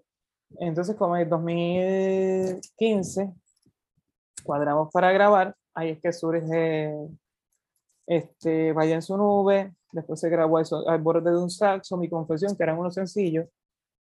Entonces, 0.61 0.97
como 0.97 1.17
en 1.17 1.29
2015, 1.29 3.33
cuadramos 4.45 4.91
para 4.93 5.13
grabar, 5.13 5.55
ahí 5.75 5.91
es 5.91 6.01
que 6.01 6.13
surge 6.13 6.93
este, 8.07 8.73
Vaya 8.73 8.95
en 8.95 9.03
su 9.03 9.17
nube, 9.17 9.75
después 9.93 10.21
se 10.21 10.29
grabó 10.31 10.59
eso, 10.61 10.89
Al 10.89 11.01
borde 11.01 11.31
de 11.31 11.39
un 11.39 11.51
saxo, 11.51 11.97
Mi 11.97 12.09
confesión, 12.09 12.57
que 12.57 12.63
eran 12.63 12.79
unos 12.79 12.95
sencillos, 12.95 13.47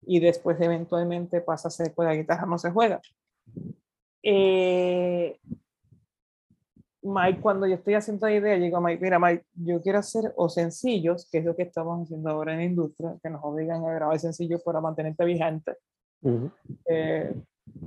y 0.02 0.20
después 0.20 0.60
eventualmente 0.60 1.40
pasa 1.42 1.68
a 1.68 1.72
ser 1.72 1.94
con 1.94 2.06
la 2.06 2.14
guitarra 2.14 2.46
no 2.46 2.58
se 2.58 2.70
juega. 2.70 3.00
Eh, 4.22 5.38
Mike, 7.02 7.40
cuando 7.40 7.66
yo 7.66 7.74
estoy 7.76 7.94
haciendo 7.94 8.26
la 8.26 8.34
idea, 8.34 8.56
digo 8.56 8.76
a 8.76 8.80
Mike, 8.80 9.02
mira 9.02 9.18
Mike, 9.18 9.44
yo 9.54 9.80
quiero 9.80 9.98
hacer 10.00 10.32
o 10.36 10.48
sencillos, 10.50 11.28
que 11.30 11.38
es 11.38 11.44
lo 11.44 11.56
que 11.56 11.62
estamos 11.62 12.02
haciendo 12.04 12.28
ahora 12.30 12.52
en 12.52 12.58
la 12.58 12.64
industria, 12.64 13.16
que 13.22 13.30
nos 13.30 13.42
obligan 13.42 13.82
a 13.84 13.94
grabar 13.94 14.18
sencillos 14.18 14.62
para 14.62 14.80
mantenerte 14.82 15.24
vigente 15.24 15.76
Ujú. 16.22 16.50
eh, 16.86 17.34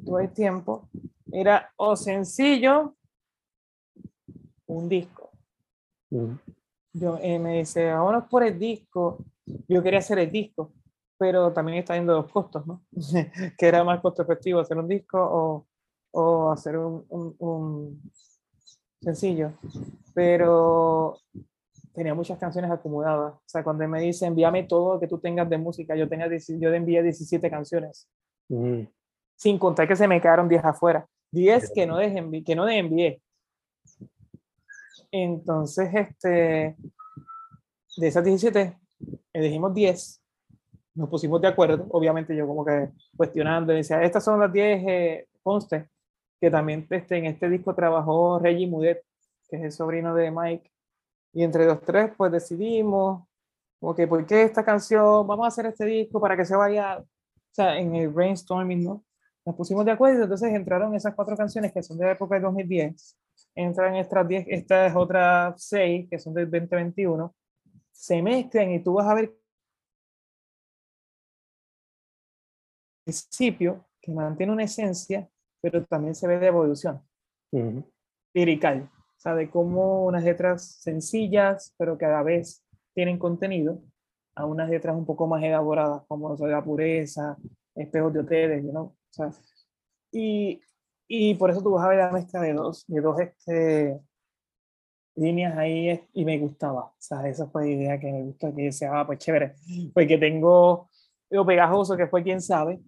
todo 0.06 0.20
el 0.20 0.32
tiempo. 0.34 0.90
Era 1.32 1.72
o 1.78 1.96
sencillo, 1.96 2.96
un 4.68 4.90
disco. 4.90 5.30
Ujú. 6.10 6.38
Yo, 6.94 7.18
eh, 7.22 7.38
me 7.40 7.58
dice, 7.60 7.92
vámonos 7.92 8.26
por 8.30 8.44
el 8.44 8.58
disco. 8.58 9.18
Yo 9.68 9.84
quería 9.84 10.00
hacer 10.00 10.20
el 10.20 10.32
disco, 10.32 10.72
pero 11.18 11.52
también 11.54 11.80
está 11.80 11.94
viendo 11.94 12.14
los 12.16 12.32
costos, 12.32 12.66
¿no? 12.66 12.84
que 13.58 13.68
era 13.68 13.84
más 13.84 14.00
costo 14.02 14.24
efectivo 14.24 14.60
hacer 14.60 14.78
un 14.78 14.88
disco 14.88 15.20
o, 15.20 15.68
o 16.12 16.52
hacer 16.52 16.78
un, 16.78 17.06
un- 17.10 17.36
un 17.40 18.12
sencillo. 19.04 19.52
Pero 20.14 21.18
tenía 21.94 22.14
muchas 22.14 22.40
canciones 22.40 22.72
acumuladas. 22.72 23.34
O 23.34 23.42
sea, 23.46 23.64
cuando 23.64 23.84
él 23.84 23.90
me 23.90 24.02
dice, 24.02 24.26
envíame 24.26 24.64
todo 24.64 24.96
lo 24.96 25.00
que 25.00 25.08
tú 25.08 25.20
tengas 25.20 25.50
de 25.50 25.58
música, 25.58 25.96
yo, 25.96 26.08
tenía, 26.08 26.28
10 26.28 26.60
yo 26.60 26.70
le 26.70 26.78
envié 26.78 27.04
17 27.04 27.50
canciones, 27.50 28.08
Ujú. 28.50 28.88
sin 29.36 29.60
contar 29.60 29.88
que 29.88 29.96
se 29.96 30.08
me 30.08 30.22
quedaron 30.22 30.50
10 30.50 30.64
afuera. 30.66 31.08
10 31.32 31.72
que 31.74 31.86
no, 31.86 32.00
les 32.00 32.14
que 32.44 32.56
no 32.56 32.66
les 32.66 32.80
envié. 32.80 33.22
Entonces, 35.12 35.90
este, 35.94 36.76
de 37.98 38.08
esas 38.08 38.24
17, 38.24 38.78
elegimos 39.34 39.74
10, 39.74 40.22
nos 40.96 41.10
pusimos 41.10 41.42
de 41.42 41.48
acuerdo, 41.48 41.88
obviamente 41.90 42.36
yo 42.36 42.48
como 42.48 42.64
que 42.64 42.90
cuestionando, 43.16 43.74
decía, 43.74 44.04
estas 44.04 44.24
son 44.24 44.40
las 44.40 44.52
10, 44.52 44.84
eh, 44.88 45.28
conste, 45.42 45.90
que 46.44 46.52
también 46.52 46.86
este, 46.90 47.16
en 47.16 47.26
este 47.28 47.48
disco 47.48 47.74
trabajó 47.74 48.38
Reggie 48.38 48.68
Mudet, 48.68 49.02
que 49.48 49.56
es 49.56 49.64
el 49.64 49.72
sobrino 49.72 50.14
de 50.14 50.30
Mike, 50.30 50.70
y 51.32 51.42
entre 51.42 51.66
los 51.66 51.82
tres 51.84 52.12
pues 52.18 52.34
decidimos, 52.34 53.26
que, 53.96 54.06
¿por 54.08 54.26
qué 54.26 54.42
esta 54.42 54.66
canción? 54.66 55.26
Vamos 55.26 55.46
a 55.46 55.48
hacer 55.48 55.68
este 55.68 55.86
disco 55.86 56.20
para 56.20 56.36
que 56.36 56.44
se 56.44 56.54
vaya, 56.54 57.00
o 57.00 57.06
sea, 57.50 57.78
en 57.80 57.96
el 57.96 58.10
brainstorming, 58.10 58.84
¿no? 58.84 59.06
Nos 59.46 59.56
pusimos 59.56 59.86
de 59.86 59.92
acuerdo, 59.92 60.24
entonces 60.24 60.54
entraron 60.54 60.94
esas 60.94 61.16
cuatro 61.16 61.38
canciones 61.38 61.72
que 61.72 61.82
son 61.82 61.98
de 61.98 62.08
la 62.08 62.12
época 62.12 62.36
de 62.36 62.42
2010, 62.42 63.18
entran 63.56 63.96
estas 63.96 64.28
10, 64.28 64.46
estas 64.50 64.94
otras 64.98 65.64
6 65.64 66.10
que 66.10 66.20
son 66.20 66.34
del 66.34 66.52
2021, 66.52 67.34
se 67.94 68.22
mezclan 68.22 68.70
y 68.70 68.84
tú 68.84 68.96
vas 68.96 69.08
a 69.08 69.14
ver 69.14 69.34
principio 73.06 73.86
que 74.02 74.12
mantiene 74.12 74.52
una 74.52 74.64
esencia, 74.64 75.30
pero 75.64 75.86
también 75.86 76.14
se 76.14 76.28
ve 76.28 76.40
de 76.40 76.48
evolución 76.48 77.02
Ujú. 77.54 77.86
lirical, 78.34 78.90
o 78.94 79.20
sea, 79.20 79.34
de 79.34 79.50
cómo 79.50 80.06
unas 80.06 80.26
letras 80.26 80.82
sencillas, 80.82 81.74
pero 81.78 81.98
que 81.98 82.06
a 82.06 82.10
la 82.10 82.22
vez 82.22 82.66
tienen 82.94 83.18
contenido, 83.18 83.82
a 84.36 84.46
unas 84.46 84.70
letras 84.70 84.94
un 84.94 85.06
poco 85.06 85.26
más 85.26 85.42
elaboradas, 85.42 86.04
como 86.08 86.36
Soy 86.36 86.52
la 86.52 86.64
pureza, 86.64 87.38
Espejos 87.76 88.14
de 88.14 88.20
hoteles, 88.20 88.62
know? 88.64 88.88
o 88.88 88.96
sea, 89.10 89.32
y, 90.12 90.62
y 91.08 91.34
por 91.36 91.50
eso 91.50 91.64
tú 91.64 91.72
vas 91.72 91.86
a 91.86 91.90
ver 91.90 91.98
la 92.00 92.12
mezcla 92.12 92.42
de 92.42 92.54
dos, 92.54 92.84
de 92.88 93.02
dos 93.02 93.20
este, 93.20 94.02
líneas 95.16 95.58
ahí 95.58 96.08
y 96.14 96.26
me 96.26 96.38
gustaba, 96.40 96.88
o 96.88 96.96
sea, 97.00 97.26
esa 97.28 97.48
fue 97.48 97.64
la 97.64 97.72
idea 97.72 98.00
que 98.00 98.12
me 98.12 98.24
gustó, 98.24 98.54
que 98.54 98.64
decía, 98.64 98.92
ah, 98.94 99.08
pues 99.08 99.20
chévere, 99.20 99.56
porque 99.94 100.18
tengo 100.18 100.90
lo 101.30 101.46
pegajoso 101.46 101.96
que 101.96 102.08
fue 102.08 102.22
quién 102.22 102.42
sabe, 102.42 102.82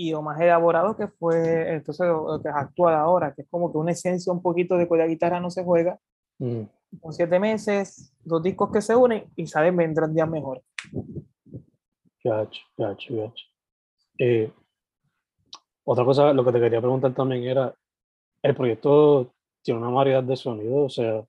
y 0.00 0.12
lo 0.12 0.22
más 0.22 0.40
elaborado 0.40 0.96
que 0.96 1.08
fue 1.08 1.74
entonces 1.74 2.06
lo, 2.06 2.40
que 2.42 2.48
es 2.48 2.54
actual 2.54 2.94
ahora, 2.94 3.34
que 3.34 3.42
es 3.42 3.48
como 3.50 3.70
que 3.70 3.76
una 3.76 3.92
esencia 3.92 4.32
un 4.32 4.40
poquito 4.40 4.78
de 4.78 4.88
que 4.88 4.96
la 4.96 5.06
guitarra 5.06 5.40
no 5.40 5.50
se 5.50 5.62
juega, 5.62 5.98
Ujú. 6.38 6.66
con 7.02 7.12
siete 7.12 7.38
meses, 7.38 8.10
dos 8.24 8.42
discos 8.42 8.70
que 8.72 8.80
se 8.80 8.96
unen 8.96 9.30
y 9.36 9.46
salen 9.46 9.76
vendrán 9.76 10.14
días 10.14 10.26
mejor. 10.26 10.62
Gotcha, 12.24 12.62
gotcha, 12.78 13.14
gotcha. 13.14 13.44
Eh, 14.18 14.50
otra 15.84 16.04
cosa, 16.06 16.32
lo 16.32 16.46
que 16.46 16.52
te 16.52 16.60
quería 16.60 16.80
preguntar 16.80 17.12
también 17.12 17.44
era, 17.44 17.74
el 18.42 18.54
proyecto 18.54 19.34
tiene 19.62 19.80
una 19.80 19.90
variedad 19.90 20.22
de 20.22 20.36
sonidos, 20.36 20.78
o 20.78 20.88
sea, 20.88 21.22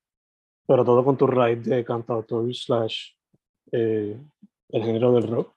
pero 0.65 0.85
todo 0.85 1.03
con 1.03 1.17
tu 1.17 1.27
raíz 1.27 1.61
de 1.65 1.83
cantautor 1.83 2.55
slash 2.55 3.09
eh, 3.73 4.17
el 4.69 4.83
género 4.83 5.11
del 5.11 5.27
rock. 5.27 5.53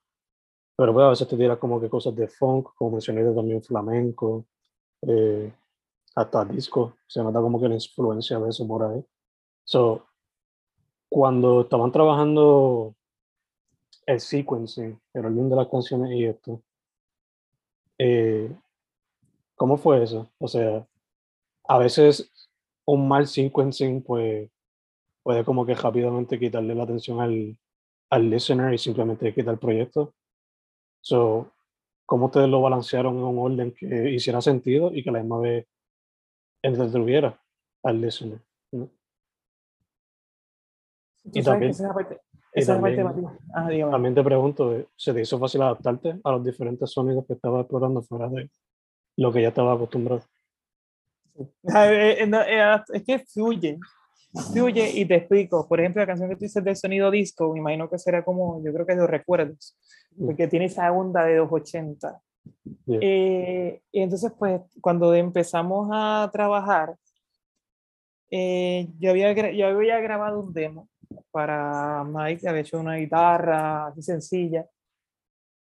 Pero 0.77 0.93
pues 0.93 1.05
a 1.05 1.11
veces 1.11 1.29
te 1.29 1.37
tiras 1.37 1.59
como 1.59 1.81
que 1.81 1.89
cosas 1.89 2.15
de 2.17 2.29
funk, 2.29 2.71
como 2.75 2.93
mencioné 2.93 3.23
también 3.33 3.63
flamenco, 3.63 4.47
eh, 5.03 5.53
hasta 6.17 6.45
disco, 6.45 6.97
se 7.07 7.23
nota 7.23 7.41
como 7.41 7.61
que 7.61 7.69
la 7.69 7.75
influencia 7.75 8.39
de 8.39 8.51
eso 8.51 8.67
por 8.67 8.85
ahí. 8.85 9.05
So, 9.65 10.07
cuando 11.09 11.63
estaban 11.63 11.93
trabajando 11.93 12.95
el 14.07 14.21
sequencing, 14.21 15.01
el 15.15 15.25
orden 15.25 15.49
de 15.49 15.57
las 15.57 15.69
canciones 15.69 16.11
y 16.13 16.25
esto. 16.25 16.63
Eh, 17.99 18.55
¿Cómo 19.55 19.77
fue 19.77 20.03
eso? 20.03 20.31
O 20.39 20.49
sea, 20.49 20.87
a 21.65 21.79
veces 21.79 22.31
un 22.85 23.09
mal 23.09 23.27
sequencing 23.27 24.03
pues, 24.03 24.51
puede 25.23 25.45
como 25.45 25.65
que 25.65 25.75
rápidamente 25.75 26.39
quitarle 26.39 26.75
la 26.75 26.85
atención 26.85 27.21
al, 27.21 27.57
al 28.11 28.31
listener 28.31 28.75
y 28.75 28.79
simplemente 28.79 29.33
quitar 29.33 29.55
el 29.55 29.61
proyecto. 29.61 30.15
So, 31.05 31.51
¿Cómo 32.07 32.27
ustedes 32.27 32.49
lo 32.49 32.61
balancearon 32.61 33.17
en 33.17 33.25
un 33.25 33.39
orden 33.39 33.73
que 33.73 34.11
hiciera 34.11 34.41
sentido 34.41 34.91
y 34.93 35.03
que 35.03 35.09
a 35.11 35.13
la 35.15 35.21
misma 35.21 35.39
vez 35.41 35.67
entretuviera 36.63 37.39
al 37.83 38.01
listener? 38.01 38.41
Y 41.33 41.43
también- 41.43 41.71
esa 41.71 41.93
parte, 41.95 42.21
y 42.55 42.61
esa 42.61 42.81
parte 42.81 43.03
también- 43.03 43.29
Ah. 43.55 43.91
También 43.91 44.15
te 44.15 44.23
pregunto, 44.23 44.75
eh, 44.75 44.87
¿se 44.97 45.15
te 45.15 45.23
hizo 45.23 45.39
fácil 45.39 45.63
adaptarte 45.63 46.21
a 46.23 46.33
los 46.33 46.45
diferentes 46.45 46.91
sonidos 46.91 47.25
que 47.27 47.33
estabas 47.35 47.63
explorando 47.63 48.03
fuera 48.03 48.29
de 48.29 48.51
lo 49.17 49.33
que 49.33 49.43
ya 49.43 49.49
estaba 49.49 49.73
acostumbrado? 49.75 50.23
Eh, 51.65 52.23
eh, 52.23 52.77
es 52.93 53.05
que 53.05 53.19
fluye, 53.21 53.79
fluye 54.53 54.91
y 54.95 55.05
te 55.05 55.17
explico. 55.17 55.67
Por 55.69 55.81
ejemplo, 55.81 56.03
la 56.03 56.07
canción 56.07 56.29
que 56.29 56.37
tú 56.37 56.45
dices 56.45 56.63
del 56.65 56.77
sonido 56.77 57.11
disco, 57.11 57.53
me 57.53 57.61
imagino 57.61 57.89
que 57.89 57.99
será 57.99 58.25
como, 58.25 58.63
yo 58.65 58.73
creo 58.73 58.87
que 58.87 58.95
los 58.95 59.09
recuerdos, 59.09 59.77
porque 60.19 60.49
tiene 60.49 60.67
esa 60.67 60.91
onda 60.93 61.25
de 61.25 61.37
los 61.37 61.51
80. 61.51 62.21
Yeah. 62.87 62.99
Eh, 63.01 63.83
y 63.93 64.03
entonces, 64.03 64.33
pues, 64.39 64.61
cuando 64.81 65.15
empezamos 65.15 65.89
a 65.93 66.29
trabajar, 66.33 66.97
eh, 68.31 68.89
yo, 68.99 69.11
había, 69.11 69.33
yo 69.53 69.67
había 69.69 70.01
grabado 70.01 70.41
un 70.41 70.53
demo 70.53 70.89
para 71.31 72.05
Mike, 72.05 72.49
había 72.49 72.63
hecho 72.63 72.81
una 72.81 72.97
guitarra 72.97 73.87
así 73.87 74.03
sencilla. 74.03 74.67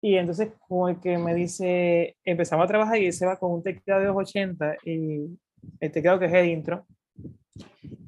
Y 0.02 0.15
entonces, 0.15 0.52
como 0.67 0.89
el 0.89 1.00
que 1.00 1.17
me 1.17 1.34
dice, 1.36 2.15
empezamos 2.24 2.65
a 2.65 2.67
trabajar 2.67 2.98
y 2.98 3.12
se 3.12 3.26
va 3.26 3.38
con 3.38 3.52
un 3.52 3.63
teclado 3.63 4.02
de 4.02 4.08
los 4.08 4.17
80 4.17 4.78
y 4.86 5.38
el 5.80 5.91
teclado 5.91 6.20
que 6.20 6.26
es 6.26 6.34
el 6.34 6.48
intro. 6.48 6.86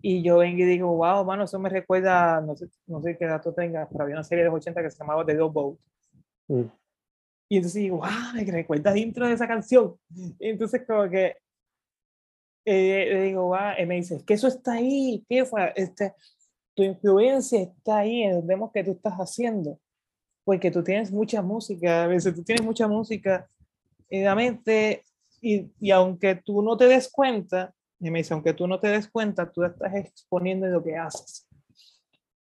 Y 0.01 0.23
yo 0.23 0.37
vengo 0.37 0.59
y 0.59 0.65
digo, 0.65 0.95
wow, 0.95 1.25
mano, 1.25 1.43
eso 1.43 1.59
me 1.59 1.69
recuerda, 1.69 2.41
no 2.41 2.55
sé, 2.55 2.69
no 2.87 3.01
sé 3.01 3.17
qué 3.17 3.25
dato 3.25 3.53
tengas, 3.53 3.87
pero 3.91 4.03
había 4.03 4.15
una 4.15 4.23
serie 4.23 4.43
de 4.43 4.49
los 4.49 4.57
80 4.57 4.81
que 4.81 4.91
se 4.91 4.97
llamaba 4.97 5.25
The 5.25 5.35
Dog 5.35 5.53
Boat. 5.53 5.77
Mm. 6.47 6.63
Y 7.49 7.57
entonces 7.57 7.81
digo, 7.81 7.97
wow, 7.97 8.33
me 8.35 8.43
recuerda 8.43 8.91
el 8.91 8.97
intro 8.97 9.27
de 9.27 9.33
esa 9.33 9.47
canción. 9.47 9.95
Y 10.39 10.49
entonces 10.49 10.83
como 10.87 11.09
que 11.09 11.35
eh, 12.65 13.09
le 13.11 13.23
digo, 13.23 13.47
wow, 13.47 13.73
y 13.81 13.85
me 13.85 13.95
dice, 13.95 14.23
que 14.25 14.35
eso 14.35 14.47
está 14.47 14.73
ahí, 14.73 15.25
¿qué 15.27 15.43
fue? 15.45 15.73
Este, 15.75 16.13
tu 16.75 16.83
influencia 16.83 17.61
está 17.61 17.97
ahí 17.97 18.23
en 18.23 18.37
el 18.37 18.47
demo 18.47 18.71
que 18.71 18.83
tú 18.83 18.91
estás 18.91 19.15
haciendo. 19.15 19.79
Porque 20.43 20.71
tú 20.71 20.83
tienes 20.83 21.11
mucha 21.11 21.41
música, 21.41 22.03
a 22.03 22.07
veces 22.07 22.35
tú 22.35 22.43
tienes 22.43 22.63
mucha 22.63 22.87
música 22.87 23.49
en 24.09 24.25
la 24.25 24.35
mente 24.35 25.03
y, 25.41 25.71
y 25.79 25.91
aunque 25.91 26.35
tú 26.35 26.61
no 26.61 26.77
te 26.77 26.85
des 26.85 27.09
cuenta, 27.09 27.73
y 27.99 28.11
me 28.11 28.19
dice, 28.19 28.33
aunque 28.33 28.53
tú 28.53 28.67
no 28.67 28.79
te 28.79 28.87
des 28.87 29.09
cuenta, 29.09 29.51
tú 29.51 29.63
estás 29.63 29.93
exponiendo 29.95 30.65
en 30.65 30.73
lo 30.73 30.83
que 30.83 30.95
haces. 30.95 31.47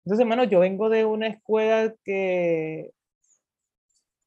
Entonces, 0.04 0.22
hermano, 0.22 0.44
yo 0.44 0.60
vengo 0.60 0.88
de 0.88 1.04
una 1.04 1.26
escuela 1.26 1.94
que, 2.04 2.92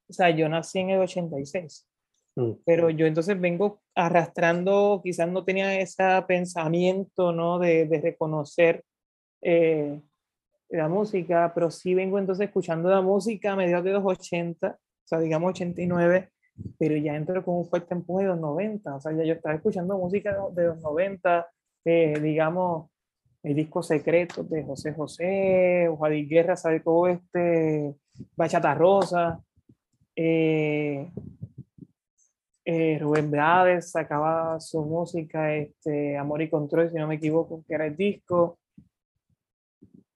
o 0.09 0.13
sea, 0.13 0.29
yo 0.29 0.49
nací 0.49 0.79
en 0.79 0.91
el 0.91 0.99
86. 0.99 1.87
Mm. 2.35 2.51
Pero 2.65 2.89
yo 2.89 3.05
entonces 3.05 3.39
vengo 3.39 3.81
arrastrando, 3.95 5.01
quizás 5.03 5.29
no 5.29 5.43
tenía 5.43 5.79
ese 5.79 6.03
pensamiento, 6.27 7.31
¿no? 7.31 7.59
De, 7.59 7.85
de 7.85 8.01
reconocer 8.01 8.83
eh, 9.41 9.99
la 10.69 10.87
música, 10.87 11.51
pero 11.53 11.71
sí 11.71 11.93
vengo 11.93 12.19
entonces 12.19 12.47
escuchando 12.47 12.89
la 12.89 13.01
música 13.01 13.53
a 13.53 13.55
mediados 13.55 13.85
de 13.85 13.91
los 13.91 14.05
80, 14.05 14.69
o 14.69 14.77
sea, 15.07 15.19
digamos 15.19 15.49
89, 15.51 16.31
pero 16.77 16.95
ya 16.97 17.15
entro 17.15 17.43
con 17.43 17.55
un 17.55 17.65
fuerte 17.65 17.93
empuje 17.93 18.23
de 18.23 18.29
los 18.29 18.39
90, 18.39 18.95
o 18.95 18.99
sea, 18.99 19.11
ya 19.13 19.23
yo 19.23 19.33
estaba 19.33 19.55
escuchando 19.55 19.97
música 19.97 20.37
de 20.53 20.67
los 20.67 20.81
90, 20.81 21.47
eh, 21.85 22.19
digamos, 22.21 22.89
el 23.43 23.55
disco 23.55 23.81
secreto 23.81 24.43
de 24.43 24.63
José 24.63 24.93
José, 24.93 25.89
Juan 25.97 26.27
Guerra, 26.27 26.55
¿sabe 26.55 26.79
todo 26.79 27.07
este? 27.07 27.95
Bachata 28.35 28.73
Rosa, 28.75 29.41
eh, 30.15 31.09
eh, 32.63 32.97
Rubén 32.99 33.31
Blades 33.31 33.91
sacaba 33.91 34.59
su 34.59 34.83
música, 34.83 35.55
este, 35.55 36.17
Amor 36.17 36.41
y 36.41 36.49
Control, 36.49 36.89
si 36.89 36.97
no 36.97 37.07
me 37.07 37.15
equivoco, 37.15 37.63
que 37.67 37.73
era 37.73 37.87
el 37.87 37.95
disco. 37.97 38.59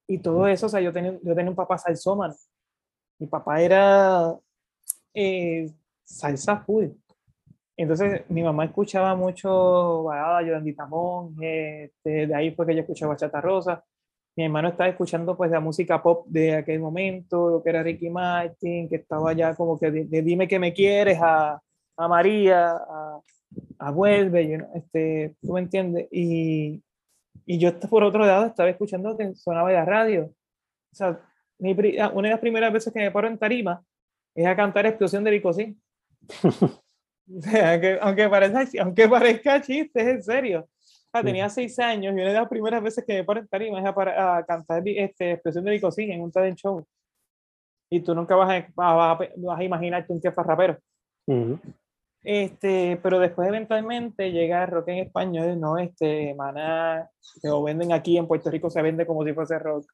Y 0.08 0.20
todo 0.20 0.48
eso, 0.48 0.68
o 0.68 0.70
sea, 0.70 0.82
yo 0.82 0.94
tenía, 0.94 1.18
yo 1.24 1.36
tenía 1.36 1.50
un 1.50 1.56
papá 1.56 1.78
salsómano. 1.78 2.36
Mi 3.18 3.28
papá 3.28 3.62
era 3.62 4.36
eh, 5.14 5.72
salsa 6.06 6.58
full. 6.60 6.88
Entonces, 7.78 8.24
mi 8.30 8.42
mamá 8.42 8.66
escuchaba 8.66 9.16
mucho 9.16 10.04
balada, 10.04 10.44
Yolandita 10.44 10.86
Monge, 10.86 11.86
este, 11.86 12.28
de 12.28 12.36
ahí 12.36 12.52
fue 12.52 12.66
que 12.66 12.76
yo 12.76 12.82
escuchaba 12.82 13.14
Bachata 13.14 13.42
Rosa. 13.42 13.84
Mi 14.38 14.46
hermano 14.46 14.70
estaba 14.70 14.90
escuchando 14.90 15.36
pues 15.36 15.52
la 15.52 15.60
música 15.60 16.02
pop 16.02 16.26
de 16.28 16.56
aquel 16.56 16.80
momento, 16.80 17.50
lo 17.50 17.64
que 17.64 17.70
era 17.70 17.84
Ricky 17.84 18.10
Martin, 18.10 18.88
que 18.90 18.98
estaba 18.98 19.34
ya 19.34 19.56
como 19.56 19.80
que 19.80 19.92
de, 19.92 20.06
de 20.06 20.22
Dime 20.22 20.48
que 20.48 20.60
me 20.60 20.74
quieres 20.74 21.20
a, 21.22 21.62
a 21.98 22.08
María, 22.08 22.76
a, 22.76 23.20
a 23.80 23.92
Vuelve, 23.92 24.48
you 24.48 24.58
know, 24.58 24.70
este, 24.76 25.36
tú 25.42 25.54
me 25.54 25.62
entiendes. 25.62 26.08
Y, 26.12 26.84
y 27.46 27.58
yo 27.60 27.78
por 27.80 28.04
otro 28.04 28.26
lado 28.26 28.46
estaba 28.46 28.70
escuchando 28.70 29.18
que 29.18 29.36
sonaba 29.36 29.72
la 29.72 29.86
radio. 29.86 30.26
O 30.92 30.96
sea, 30.96 31.20
mi, 31.60 31.76
ah, 32.00 32.12
una 32.14 32.30
de 32.30 32.34
las 32.34 32.40
primeras 32.40 32.72
veces 32.72 32.94
que 32.94 33.00
me 33.00 33.12
paro 33.12 33.28
en 33.28 33.38
tarima 33.38 33.84
es 34.34 34.46
a 34.46 34.56
cantar 34.56 34.86
Explosión 34.86 35.24
de 35.24 35.32
Vicosí. 35.32 35.78
Aunque, 37.28 37.98
aunque, 38.02 38.30
parezca, 38.30 38.84
aunque 38.84 39.10
parezca 39.10 39.62
chiste, 39.62 40.00
es 40.02 40.08
en 40.08 40.24
serio. 40.24 40.70
Tenía 41.24 41.50
seis 41.50 41.80
años 41.80 42.14
y 42.14 42.20
una 42.22 42.28
de 42.28 42.34
las 42.34 42.48
primeras 42.48 42.84
veces 42.84 43.04
que 43.04 43.14
me 43.14 43.24
paro 43.24 43.40
en 43.40 43.48
tarima 43.48 43.80
es 43.80 43.86
a, 43.86 43.96
para- 43.96 44.38
a 44.38 44.46
cantar 44.46 44.84
este, 44.86 45.32
Explosión 45.32 45.64
de 45.64 45.72
Vicosí 45.72 46.04
en 46.04 46.22
un 46.22 46.32
talent 46.32 46.58
show. 46.58 46.86
Y 47.90 48.02
tú 48.02 48.14
nunca 48.14 48.36
vas 48.36 48.50
a, 48.52 48.68
vas 48.76 49.20
a, 49.22 49.30
vas 49.38 49.60
a 49.60 49.64
imaginarte 49.64 50.12
un 50.14 50.22
jefe 50.22 50.44
rapero. 50.44 50.78
Ujú. 51.26 51.58
Este, 52.22 53.00
pero 53.02 53.20
después 53.20 53.48
eventualmente 53.48 54.32
llega 54.32 54.66
rock 54.66 54.90
en 54.90 54.98
español, 55.00 55.60
¿no? 55.60 55.78
Este, 55.78 56.34
Maná, 56.36 57.10
que 57.42 57.48
lo 57.48 57.64
venden 57.64 57.94
aquí 57.94 58.18
en 58.18 58.28
Puerto 58.28 58.52
Rico, 58.52 58.70
se 58.70 58.82
vende 58.82 59.06
como 59.06 59.24
si 59.24 59.34
fuese 59.34 59.58
rock. 59.58 59.86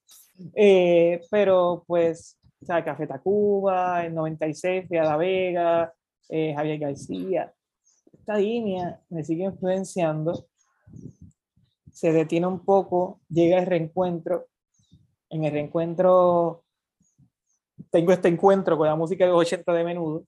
Eh, 0.56 1.22
pero 1.30 1.84
pues, 1.86 2.40
o 2.62 2.66
sea, 2.66 2.84
Café 2.84 3.06
Tacuba, 3.06 4.06
el 4.06 4.16
96, 4.16 4.88
Fia 4.90 5.04
La 5.04 5.18
Vega, 5.18 5.94
eh, 6.30 6.54
Javier 6.56 6.80
García. 6.80 7.54
Esta 8.14 8.38
línea 8.38 9.02
me 9.10 9.24
sigue 9.24 9.46
influenciando, 9.46 10.48
se 11.92 12.12
detiene 12.12 12.48
un 12.48 12.64
poco, 12.64 13.22
llega 13.30 13.60
el 13.60 13.66
reencuentro. 13.66 14.48
En 15.30 15.44
el 15.46 15.52
reencuentro 15.52 16.64
tengo 17.90 18.12
este 18.12 18.28
encuentro 18.28 18.78
con 18.78 18.88
la 18.88 18.96
música 18.96 19.26
de 19.26 19.32
los 19.32 19.42
80 19.42 19.74
de 19.74 19.84
menudo 19.84 20.26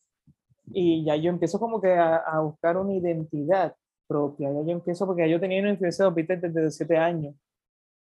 y 0.65 1.03
ya 1.03 1.15
yo 1.15 1.29
empiezo 1.29 1.59
como 1.59 1.81
que 1.81 1.93
a, 1.93 2.17
a 2.17 2.39
buscar 2.41 2.77
una 2.77 2.93
identidad 2.93 3.75
propia. 4.07 4.51
Ya 4.51 4.61
yo 4.61 4.71
empiezo, 4.71 5.05
porque 5.05 5.29
yo 5.29 5.39
tenía 5.39 5.61
una 5.61 5.71
influencia 5.71 6.05
de 6.05 6.11
los 6.11 6.41
desde 6.41 6.63
los 6.63 6.75
7 6.75 6.97
años. 6.97 7.35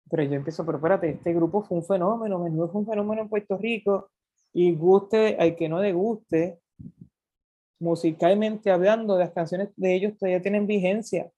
Pero 0.09 0.23
yo 0.23 0.33
empiezo, 0.33 0.65
pero 0.65 0.77
espérate, 0.77 1.09
este 1.09 1.33
grupo 1.33 1.61
fue 1.61 1.77
un 1.77 1.85
fenómeno, 1.85 2.39
menudo 2.39 2.69
fue 2.69 2.81
un 2.81 2.87
fenómeno 2.87 3.21
en 3.21 3.29
Puerto 3.29 3.57
Rico, 3.57 4.09
y 4.53 4.73
guste 4.75 5.37
al 5.39 5.55
que 5.55 5.69
no 5.69 5.79
le 5.81 5.93
guste, 5.93 6.59
musicalmente 7.79 8.71
hablando, 8.71 9.17
las 9.17 9.31
canciones 9.31 9.69
de 9.75 9.95
ellos 9.95 10.17
todavía 10.17 10.41
tienen 10.41 10.67
vigencia. 10.67 11.31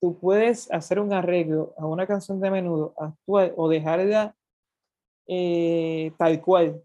Tú 0.00 0.18
puedes 0.18 0.70
hacer 0.72 1.00
un 1.00 1.12
arreglo 1.12 1.74
a 1.78 1.86
una 1.86 2.06
canción 2.06 2.40
de 2.40 2.50
menudo 2.50 2.94
actual 2.98 3.54
o 3.56 3.68
dejarla 3.68 4.34
eh, 5.26 6.12
tal 6.18 6.40
cual 6.42 6.82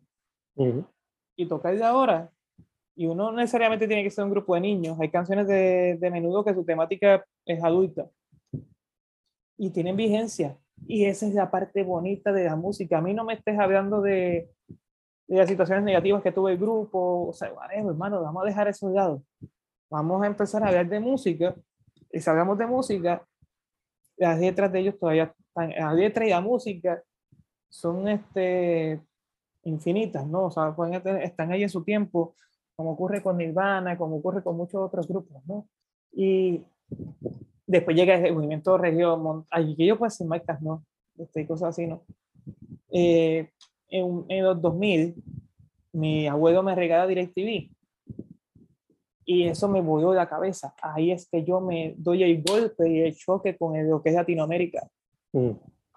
Ujú. 0.56 0.86
y 1.36 1.46
tocarla 1.48 1.90
ahora. 1.90 2.32
Y 2.96 3.08
uno 3.08 3.32
no 3.32 3.38
necesariamente 3.38 3.88
tiene 3.88 4.04
que 4.04 4.12
ser 4.12 4.24
un 4.26 4.32
grupo 4.32 4.54
de 4.54 4.62
niños. 4.62 4.98
Hay 5.00 5.10
canciones 5.10 5.48
de, 5.48 5.98
de 6.00 6.12
menudo 6.12 6.44
que 6.44 6.54
su 6.54 6.64
temática 6.64 7.26
es 7.46 7.64
adulta 7.64 8.10
y 9.58 9.70
tienen 9.72 9.96
vigencia. 9.96 10.58
Y 10.88 11.06
esa 11.06 11.28
es 11.28 11.34
la 11.34 11.52
parte 11.52 11.84
bonita 11.84 12.32
de 12.32 12.46
la 12.46 12.56
música. 12.56 12.98
A 12.98 13.02
mí 13.02 13.14
no 13.14 13.24
me 13.24 13.34
estés 13.34 13.60
hablando 13.60 14.02
de, 14.02 14.50
de 15.36 15.40
las 15.40 15.50
situaciones 15.50 15.84
negativas 15.84 16.22
que 16.22 16.32
tuvo 16.32 16.50
el 16.50 16.58
grupo. 16.58 17.28
O 17.30 17.34
sea, 17.34 17.54
whatever, 17.54 17.86
hermano, 17.88 18.22
vamos 18.22 18.44
a 18.44 18.46
dejar 18.46 18.68
eso 18.68 18.90
de 18.90 18.96
lado. 18.96 19.24
Vamos 19.90 20.22
a 20.24 20.28
empezar 20.28 20.64
a 20.64 20.68
hablar 20.68 20.88
de 20.88 21.00
música. 21.00 21.56
Y 22.12 22.20
si 22.20 22.30
hablamos 22.30 22.58
de 22.58 22.66
música, 22.66 23.26
las 24.18 24.40
letras 24.40 24.72
de 24.72 24.80
ellos 24.80 25.00
todavía 25.00 25.34
están, 25.48 25.70
las 25.70 25.96
letras 25.96 26.28
y 26.28 26.30
la 26.32 26.42
música 26.42 27.04
son 27.70 28.08
este, 28.10 29.00
infinitas, 29.64 30.28
¿no? 30.28 30.46
O 30.46 30.52
sea, 30.52 30.76
pueden 30.76 31.02
tener- 31.02 31.24
están 31.24 31.52
ahí 31.52 31.64
en 31.64 31.70
su 31.70 31.84
tiempo, 31.84 32.36
como 32.76 32.92
ocurre 32.92 33.24
con 33.24 33.38
Nirvana, 33.38 33.98
como 33.98 34.18
ocurre 34.18 34.44
con 34.44 34.58
muchos 34.58 34.82
otros 34.82 35.08
grupos, 35.08 35.42
¿no? 35.46 35.68
Y 36.12 36.62
después 37.66 37.96
llega 37.96 38.16
el 38.16 38.36
movimiento 38.36 38.78
región, 38.78 39.46
allí 39.50 39.76
yo 39.88 39.98
pues 39.98 40.16
sin 40.16 40.28
marcas, 40.28 40.62
¿no? 40.62 40.84
Este, 41.18 41.48
cosas 41.48 41.70
así, 41.70 41.88
¿no? 41.88 42.04
Eh, 42.92 43.50
en, 43.92 44.26
en 44.30 44.44
los 44.44 44.62
2000, 44.62 45.16
mi 45.94 46.28
abuelo 46.28 46.64
me 46.64 46.74
regala 46.74 47.06
DirecTV 47.06 47.70
y 49.26 49.44
eso 49.48 49.68
me 49.68 49.82
voló 49.82 50.14
la 50.14 50.28
cabeza. 50.28 50.74
Ahí 50.82 51.12
es 51.12 51.28
que 51.30 51.44
yo 51.44 51.62
me 51.62 51.94
doy 51.98 52.24
el 52.24 52.42
golpe 52.44 52.90
y 52.90 53.02
el 53.02 53.16
choque 53.16 53.56
con 53.58 53.76
el- 53.76 53.88
lo 53.90 54.02
que 54.02 54.10
es 54.10 54.16
Latinoamérica. 54.16 54.90
Mm. 55.34 55.52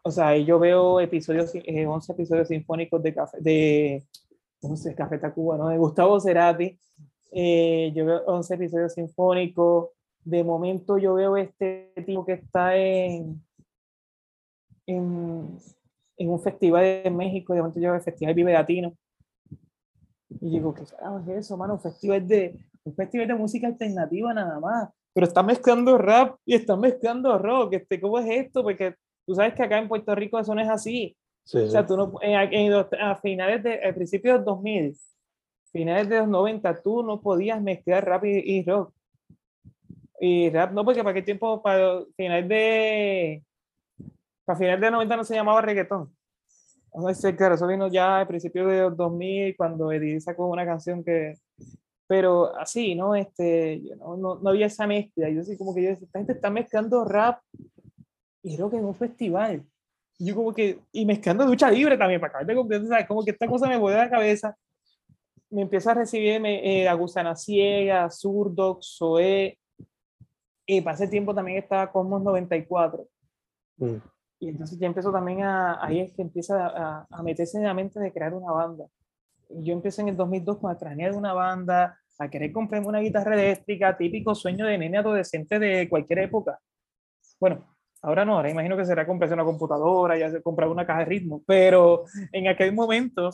O 0.04 0.10
sea, 0.10 0.28
ahí 0.28 0.44
yo 0.44 0.58
veo 0.58 1.00
episodios, 1.00 1.52
eh, 1.54 1.86
11 1.86 2.12
episodios 2.12 2.48
sinfónicos 2.48 3.02
de 3.02 3.14
Café, 3.14 3.38
de, 3.40 4.04
no 4.62 4.76
sé, 4.76 4.94
Café 4.94 5.18
Tacuba, 5.18 5.56
¿no? 5.56 5.68
De 5.68 5.78
Gustavo 5.78 6.20
Cerati. 6.20 6.78
Eh, 7.32 7.90
yo 7.94 8.04
veo 8.04 8.22
11 8.26 8.54
episodios 8.54 8.92
sinfónicos. 8.92 9.88
De 10.22 10.44
momento 10.44 10.98
yo 10.98 11.14
veo 11.14 11.36
este 11.36 11.92
tipo 12.06 12.24
que 12.24 12.34
está 12.34 12.76
en, 12.76 13.42
en, 14.86 15.58
en 16.16 16.30
un 16.30 16.40
festival 16.40 16.84
en 17.04 17.16
México, 17.16 17.54
de 17.54 17.60
momento 17.60 17.80
yo 17.80 17.94
el 17.94 18.00
Festival 18.00 18.34
Vive 18.34 18.52
Latino. 18.52 18.96
Y 20.40 20.50
digo, 20.50 20.74
¿qué 20.74 20.84
carajo 20.84 21.20
es 21.20 21.28
eso, 21.28 21.56
mano? 21.56 21.74
Un 21.74 21.80
festival 21.80 22.26
de, 22.26 22.58
un 22.84 22.94
festival 22.94 23.28
de 23.28 23.34
música 23.34 23.66
alternativa 23.66 24.34
nada 24.34 24.58
más. 24.60 24.90
Pero 25.12 25.26
está 25.26 25.42
mezclando 25.42 25.96
rap 25.96 26.36
y 26.44 26.54
está 26.54 26.76
mezclando 26.76 27.38
rock. 27.38 27.74
Este, 27.74 28.00
¿Cómo 28.00 28.18
es 28.18 28.28
esto? 28.28 28.62
Porque 28.62 28.94
tú 29.26 29.34
sabes 29.34 29.54
que 29.54 29.62
acá 29.62 29.78
en 29.78 29.88
Puerto 29.88 30.14
Rico 30.14 30.38
eso 30.38 30.54
no 30.54 30.60
es 30.60 30.68
así. 30.68 31.16
Sí, 31.44 31.58
O 31.58 31.68
sea, 31.68 31.86
tú 31.86 31.96
no, 31.96 32.14
en, 32.22 32.52
en 32.52 32.72
a 33.00 33.16
finales 33.16 33.62
de, 33.62 33.86
a 33.86 33.94
principios 33.94 34.34
de 34.34 34.38
los 34.38 34.46
2000, 34.46 34.96
finales 35.70 36.08
de 36.08 36.18
los 36.18 36.28
90, 36.28 36.82
tú 36.82 37.02
no 37.02 37.20
podías 37.20 37.60
mezclar 37.60 38.04
rap 38.04 38.24
y, 38.24 38.38
y 38.38 38.64
rock. 38.64 38.92
Y 40.20 40.48
rap 40.50 40.72
no, 40.72 40.84
porque 40.84 41.02
para 41.02 41.14
qué 41.14 41.22
tiempo, 41.22 41.62
para 41.62 42.02
final 42.16 42.48
de, 42.48 43.42
para 44.44 44.58
final 44.58 44.80
de 44.80 44.86
los 44.86 44.92
90 44.92 45.16
no 45.16 45.24
se 45.24 45.34
llamaba 45.34 45.60
reggaetón. 45.60 46.14
No 46.94 47.12
sé, 47.12 47.34
claro, 47.34 47.56
eso 47.56 47.66
vino 47.66 47.88
ya 47.88 48.20
a 48.20 48.28
principios 48.28 48.70
de 48.70 48.82
los 48.82 48.96
2000, 48.96 49.56
cuando 49.56 49.90
Eddie 49.90 50.20
sacó 50.20 50.46
una 50.46 50.64
canción 50.64 51.02
que, 51.02 51.34
pero 52.06 52.56
así, 52.56 52.94
¿no? 52.94 53.14
Este, 53.14 53.82
no, 53.98 54.16
no, 54.16 54.36
no 54.36 54.50
había 54.50 54.66
esa 54.66 54.86
mezcla. 54.86 55.28
Yo 55.28 55.40
así 55.40 55.56
como 55.56 55.74
que 55.74 55.82
yo 55.82 55.88
decía, 55.90 56.06
esta 56.06 56.18
gente 56.18 56.32
está 56.34 56.50
mezclando 56.50 57.04
rap 57.04 57.40
y 58.42 58.56
rock 58.56 58.74
en 58.74 58.84
un 58.84 58.94
festival. 58.94 59.64
Y 60.18 60.26
yo 60.26 60.36
como 60.36 60.54
que, 60.54 60.80
y 60.92 61.06
mezclando 61.06 61.44
lucha 61.44 61.70
libre 61.70 61.96
también, 61.98 62.20
para 62.20 62.30
acabar 62.30 62.46
de 62.46 62.54
comprender, 62.54 62.88
¿sabes? 62.88 63.08
Como 63.08 63.24
que 63.24 63.32
esta 63.32 63.48
cosa 63.48 63.66
me 63.66 63.78
vuelve 63.78 63.98
a 63.98 64.04
la 64.04 64.10
cabeza. 64.10 64.56
Me 65.50 65.62
empieza 65.62 65.92
a 65.92 65.94
recibir 65.94 66.40
me, 66.40 66.82
eh, 66.82 66.88
a 66.88 66.94
Gusana 66.94 67.34
Ciega, 67.34 68.08
Zurdox, 68.10 68.96
Zoé. 68.98 69.58
Y 70.66 70.80
para 70.80 70.94
ese 70.94 71.08
tiempo 71.08 71.34
también 71.34 71.58
estaba 71.58 71.90
Cosmos 71.90 72.22
94. 72.22 73.06
Mm. 73.78 73.96
Y 74.44 74.48
entonces 74.50 74.78
ya 74.78 74.86
empezó 74.86 75.10
también 75.10 75.42
a, 75.42 75.82
ahí 75.82 76.00
es 76.00 76.12
que 76.12 76.20
empieza 76.20 76.66
a, 76.66 77.06
a 77.10 77.22
meterse 77.22 77.56
en 77.56 77.64
la 77.64 77.72
mente 77.72 77.98
de 77.98 78.12
crear 78.12 78.34
una 78.34 78.52
banda. 78.52 78.84
Yo 79.48 79.72
empecé 79.72 80.02
en 80.02 80.08
el 80.08 80.16
2002 80.16 80.58
con 80.58 80.70
a 80.70 80.78
cranear 80.78 81.12
una 81.12 81.32
banda, 81.32 81.98
a 82.18 82.28
querer 82.28 82.52
comprarme 82.52 82.88
una 82.88 83.00
guitarra 83.00 83.34
eléctrica, 83.34 83.96
típico 83.96 84.34
sueño 84.34 84.66
de 84.66 84.76
nene 84.76 84.98
adolescente 84.98 85.58
de 85.58 85.88
cualquier 85.88 86.20
época. 86.20 86.58
Bueno, 87.40 87.74
ahora 88.02 88.26
no, 88.26 88.36
ahora 88.36 88.50
imagino 88.50 88.76
que 88.76 88.84
será 88.84 89.06
comprarse 89.06 89.34
una 89.34 89.44
computadora, 89.44 90.18
ya 90.18 90.42
comprar 90.42 90.68
una 90.68 90.86
caja 90.86 91.00
de 91.00 91.04
ritmo, 91.06 91.42
pero 91.46 92.04
en 92.32 92.48
aquel 92.48 92.74
momento 92.74 93.30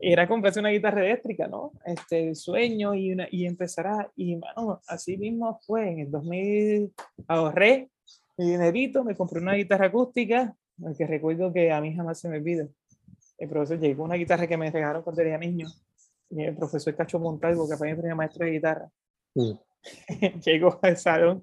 era 0.00 0.28
comprarse 0.28 0.60
una 0.60 0.70
guitarra 0.70 1.04
eléctrica, 1.04 1.48
¿no? 1.48 1.72
Este 1.84 2.34
sueño 2.34 2.94
y, 2.94 3.12
una, 3.12 3.26
y 3.30 3.46
empezar 3.46 3.86
a, 3.88 4.10
y 4.14 4.40
así 4.86 5.16
mismo 5.16 5.58
fue, 5.66 5.90
en 5.90 5.98
el 6.00 6.10
2000 6.10 6.92
ahorré 7.26 7.90
mi 8.36 8.50
dinerito, 8.50 9.04
me 9.04 9.14
compré 9.14 9.40
una 9.40 9.54
guitarra 9.54 9.86
acústica, 9.86 10.56
que 10.96 11.06
recuerdo 11.06 11.52
que 11.52 11.70
a 11.72 11.80
mí 11.80 11.94
jamás 11.94 12.20
se 12.20 12.28
me 12.28 12.38
olvida. 12.38 12.66
El 13.38 13.48
profesor 13.48 13.78
llegó 13.78 14.04
una 14.04 14.16
guitarra 14.16 14.46
que 14.46 14.56
me 14.56 14.70
regalaron 14.70 15.02
cuando 15.02 15.22
era 15.22 15.38
niño, 15.38 15.68
y 16.30 16.42
el 16.42 16.56
profesor 16.56 16.94
Cacho 16.94 17.18
Montalvo, 17.18 17.68
que 17.68 17.76
fue 17.76 17.88
mi 17.88 17.94
primer 17.94 18.16
maestro 18.16 18.44
de 18.44 18.52
guitarra, 18.52 18.90
Mm. 19.34 19.58
llegó 20.44 20.78
al 20.82 20.96
salón 20.96 21.42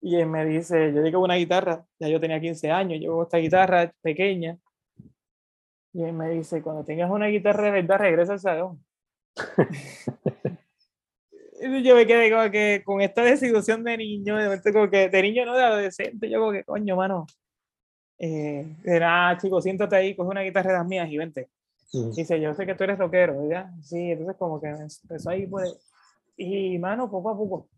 y 0.00 0.16
él 0.16 0.26
me 0.26 0.44
dice, 0.44 0.92
yo 0.92 1.02
llego 1.02 1.20
con 1.20 1.30
una 1.30 1.36
guitarra, 1.36 1.84
ya 1.98 2.08
yo 2.08 2.20
tenía 2.20 2.38
15 2.38 2.70
años, 2.70 3.00
llevo 3.00 3.22
esta 3.22 3.38
guitarra 3.38 3.90
pequeña, 4.02 4.58
y 5.94 6.02
él 6.02 6.12
me 6.12 6.28
dice, 6.28 6.60
cuando 6.60 6.84
tengas 6.84 7.10
una 7.10 7.28
guitarra 7.28 7.64
de 7.64 7.70
verdad, 7.70 7.98
regresa 7.98 8.34
al 8.34 8.40
salón. 8.40 8.84
Yo 11.84 11.94
me 11.94 12.06
quedé 12.06 12.30
como 12.30 12.50
que 12.50 12.82
con 12.84 13.00
esta 13.00 13.22
desilusión 13.22 13.82
de 13.84 13.96
niño, 13.96 14.36
de, 14.36 14.44
momento 14.44 14.72
como 14.72 14.90
que, 14.90 15.08
de 15.08 15.22
niño 15.22 15.46
no 15.46 15.56
de 15.56 15.64
adolescente, 15.64 16.28
yo 16.28 16.38
como 16.38 16.52
que 16.52 16.64
coño, 16.64 16.96
mano. 16.96 17.26
Eh, 18.18 18.76
de 18.82 19.00
nada, 19.00 19.36
chico, 19.38 19.60
siéntate 19.60 19.96
ahí, 19.96 20.14
coge 20.14 20.30
una 20.30 20.42
guitarra 20.42 20.72
de 20.72 20.78
las 20.78 20.86
mías 20.86 21.08
y 21.10 21.16
vente. 21.16 21.48
Mm. 21.92 22.10
Dice, 22.12 22.40
yo 22.40 22.54
sé 22.54 22.66
que 22.66 22.74
tú 22.74 22.84
eres 22.84 22.98
rockero, 22.98 23.40
¿verdad? 23.42 23.70
Sí, 23.82 24.12
entonces 24.12 24.36
como 24.36 24.60
que 24.60 24.68
empezó 24.68 25.30
ahí, 25.30 25.46
pues. 25.46 25.76
Y, 26.36 26.78
mano, 26.78 27.10
poco 27.10 27.30
a 27.30 27.36
poco, 27.36 27.68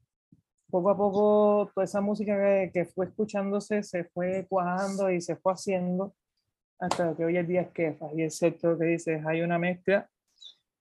poco 0.70 0.90
a 0.90 0.96
poco, 0.96 1.70
toda 1.74 1.84
esa 1.84 2.00
música 2.00 2.36
que, 2.36 2.70
que 2.72 2.84
fue 2.86 3.06
escuchándose 3.06 3.82
se 3.82 4.04
fue 4.04 4.46
cuajando 4.48 5.10
y 5.10 5.20
se 5.20 5.36
fue 5.36 5.52
haciendo 5.52 6.14
hasta 6.78 7.14
que 7.16 7.24
hoy 7.24 7.36
en 7.36 7.46
día 7.46 7.62
es 7.62 7.68
que, 7.68 7.96
y 8.14 8.22
es 8.22 8.36
cierto 8.36 8.78
que 8.78 8.84
dices, 8.84 9.24
hay 9.26 9.40
una 9.40 9.58
mezcla 9.58 10.08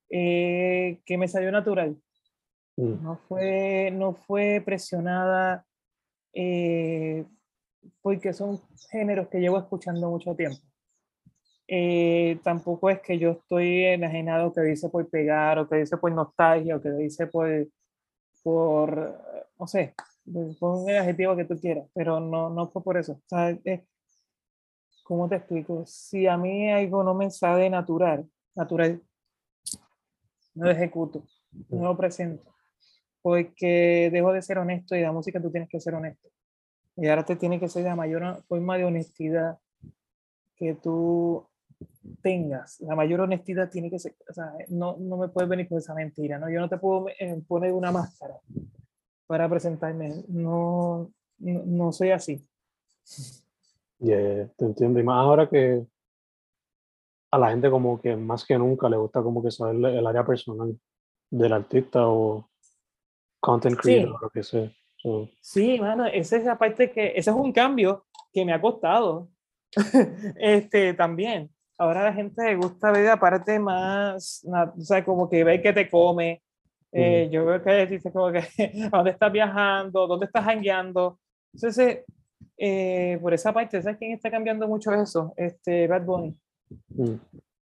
eh, 0.09 0.99
que 1.05 1.17
me 1.17 1.27
salió 1.27 1.51
natural. 1.51 1.97
Mm. 2.77 3.03
No 3.03 3.17
fue, 3.27 3.91
no 3.91 4.13
fue 4.13 4.61
presionada 4.63 5.65
eh, 6.33 7.25
porque 8.01 8.33
son 8.33 8.59
géneros 8.91 9.27
que 9.29 9.39
llevo 9.39 9.57
escuchando 9.57 10.09
mucho 10.09 10.35
tiempo. 10.35 10.59
Eh, 11.67 12.39
tampoco 12.43 12.89
es 12.91 12.99
que 13.01 13.17
yo 13.17 13.31
estoy 13.31 13.85
enajenado 13.85 14.53
que 14.53 14.61
dice 14.61 14.87
por 14.89 15.09
pegar 15.09 15.57
o 15.57 15.67
que 15.67 15.77
dice 15.77 15.97
por 15.97 16.11
nostalgia 16.11 16.75
o 16.75 16.81
que 16.81 16.91
dice 16.91 17.25
por, 17.25 17.67
por 18.43 19.19
no 19.57 19.65
sé, 19.65 19.95
pon 20.59 20.87
el 20.89 20.97
adjetivo 20.97 21.35
que 21.35 21.45
tú 21.45 21.59
quieras, 21.59 21.89
pero 21.93 22.19
no, 22.19 22.49
no 22.49 22.67
fue 22.69 22.83
por 22.83 22.97
eso. 22.97 23.13
O 23.13 23.21
sea, 23.27 23.49
es- 23.63 23.81
¿Cómo 25.03 25.29
te 25.29 25.35
explico? 25.35 25.83
Si 25.85 26.25
a 26.25 26.35
mí 26.35 26.71
algo 26.71 27.03
no 27.03 27.13
me 27.13 27.29
sale 27.29 27.69
natural, 27.69 28.27
natural, 28.55 28.99
no 30.55 30.65
lo 30.65 30.71
ejecuto, 30.71 31.23
no 31.69 31.83
lo 31.83 31.95
presento, 31.97 32.54
porque 33.25 34.11
dejo 34.13 34.31
de 34.31 34.41
ser 34.43 34.59
honesto 34.59 34.95
y 34.95 35.01
la 35.01 35.11
música 35.11 35.41
tú 35.41 35.49
tienes 35.49 35.67
que 35.67 35.79
ser 35.79 35.95
honesto. 35.95 36.29
Y 36.95 37.07
ahora 37.07 37.25
te 37.25 37.35
tiene 37.35 37.59
que 37.59 37.67
ser 37.67 37.83
la 37.83 37.95
mayor 37.95 38.43
forma 38.43 38.77
de 38.77 38.83
honestidad 38.83 39.57
que 40.55 40.75
tú 40.75 41.43
tengas. 42.21 42.79
La 42.81 42.95
mayor 42.95 43.21
honestidad 43.21 43.71
tiene 43.71 43.89
que 43.89 43.97
ser, 43.97 44.13
o 44.29 44.31
sea, 44.31 44.53
no, 44.69 44.97
no 44.97 45.17
me 45.17 45.29
puedes 45.29 45.49
venir 45.49 45.67
con 45.67 45.79
esa 45.79 45.95
mentira, 45.95 46.37
¿no? 46.37 46.51
Yo 46.51 46.59
no 46.59 46.69
te 46.69 46.77
puedo 46.77 47.07
eh, 47.19 47.41
poner 47.47 47.73
una 47.73 47.91
máscara 47.91 48.35
para 49.25 49.49
presentarme, 49.49 50.23
no, 50.27 51.11
no, 51.39 51.63
no 51.65 51.91
soy 51.91 52.11
así. 52.11 52.47
Ya, 53.97 54.47
te 54.55 54.65
entiendo. 54.65 54.99
Y 54.99 55.03
más 55.03 55.17
ahora 55.17 55.49
que 55.49 55.83
a 57.31 57.39
la 57.39 57.49
gente 57.49 57.71
como 57.71 57.99
que 57.99 58.15
más 58.15 58.45
que 58.45 58.55
nunca 58.55 58.87
le 58.87 58.97
gusta 58.97 59.23
como 59.23 59.41
que 59.41 59.49
saber 59.49 59.77
el 59.77 60.05
área 60.05 60.23
personal 60.23 60.79
del 61.31 61.53
artista 61.53 62.07
o 62.07 62.47
content 63.45 63.75
Sí. 63.75 63.81
creator 63.81 64.15
o 64.15 64.19
lo 64.21 64.29
que 64.29 64.43
sea. 64.43 64.71
So, 64.97 65.29
Sí, 65.39 65.79
mano, 65.79 66.05
esa 66.07 66.37
es 66.37 66.43
la 66.45 66.57
parte 66.57 66.91
que, 66.91 67.13
ese 67.15 67.29
es 67.29 67.35
un 67.35 67.51
cambio 67.51 68.05
que 68.33 68.43
me 68.43 68.53
ha 68.53 68.59
costado. 68.59 69.29
este, 70.39 70.93
también. 70.93 71.49
Ahora 71.77 72.01
a 72.01 72.03
la 72.05 72.13
gente 72.13 72.41
le 72.43 72.55
gusta 72.55 72.91
ver 72.91 73.05
la 73.05 73.19
parte 73.19 73.59
más, 73.59 74.45
o 74.47 74.81
sea, 74.81 75.03
como 75.03 75.29
que 75.29 75.43
ve 75.43 75.61
que 75.61 75.73
te 75.73 75.89
come. 75.89 76.41
Eh, 76.91 77.27
Yo 77.29 77.45
veo 77.45 77.61
que 77.61 77.85
dice 77.87 78.11
como 78.11 78.31
que, 78.31 78.39
¿a 78.91 78.97
dónde 78.97 79.11
estás 79.11 79.31
viajando? 79.31 80.07
¿Dónde 80.07 80.25
estás 80.27 80.47
hangueando? 80.47 81.19
Entonces, 81.53 82.05
eh, 82.57 83.19
por 83.21 83.33
esa 83.33 83.51
parte, 83.53 83.81
¿sabes 83.81 83.97
quién 83.97 84.13
está 84.13 84.31
cambiando 84.31 84.67
mucho 84.67 84.93
eso? 84.93 85.33
Este, 85.35 85.87
Bad 85.87 86.03
Bunny. 86.05 86.35
mm, 86.89 87.15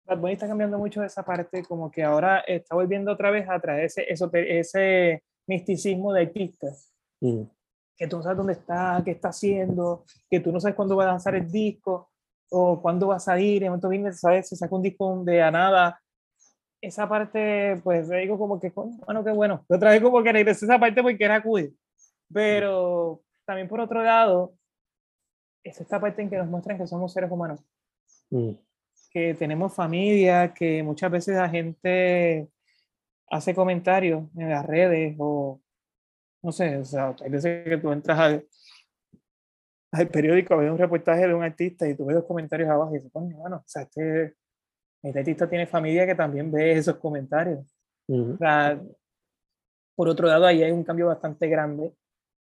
Bad 0.06 0.20
Bunny 0.20 0.34
está 0.34 0.48
cambiando 0.48 0.78
mucho 0.78 1.04
esa 1.04 1.24
parte, 1.24 1.64
como 1.64 1.90
que 1.90 2.04
ahora 2.04 2.42
está 2.42 2.76
volviendo 2.76 3.12
otra 3.12 3.32
vez 3.32 3.50
a 3.50 3.60
traer 3.60 3.86
ese, 3.86 4.06
eso, 4.08 4.30
ese 4.34 5.24
misticismo 5.48 6.14
de 6.14 6.22
artistas 6.24 6.92
mm, 7.22 7.44
que 7.98 8.08
tú 8.08 8.18
no 8.18 8.24
sabes 8.24 8.38
dónde 8.38 8.54
está, 8.54 9.02
qué 9.04 9.12
está 9.12 9.30
haciendo, 9.30 10.04
que 10.30 10.40
tú 10.40 10.52
no 10.52 10.60
sabes 10.60 10.76
cuándo 10.76 10.96
va 10.96 11.06
a 11.06 11.08
lanzar 11.08 11.36
el 11.36 11.50
disco 11.50 12.10
o 12.50 12.82
cuándo 12.82 13.08
va 13.08 13.16
a 13.16 13.20
salir, 13.20 13.64
en 13.64 13.70
momento 13.70 13.90
viene, 13.90 14.14
sabes, 14.14 14.50
se 14.50 14.56
saca 14.56 14.76
un 14.76 14.82
disco 14.82 15.24
de 15.24 15.42
a 15.42 15.52
nada. 15.52 16.02
Esa 16.82 17.08
parte, 17.10 17.80
pues 17.84 18.08
le 18.08 18.20
digo 18.20 18.38
como 18.38 18.60
que, 18.60 18.72
bueno, 18.76 19.24
qué 19.24 19.32
bueno. 19.32 19.66
Otra 19.68 19.92
vez 19.92 20.02
como 20.02 20.22
que 20.22 20.32
regresé 20.32 20.66
esa 20.66 20.80
parte 20.80 21.02
porque 21.02 21.24
era 21.24 21.42
cool. 21.42 21.76
Pero 22.32 23.22
también 23.46 23.68
por 23.68 23.80
otro 23.80 24.04
lado, 24.04 24.54
es 25.64 25.80
esta 25.82 26.00
parte 26.00 26.22
en 26.22 26.30
que 26.30 26.38
nos 26.38 26.48
muestran 26.48 26.78
que 26.78 26.86
somos 26.86 27.12
seres 27.12 27.32
humanos, 27.32 27.60
mm, 28.30 28.52
que 29.10 29.34
tenemos 29.34 29.74
familia, 29.74 30.54
que 30.54 30.84
muchas 30.84 31.10
veces 31.12 31.36
la 31.36 31.50
gente 31.50 32.50
hace 33.30 33.56
comentarios 33.56 34.24
en 34.38 34.50
las 34.50 34.66
redes 34.66 35.16
o 35.20 35.62
no 36.44 36.52
sé, 36.52 36.78
o 36.78 36.86
sea, 36.86 37.16
hay 37.24 37.30
veces 37.30 37.64
que 37.68 37.78
tú 37.78 37.92
entras 37.92 38.20
al, 38.20 38.48
al 39.92 40.08
periódico 40.10 40.54
a 40.54 40.58
ver 40.58 40.72
un 40.72 40.78
reportaje 40.78 41.28
de 41.28 41.34
un 41.34 41.44
artista 41.44 41.88
y 41.88 41.96
tú 41.96 42.06
ves 42.06 42.16
los 42.18 42.26
comentarios 42.26 42.70
abajo 42.70 42.92
y 42.92 42.98
dices, 42.98 43.12
coño, 43.12 43.36
bueno, 43.38 43.58
o 43.58 43.64
sea, 43.66 43.82
este, 43.82 44.36
este 45.02 45.20
artista 45.20 45.50
tiene 45.50 45.66
familia 45.66 46.06
que 46.06 46.14
también 46.16 46.52
ve 46.52 46.74
esos 46.74 46.98
comentarios. 46.98 47.66
mm, 48.08 48.34
O 48.34 48.38
sea, 48.38 48.80
por 49.96 50.10
otro 50.10 50.28
lado, 50.28 50.46
ahí 50.46 50.62
hay 50.62 50.72
un 50.72 50.84
cambio 50.84 51.08
bastante 51.08 51.48
grande, 51.48 51.94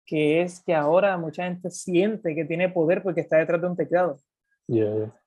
que 0.05 0.41
es 0.41 0.61
que 0.63 0.73
ahora 0.73 1.17
mucha 1.17 1.43
gente 1.43 1.69
siente 1.69 2.35
que 2.35 2.45
tiene 2.45 2.69
poder 2.69 3.03
porque 3.03 3.21
está 3.21 3.37
detrás 3.37 3.61
de 3.61 3.67
un 3.67 3.75
teclado. 3.75 4.19
ya. 4.67 5.20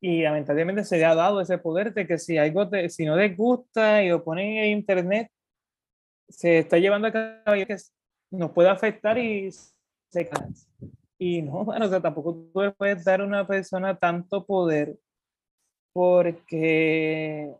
Y 0.00 0.22
lamentablemente 0.22 0.84
se 0.84 0.96
le 0.98 1.04
ha 1.04 1.14
dado 1.14 1.40
ese 1.40 1.58
poder 1.58 1.92
de 1.92 2.06
que 2.06 2.18
si 2.18 2.38
algo 2.38 2.68
te- 2.68 2.88
si 2.88 3.04
no 3.04 3.16
les 3.16 3.36
gusta 3.36 4.02
y 4.02 4.08
lo 4.08 4.24
ponen 4.24 4.56
en 4.56 4.70
internet, 4.78 5.30
se 6.28 6.58
está 6.60 6.78
llevando 6.78 7.08
a 7.08 7.12
cabo 7.12 7.66
que 7.66 7.76
nos 8.30 8.50
puede 8.52 8.68
afectar 8.70 9.18
y 9.18 9.50
se 9.52 10.28
cansa. 10.28 10.68
Y 11.18 11.42
no, 11.42 11.64
bueno, 11.64 11.84
o 11.86 11.88
sea, 11.88 12.00
tampoco 12.00 12.34
tú 12.52 12.60
le 12.62 12.70
puedes 12.72 13.04
dar 13.04 13.20
a 13.20 13.24
una 13.24 13.46
persona 13.46 13.98
tanto 13.98 14.46
poder 14.46 14.96
porque 15.92 17.54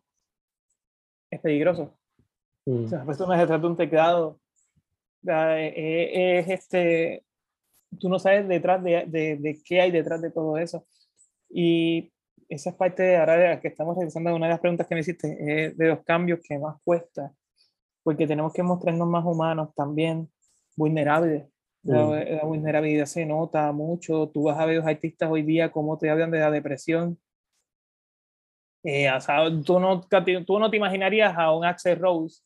es 1.31 1.41
peligroso. 1.41 1.95
Mm, 2.67 2.85
O 2.85 2.89
sea, 2.89 2.99
la 3.01 3.05
persona 3.07 3.39
detrás 3.39 3.61
de 3.61 3.67
un 3.67 3.77
teclado 3.77 4.41
sea, 5.23 5.61
eh, 5.61 5.75
eh, 5.77 6.39
es, 6.39 6.49
este, 6.49 7.25
tú 7.99 8.09
no 8.09 8.19
sabes 8.19 8.49
detrás 8.49 8.83
de, 8.83 9.05
de, 9.07 9.37
de 9.37 9.61
qué 9.65 9.81
hay 9.83 9.91
detrás 9.91 10.23
de 10.23 10.31
todo 10.31 10.57
eso. 10.57 10.87
Y 11.51 12.13
esa 12.51 12.71
es 12.71 12.77
parte 12.77 13.03
de 13.03 13.17
ahora 13.17 13.37
de 13.37 13.49
la 13.49 13.61
que 13.61 13.69
estamos 13.69 13.97
realizando 13.97 14.35
una 14.35 14.47
de 14.47 14.51
las 14.53 14.61
preguntas 14.61 14.87
que 14.87 14.95
me 14.95 15.01
hiciste, 15.01 15.29
eh, 15.67 15.71
de 15.75 15.89
los 15.89 16.03
cambios 16.05 16.41
que 16.47 16.59
más 16.59 16.77
cuesta, 16.85 17.33
porque 18.03 18.27
tenemos 18.27 18.53
que 18.53 18.63
mostrarnos 18.63 19.09
más 19.09 19.25
humanos 19.25 19.71
también, 19.75 20.29
vulnerables. 20.77 21.47
La, 21.83 22.03
Mm. 22.05 22.37
la 22.37 22.45
vulnerabilidad 22.45 23.07
se 23.07 23.25
nota 23.25 23.73
mucho. 23.73 24.29
Tú 24.29 24.43
vas 24.45 24.59
a 24.59 24.67
ver 24.67 24.77
los 24.79 24.87
artistas 24.87 25.31
hoy 25.31 25.43
día 25.43 25.73
cómo 25.73 25.97
te 25.97 26.11
hablan 26.11 26.31
de 26.31 26.39
la 26.41 26.51
depresión. 26.51 27.19
Eh, 28.83 29.11
o 29.11 29.21
sea, 29.21 29.45
tú, 29.65 29.79
no, 29.79 30.01
tú 30.47 30.59
no 30.59 30.71
te 30.71 30.77
imaginarías 30.77 31.35
a 31.37 31.53
un 31.55 31.65
Axel 31.65 31.99
Rose 31.99 32.43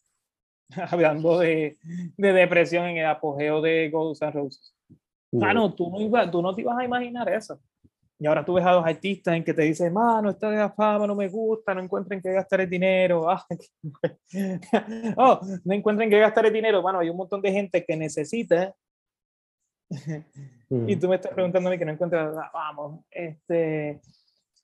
hablando 0.90 1.38
de, 1.38 1.78
de 2.16 2.32
depresión 2.32 2.86
en 2.86 2.98
el 2.98 3.06
apogeo 3.06 3.60
de 3.60 3.90
Guns 3.90 4.20
N' 4.22 4.30
Roses. 4.32 4.74
ya. 4.88 4.98
Mano, 5.46 5.72
tú 5.74 5.90
no, 5.90 6.00
iba- 6.00 6.30
tú 6.30 6.42
no 6.42 6.54
te 6.54 6.62
ibas 6.62 6.78
a 6.78 6.84
imaginar 6.84 7.28
eso. 7.28 7.60
Y 8.24 8.26
ahora 8.26 8.42
tú 8.42 8.54
ves 8.54 8.64
a 8.64 8.72
los 8.72 8.86
artistas 8.86 9.36
en 9.36 9.44
que 9.44 9.52
te 9.52 9.60
dicen, 9.60 9.92
mano, 9.92 10.30
esta 10.30 10.48
de 10.48 10.56
la 10.56 10.70
fama 10.70 11.06
no 11.06 11.14
me 11.14 11.28
gusta, 11.28 11.74
no 11.74 11.82
encuentren 11.82 12.22
qué 12.22 12.32
gastar 12.32 12.62
el 12.62 12.70
dinero. 12.70 13.28
ah, 13.30 13.46
oh, 15.18 15.40
no 15.62 15.74
encuentren 15.74 16.08
qué 16.08 16.18
gastar 16.18 16.46
el 16.46 16.52
dinero. 16.54 16.80
Bueno, 16.80 17.00
hay 17.00 17.10
un 17.10 17.18
montón 17.18 17.42
de 17.42 17.52
gente 17.52 17.84
que 17.84 17.94
necesita 17.98 18.74
Mm, 20.70 20.88
y 20.88 20.96
tú 20.96 21.06
me 21.06 21.16
estás 21.16 21.32
preguntando 21.34 21.68
a 21.68 21.72
mí 21.72 21.78
que 21.78 21.84
no 21.84 21.92
encuentras, 21.92 22.34
ah, 22.38 22.50
vamos, 22.54 23.04
este, 23.10 24.00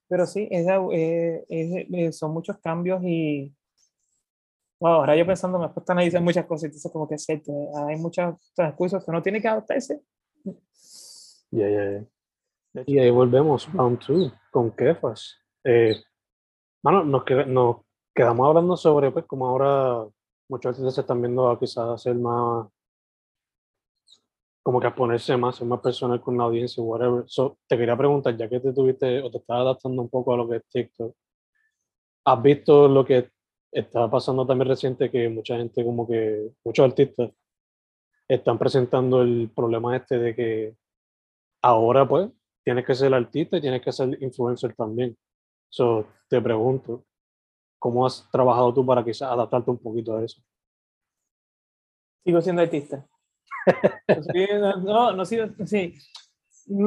pero 0.09 0.27
sí, 0.27 0.49
esa, 0.51 0.79
eh, 0.93 1.45
es- 1.47 2.17
son 2.19 2.33
muchos 2.33 2.57
cambios 2.59 3.03
y, 3.05 3.55
wow, 4.81 4.93
ahora 4.93 5.15
yo 5.15 5.27
pensando, 5.27 5.59
me 5.59 5.69
puesto 5.69 5.93
a 5.93 5.95
analizar 5.95 6.23
muchas 6.23 6.47
cosas, 6.47 6.65
entonces 6.65 6.91
como 6.91 7.07
que 7.07 7.17
es 7.17 7.25
cierto, 7.25 7.53
hay 7.87 7.97
muchos 7.97 8.35
transcursos 8.55 9.05
que 9.05 9.11
uno 9.11 9.23
tiene 9.23 9.43
que 9.43 9.49
adaptarse. 9.49 10.01
Ya, 11.51 11.69
ya, 11.69 11.91
ya. 11.93 12.05
Y 12.87 12.99
ahí 12.99 13.11
volvemos, 13.11 13.73
round 13.73 13.99
two, 13.99 14.33
con 14.51 14.71
Kefas. 14.71 15.37
Eh, 15.64 15.97
nos, 16.83 17.25
que- 17.25 17.45
nos 17.47 17.79
quedamos 18.14 18.49
hablando 18.49 18.77
sobre, 18.77 19.11
pues, 19.11 19.25
como 19.27 19.47
ahora 19.47 20.07
muchos 20.49 20.71
artistas 20.71 20.95
se 20.95 21.01
están 21.01 21.21
viendo 21.21 21.49
a 21.51 21.59
quizás 21.59 21.89
hacer 21.89 22.14
más, 22.16 22.68
como 24.62 24.81
que 24.81 24.87
a 24.87 24.95
ponerse 24.95 25.37
más, 25.37 25.57
ser 25.57 25.66
más 25.66 25.81
personal 25.81 26.21
con 26.21 26.37
la 26.37 26.45
audiencia, 26.45 26.83
whatever. 26.83 27.25
So, 27.27 27.59
te 27.66 27.77
quería 27.77 27.97
preguntar, 27.97 28.37
ya 28.37 28.49
que 28.49 28.61
te 28.61 28.73
tuviste 28.73 29.21
o 29.21 29.31
te 29.31 29.39
estás 29.39 29.57
adaptando 29.57 30.03
un 30.03 30.09
poco 30.09 30.33
a 30.33 30.37
lo 30.37 30.49
que 30.49 30.57
es 30.57 30.64
TikTok, 30.68 31.14
¿has 32.27 32.43
visto 32.43 32.89
lo 32.89 33.05
que 33.05 33.31
está 33.73 34.09
pasando 34.11 34.47
también 34.47 34.68
reciente 34.68 35.11
que 35.11 35.29
mucha 35.29 35.57
gente, 35.57 35.85
como 35.85 36.07
que 36.07 36.51
muchos 36.64 36.85
artistas 36.85 37.31
están 38.29 38.59
presentando 38.59 39.23
el 39.23 39.51
problema 39.55 39.97
este 39.97 40.18
de 40.18 40.35
que 40.37 40.77
ahora 41.62 42.07
pues 42.09 42.31
tienes 42.65 42.85
que 42.85 42.95
ser 42.95 43.13
artista 43.15 43.57
y 43.57 43.61
tienes 43.61 43.83
que 43.83 43.93
ser 43.93 44.23
influencer 44.23 44.75
también. 44.75 45.17
So, 45.69 46.07
te 46.29 46.41
pregunto, 46.41 47.05
¿cómo 47.79 48.07
has 48.07 48.29
trabajado 48.31 48.75
tú 48.75 48.85
para 48.85 49.05
quizás 49.05 49.31
adaptarte 49.31 49.71
un 49.71 49.79
poquito 49.79 50.17
a 50.17 50.25
eso? 50.25 50.43
Sigo 52.25 52.41
siendo 52.41 52.63
artista. 52.63 53.07
no, 54.85 55.13
no 55.13 55.25
sigo, 55.25 55.47
sí. 55.65 55.95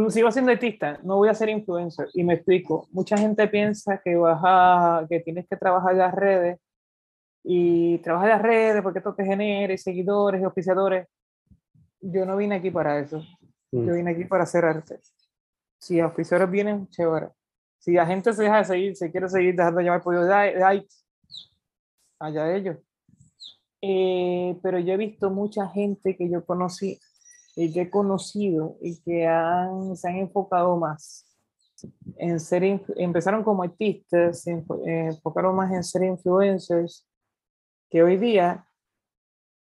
Sigo 0.10 0.32
siendo 0.32 0.52
artista, 0.52 1.00
no 1.04 1.18
voy 1.18 1.30
a 1.30 1.34
ser 1.34 1.50
influencer. 1.50 2.08
Y 2.14 2.24
me 2.24 2.36
explico, 2.36 2.88
mucha 2.92 3.18
gente 3.18 3.48
piensa 3.48 4.02
que, 4.04 4.16
vas 4.16 4.40
a, 4.44 5.06
que 5.10 5.20
tienes 5.22 5.48
que 5.48 5.58
trabajar 5.58 5.96
las 5.96 6.14
redes 6.14 6.60
y 7.44 7.98
trabajar 7.98 8.30
las 8.30 8.42
redes 8.42 8.82
porque 8.82 9.00
esto 9.00 9.14
te 9.14 9.26
genere 9.26 9.78
seguidores 9.78 10.42
y 10.42 10.46
auspiciadores. 10.46 11.08
Yo 12.00 12.26
no 12.26 12.38
vine 12.38 12.56
aquí 12.56 12.72
para 12.72 13.00
eso. 13.00 13.24
Yo 13.72 13.80
Mm, 13.80 13.96
vine 13.96 14.12
aquí 14.12 14.26
para 14.26 14.44
hacer 14.44 14.66
arte. 14.66 15.00
Si 15.84 16.00
auspiciadores 16.00 16.50
vienen, 16.50 16.88
chévere. 16.90 17.28
Si 17.78 17.92
la 17.92 18.06
gente 18.06 18.32
se 18.32 18.44
deja 18.44 18.60
de 18.60 18.66
seguir, 18.66 18.96
se 18.96 19.12
quiere 19.12 19.28
seguir 19.28 19.54
dejando 19.54 19.80
de 19.80 19.84
llamar 19.86 20.02
por 20.02 20.16
los 20.16 20.24
li- 20.26 20.58
likes, 20.58 20.96
allá 22.20 22.56
ellos. 22.56 22.78
Eh, 23.82 24.58
pero 24.64 24.80
yo 24.80 24.94
he 24.94 24.98
visto 24.98 25.30
mucha 25.30 25.68
gente 25.68 26.16
que 26.16 26.30
yo 26.30 26.46
conocí 26.46 26.98
y 27.58 27.74
que 27.74 27.82
he 27.82 27.90
conocido 27.90 28.78
y 28.82 29.02
que 29.02 29.28
han, 29.28 29.98
se 29.98 30.08
han 30.08 30.16
enfocado 30.16 30.78
más 30.78 31.26
en 32.16 32.40
ser, 32.40 32.64
empezaron 32.96 33.44
como 33.44 33.64
artistas, 33.64 34.42
se 34.44 34.54
eh, 34.54 35.08
enfocaron 35.08 35.54
más 35.54 35.70
en 35.74 35.84
ser 35.84 36.04
influencers, 36.04 37.06
que 37.90 38.02
hoy 38.04 38.16
día 38.16 38.66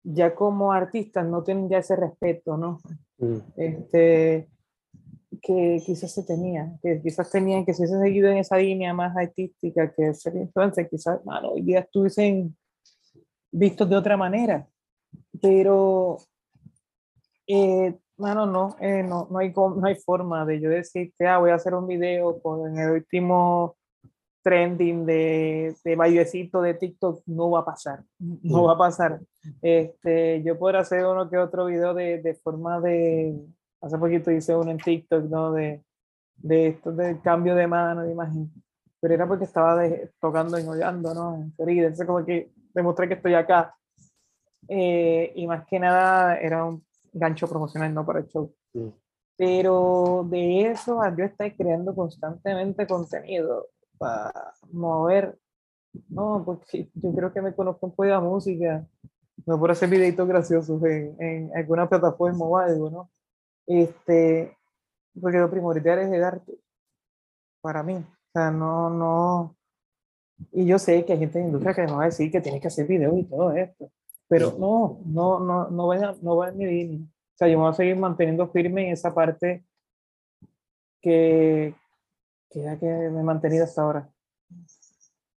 ya 0.03 0.35
como 0.35 0.71
artistas 0.71 1.25
no 1.25 1.41
tienen 1.43 1.67
ya 1.69 1.79
ese 1.79 1.95
respeto, 1.95 2.55
¿no? 2.55 2.79
mm, 3.17 3.37
este, 3.55 4.47
que 5.43 5.83
quizás 5.85 6.09
se 6.09 6.23
tenía, 6.23 6.71
que 6.81 7.01
quizás 7.01 7.29
tenían 7.29 7.65
que 7.65 7.73
si 7.73 7.81
hubiese 7.81 7.99
seguido 7.99 8.29
en 8.29 8.37
esa 8.37 8.57
línea 8.57 8.93
más 8.93 9.15
artística 9.15 9.91
que 9.91 10.13
ser 10.13 10.37
influencer, 10.37 10.89
quizás, 10.89 11.23
mano, 11.25 11.49
hoy 11.49 11.61
día 11.61 11.79
estuviesen 11.79 12.55
vistos 13.51 13.89
de 13.89 13.97
otra 13.97 14.15
manera. 14.15 14.65
Pero, 15.41 16.17
eh, 17.45 17.93
mano, 18.15 18.45
no, 18.45 18.77
eh, 18.79 19.03
no, 19.03 19.27
no, 19.29 19.37
hay, 19.37 19.51
no 19.53 19.85
hay 19.85 19.95
forma 19.95 20.45
de 20.45 20.61
yo 20.61 20.69
decir 20.69 21.13
que 21.19 21.27
ah, 21.27 21.39
voy 21.39 21.51
a 21.51 21.55
hacer 21.55 21.75
un 21.75 21.87
video 21.87 22.41
con 22.41 22.79
el 22.79 22.91
último 22.91 23.75
trending 24.43 25.05
de, 25.05 25.75
de 25.83 25.95
bailecito 25.97 26.61
de 26.61 26.73
TikTok, 26.75 27.21
no 27.25 27.51
va 27.51 27.59
a 27.59 27.65
pasar, 27.65 28.03
no 28.19 28.63
va 28.63 28.73
a 28.73 28.77
pasar. 28.77 29.19
Este, 29.61 30.41
yo 30.43 30.57
puedo 30.57 30.77
hacer 30.77 31.05
uno 31.05 31.29
que 31.29 31.37
otro 31.37 31.65
video 31.65 31.93
de, 31.93 32.21
de 32.21 32.33
forma 32.35 32.79
de, 32.79 33.37
hace 33.83 33.97
poquito 33.99 34.31
hice 34.31 34.55
uno 34.55 34.71
en 34.71 34.77
TikTok, 34.79 35.25
¿no? 35.25 35.53
De, 35.53 35.83
de 36.37 36.67
esto 36.69 36.91
del 36.91 37.21
cambio 37.21 37.55
de 37.55 37.67
mano, 37.67 38.03
de 38.03 38.11
imagen, 38.11 38.51
pero 38.99 39.13
era 39.13 39.27
porque 39.27 39.45
estaba 39.45 39.77
de- 39.77 40.11
tocando 40.19 40.59
y 40.59 40.63
hollando, 40.63 41.13
¿no? 41.13 41.35
En 41.37 41.53
Florida, 41.53 41.83
entonces 41.87 42.07
como 42.07 42.25
que 42.25 42.51
demostré 42.73 43.07
que 43.07 43.15
estoy 43.15 43.33
acá. 43.35 43.75
Eh, 44.67 45.33
y 45.35 45.45
más 45.47 45.65
que 45.67 45.79
nada 45.79 46.37
era 46.37 46.65
un 46.65 46.83
gancho 47.13 47.47
promocional, 47.47 47.93
no 47.93 48.05
para 48.05 48.19
el 48.19 48.27
show. 48.27 48.53
mm. 48.73 48.87
Pero 49.37 50.25
de 50.29 50.69
eso 50.71 51.01
a 51.01 51.15
yo 51.15 51.25
estar 51.25 51.53
creando 51.55 51.95
constantemente 51.95 52.85
contenido 52.87 53.67
para 53.97 54.31
mover, 54.71 55.37
no, 56.09 56.43
porque 56.45 56.89
yo 56.95 57.13
creo 57.13 57.33
que 57.33 57.41
me 57.41 57.55
conozco 57.55 57.87
un 57.87 57.91
poco 57.91 58.03
de 58.03 58.09
la 58.11 58.21
música, 58.21 58.85
no 59.45 59.59
por 59.59 59.71
hacer 59.71 59.89
videitos 59.89 60.27
graciosos 60.27 60.83
en, 60.85 61.15
en 61.21 61.57
alguna 61.57 61.89
plataforma 61.89 62.45
o 62.45 62.57
algo, 62.57 62.89
¿no? 62.91 63.09
Este, 63.67 64.57
porque 65.19 65.37
lo 65.37 65.49
primordial 65.49 65.99
es 65.99 66.11
el 66.11 66.23
arte, 66.23 66.53
para 67.61 67.83
mí. 67.83 67.95
O 67.95 68.31
sea, 68.33 68.51
no, 68.51 68.89
no. 68.89 69.55
Y 70.51 70.65
yo 70.65 70.79
sé 70.79 71.05
que 71.05 71.13
hay 71.13 71.19
gente 71.19 71.39
en 71.39 71.45
la 71.45 71.47
industria 71.49 71.73
que 71.75 71.91
me 71.91 71.97
va 71.97 72.03
a 72.03 72.07
decir 72.07 72.31
que 72.31 72.41
tienes 72.41 72.61
que 72.61 72.67
hacer 72.67 72.87
videos 72.87 73.17
y 73.17 73.23
todo 73.23 73.51
esto, 73.53 73.91
pero 74.27 74.53
no, 74.59 74.99
no, 75.05 75.39
no, 75.39 75.69
no 75.69 75.87
va, 75.87 76.15
no 76.21 76.35
va 76.37 76.49
en 76.49 76.57
mi 76.57 76.65
línea. 76.65 76.99
O 77.01 77.37
sea, 77.37 77.47
yo 77.47 77.57
me 77.57 77.63
voy 77.63 77.71
a 77.71 77.75
seguir 77.75 77.95
manteniendo 77.95 78.47
firme 78.49 78.87
en 78.87 78.93
esa 78.93 79.13
parte 79.13 79.65
que, 81.01 81.73
que 82.49 82.61
ya 82.61 82.79
que 82.79 82.85
me 82.85 83.19
he 83.19 83.23
mantenido 83.23 83.63
hasta 83.63 83.81
ahora. 83.81 84.09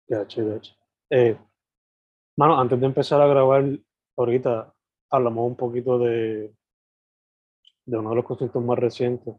Gacho, 0.06 0.46
gacho. 0.46 0.74
Eh, 1.10 1.36
mano, 2.36 2.58
antes 2.58 2.78
de 2.80 2.86
empezar 2.86 3.20
a 3.20 3.26
grabar, 3.26 3.64
ahorita 4.16 4.72
hablamos 5.10 5.46
un 5.46 5.56
poquito 5.56 5.98
de, 5.98 6.54
de 7.86 7.98
uno 7.98 8.10
de 8.10 8.16
los 8.16 8.24
conciertos 8.24 8.62
más 8.64 8.78
recientes. 8.78 9.34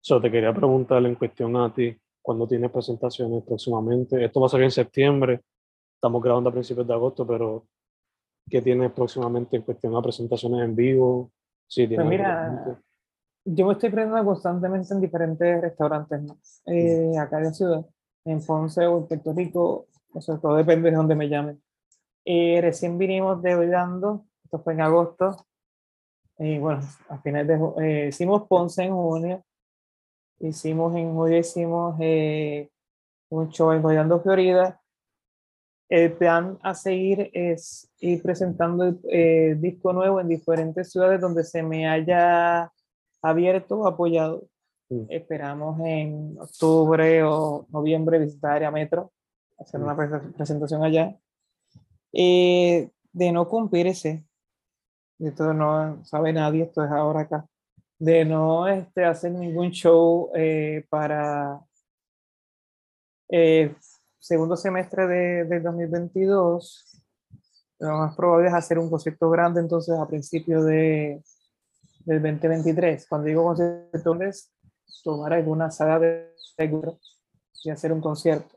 So, 0.00 0.20
te 0.20 0.30
quería 0.30 0.52
preguntar 0.52 1.04
en 1.04 1.14
cuestión 1.14 1.56
a 1.56 1.72
ti, 1.72 1.96
cuando 2.24 2.46
tienes 2.46 2.70
presentaciones 2.70 3.42
próximamente? 3.44 4.24
Esto 4.24 4.40
va 4.40 4.46
a 4.46 4.50
salir 4.50 4.64
en 4.64 4.70
septiembre, 4.70 5.42
estamos 5.94 6.22
grabando 6.22 6.48
a 6.48 6.52
principios 6.52 6.86
de 6.86 6.94
agosto, 6.94 7.26
pero 7.26 7.66
¿qué 8.48 8.62
tienes 8.62 8.92
próximamente 8.92 9.56
en 9.56 9.62
cuestión 9.62 9.94
a 9.94 10.00
presentaciones 10.02 10.62
en 10.64 10.74
vivo? 10.74 11.30
Sí, 11.66 11.86
Pues 11.86 12.06
mira. 12.06 12.80
Yo 13.46 13.66
me 13.66 13.74
estoy 13.74 13.90
presentando 13.90 14.24
constantemente 14.24 14.94
en 14.94 15.00
diferentes 15.02 15.60
restaurantes, 15.60 16.22
¿no? 16.22 16.38
Eh, 16.64 17.12
acá 17.18 17.36
en 17.38 17.44
la 17.44 17.52
ciudad, 17.52 17.86
en 18.24 18.42
Ponce 18.42 18.86
o 18.86 18.98
en 18.98 19.06
Puerto 19.06 19.32
Rico, 19.34 19.86
o 20.14 20.20
sea, 20.22 20.38
todo 20.38 20.56
depende 20.56 20.90
de 20.90 20.96
dónde 20.96 21.14
me 21.14 21.28
llamen. 21.28 21.62
Eh, 22.24 22.58
recién 22.62 22.96
vinimos 22.96 23.42
de 23.42 23.54
Orlando, 23.54 24.24
esto 24.44 24.60
fue 24.60 24.72
en 24.72 24.80
agosto, 24.80 25.46
y 26.38 26.58
bueno, 26.58 26.80
a 27.08 27.18
finales 27.18 27.58
de, 27.58 27.84
eh, 27.84 28.08
hicimos 28.08 28.46
Ponce 28.48 28.82
en 28.82 28.92
junio, 28.92 29.44
hicimos 30.40 30.94
en 30.96 31.12
julio, 31.14 31.38
hicimos 31.38 31.96
eh, 32.00 32.70
un 33.30 33.48
show 33.50 33.72
en 33.72 33.84
Orlando, 33.84 34.20
Florida. 34.20 34.80
El 35.88 36.12
plan 36.14 36.58
a 36.62 36.74
seguir 36.74 37.30
es 37.34 37.90
ir 38.00 38.22
presentando 38.22 38.84
el 38.84 39.00
eh, 39.10 39.54
disco 39.58 39.92
nuevo 39.92 40.18
en 40.18 40.28
diferentes 40.28 40.90
ciudades 40.90 41.20
donde 41.20 41.44
se 41.44 41.62
me 41.62 41.86
haya 41.86 42.72
abierto, 43.22 43.86
apoyado. 43.86 44.48
Mm. 44.88 45.04
Esperamos 45.10 45.80
en 45.84 46.36
octubre 46.40 47.22
o 47.22 47.66
noviembre 47.70 48.18
visitar 48.18 48.52
área 48.52 48.70
metro, 48.70 49.12
hacer 49.58 49.80
una 49.80 49.94
prese- 49.96 50.32
presentación 50.32 50.82
allá. 50.82 51.16
Eh, 52.12 52.90
de 53.12 53.32
no 53.32 53.48
cumplir 53.48 53.86
ese, 53.86 54.08
de 54.08 54.24
esto 55.18 55.52
no 55.54 56.04
sabe 56.04 56.32
nadie, 56.32 56.64
esto 56.64 56.84
es 56.84 56.90
ahora 56.90 57.20
acá, 57.20 57.46
de 57.98 58.24
no 58.24 58.66
este, 58.68 59.04
hacer 59.04 59.32
ningún 59.32 59.70
show 59.70 60.30
eh, 60.34 60.84
para 60.88 61.60
eh, 63.28 63.74
segundo 64.18 64.56
semestre 64.56 65.06
de, 65.06 65.44
del 65.44 65.62
2022. 65.62 67.02
Lo 67.80 67.98
más 67.98 68.16
probable 68.16 68.48
es 68.48 68.54
hacer 68.54 68.78
un 68.78 68.88
concierto 68.90 69.28
grande 69.30 69.60
entonces 69.60 69.98
a 69.98 70.06
principios 70.06 70.64
de, 70.64 71.22
del 72.04 72.22
2023. 72.22 73.06
Cuando 73.08 73.26
digo 73.26 73.44
concierto 73.44 74.20
es 74.22 74.52
tomar 75.02 75.32
alguna 75.32 75.70
sala 75.70 75.98
de 75.98 76.32
seguro 76.56 76.98
y 77.62 77.70
hacer 77.70 77.92
un 77.92 78.00
concierto. 78.00 78.56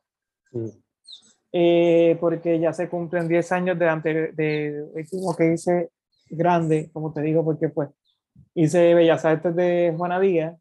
Mm, 0.51 0.67
Eh, 1.53 2.17
porque 2.19 2.59
ya 2.59 2.73
se 2.73 2.89
cumplen 2.89 3.27
10 3.27 3.51
años 3.53 3.79
de, 3.79 3.87
ante- 3.89 4.31
de 4.33 4.83
último 4.93 5.33
que 5.35 5.53
hice 5.53 5.89
grande, 6.29 6.89
como 6.93 7.13
te 7.13 7.21
digo, 7.21 7.43
porque 7.43 7.69
pues 7.69 7.89
hice 8.53 8.93
Bellas 8.93 9.25
Artes 9.25 9.55
de 9.55 9.93
Juana 9.95 10.19
Díaz 10.19 10.57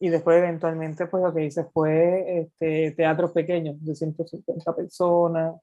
y 0.00 0.08
después 0.08 0.38
eventualmente 0.38 1.06
pues 1.06 1.22
lo 1.22 1.34
que 1.34 1.44
hice 1.44 1.64
fue 1.64 2.40
este, 2.40 2.92
teatros 2.92 3.32
pequeños 3.32 3.84
de 3.84 3.94
150 3.94 4.76
personas, 4.76 5.60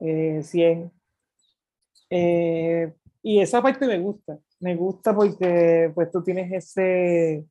eh, 0.00 0.42
100. 0.42 0.90
Eh, 2.10 2.94
y 3.22 3.40
esa 3.40 3.62
parte 3.62 3.86
me 3.86 3.98
gusta, 3.98 4.38
me 4.60 4.76
gusta 4.76 5.14
porque 5.14 5.90
pues 5.94 6.10
tú 6.10 6.22
tienes 6.22 6.52
ese 6.52 7.44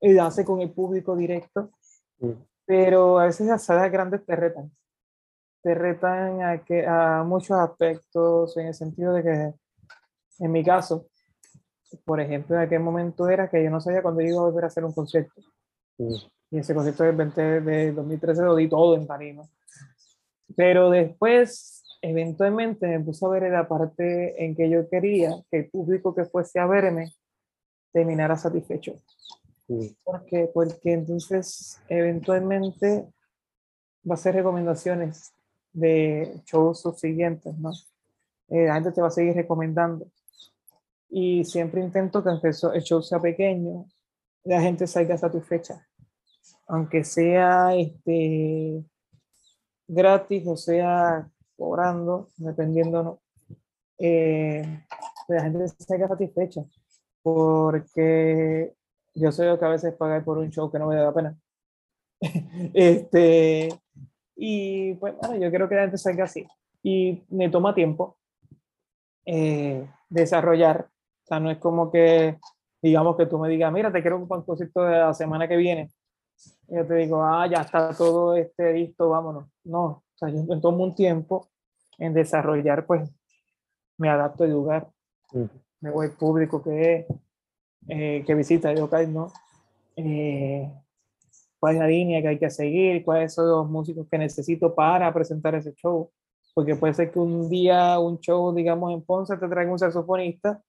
enlace 0.00 0.44
con 0.44 0.60
el 0.60 0.70
público 0.70 1.16
directo 1.16 1.70
mm, 2.18 2.32
pero 2.64 3.18
a 3.18 3.26
veces 3.26 3.46
las 3.46 3.64
salas 3.64 3.90
grandes 3.90 4.24
te 4.24 4.36
retan. 4.36 4.70
Te 5.62 5.74
retan 5.74 6.42
a, 6.42 6.64
que, 6.64 6.86
a 6.86 7.22
muchos 7.24 7.56
aspectos 7.58 8.56
en 8.56 8.66
el 8.66 8.74
sentido 8.74 9.14
de 9.14 9.22
que, 9.22 9.54
en 10.44 10.52
mi 10.52 10.64
caso, 10.64 11.06
por 12.04 12.20
ejemplo, 12.20 12.56
en 12.56 12.62
aquel 12.62 12.80
momento 12.80 13.28
era 13.28 13.48
que 13.48 13.62
yo 13.62 13.70
no 13.70 13.80
sabía 13.80 14.02
cuándo 14.02 14.22
iba 14.22 14.38
a 14.38 14.44
volver 14.44 14.64
a 14.64 14.66
hacer 14.68 14.84
un 14.84 14.92
concierto. 14.92 15.40
mm, 15.98 16.14
Y 16.50 16.58
ese 16.58 16.74
concierto 16.74 17.04
del 17.04 17.16
20 17.16 17.60
de 17.60 17.92
2013 17.92 18.42
lo 18.42 18.56
di 18.56 18.68
todo 18.68 18.96
en 18.96 19.06
tarima. 19.06 19.42
Pero 20.56 20.90
después, 20.90 21.84
eventualmente, 22.00 22.86
me 22.86 23.00
puse 23.00 23.24
a 23.24 23.28
ver 23.28 23.50
la 23.50 23.68
parte 23.68 24.44
en 24.44 24.54
que 24.54 24.68
yo 24.68 24.88
quería 24.88 25.42
que 25.50 25.58
el 25.58 25.70
público 25.70 26.14
que 26.14 26.24
fuese 26.24 26.58
a 26.58 26.66
verme 26.66 27.12
terminara 27.92 28.36
satisfecho. 28.36 28.94
Mm. 29.68 29.86
¿Por 30.02 30.24
qué? 30.24 30.50
Porque 30.52 30.92
entonces, 30.92 31.80
eventualmente, 31.88 33.06
va 34.08 34.14
a 34.14 34.18
ser 34.18 34.34
recomendaciones 34.34 35.32
de 35.72 36.40
shows 36.44 36.80
subsiguientes, 36.80 37.56
¿no? 37.58 37.70
Eh, 38.48 38.66
la 38.66 38.74
gente 38.74 38.92
te 38.92 39.00
va 39.00 39.08
a 39.08 39.10
seguir 39.10 39.34
recomendando. 39.34 40.06
Y 41.08 41.44
siempre 41.44 41.82
intento 41.82 42.22
que 42.22 42.30
aunque 42.30 42.48
el 42.48 42.82
show 42.82 43.02
sea 43.02 43.20
pequeño, 43.20 43.86
la 44.44 44.60
gente 44.60 44.86
salga 44.86 45.16
satisfecha. 45.16 45.86
Aunque 46.66 47.04
sea 47.04 47.74
este, 47.74 48.84
gratis 49.86 50.46
o 50.46 50.56
sea 50.56 51.30
cobrando, 51.56 52.28
dependiendo, 52.36 53.02
¿no? 53.02 53.20
Eh, 53.98 54.84
la 55.28 55.42
gente 55.42 55.68
salga 55.68 56.08
satisfecha. 56.08 56.64
Porque 57.22 58.74
yo 59.14 59.32
soy 59.32 59.46
lo 59.46 59.58
que 59.58 59.64
a 59.64 59.68
veces 59.68 59.94
pagar 59.94 60.24
por 60.24 60.38
un 60.38 60.50
show 60.50 60.70
que 60.70 60.78
no 60.78 60.88
me 60.88 60.96
da 60.96 61.04
la 61.04 61.14
pena. 61.14 61.38
este, 62.74 63.68
y 64.36 64.94
pues 64.94 65.14
bueno, 65.16 65.36
yo 65.36 65.50
quiero 65.50 65.68
que 65.68 65.74
la 65.74 65.82
gente 65.82 65.98
salga 65.98 66.24
así. 66.24 66.46
Y 66.82 67.22
me 67.30 67.48
toma 67.48 67.74
tiempo 67.74 68.16
eh, 69.24 69.88
desarrollar. 70.08 70.88
O 71.24 71.26
sea, 71.26 71.40
no 71.40 71.50
es 71.50 71.58
como 71.58 71.90
que, 71.90 72.38
digamos, 72.80 73.16
que 73.16 73.26
tú 73.26 73.38
me 73.38 73.48
digas, 73.48 73.72
mira, 73.72 73.92
te 73.92 74.02
quiero 74.02 74.26
para 74.26 74.40
un 74.40 74.46
concierto 74.46 74.82
de 74.82 74.98
la 74.98 75.14
semana 75.14 75.46
que 75.46 75.56
viene. 75.56 75.90
Y 76.68 76.76
yo 76.76 76.86
te 76.86 76.94
digo, 76.94 77.22
ah, 77.22 77.46
ya 77.46 77.60
está 77.60 77.94
todo 77.94 78.34
este 78.34 78.72
listo, 78.72 79.08
vámonos. 79.08 79.48
No, 79.64 79.84
o 79.84 80.02
sea, 80.14 80.28
yo 80.28 80.42
me 80.44 80.60
tomo 80.60 80.82
un 80.84 80.94
tiempo 80.94 81.48
en 81.98 82.14
desarrollar, 82.14 82.86
pues 82.86 83.08
me 83.98 84.08
adapto 84.08 84.44
al 84.44 84.50
lugar, 84.50 84.88
me 85.80 85.90
voy 85.90 86.06
al 86.06 86.12
público 86.12 86.62
que 86.62 87.06
eh, 87.88 88.22
que 88.24 88.34
visita 88.34 88.70
el 88.70 88.78
local, 88.78 89.12
¿no? 89.12 89.32
Eh, 89.96 90.70
cuál 91.62 91.74
es 91.76 91.80
la 91.80 91.86
línea 91.86 92.20
que 92.20 92.26
hay 92.26 92.38
que 92.40 92.50
seguir, 92.50 93.04
cuáles 93.04 93.34
son 93.34 93.48
los 93.48 93.70
músicos 93.70 94.08
que 94.10 94.18
necesito 94.18 94.74
para 94.74 95.14
presentar 95.14 95.54
ese 95.54 95.72
show. 95.74 96.10
Porque 96.54 96.74
puede 96.74 96.92
ser 96.92 97.12
que 97.12 97.20
un 97.20 97.48
día 97.48 98.00
un 98.00 98.18
show, 98.18 98.52
digamos, 98.52 98.92
en 98.92 99.00
Ponce 99.00 99.36
te 99.36 99.46
traiga 99.48 99.70
un 99.70 99.78
saxofonista 99.78 100.60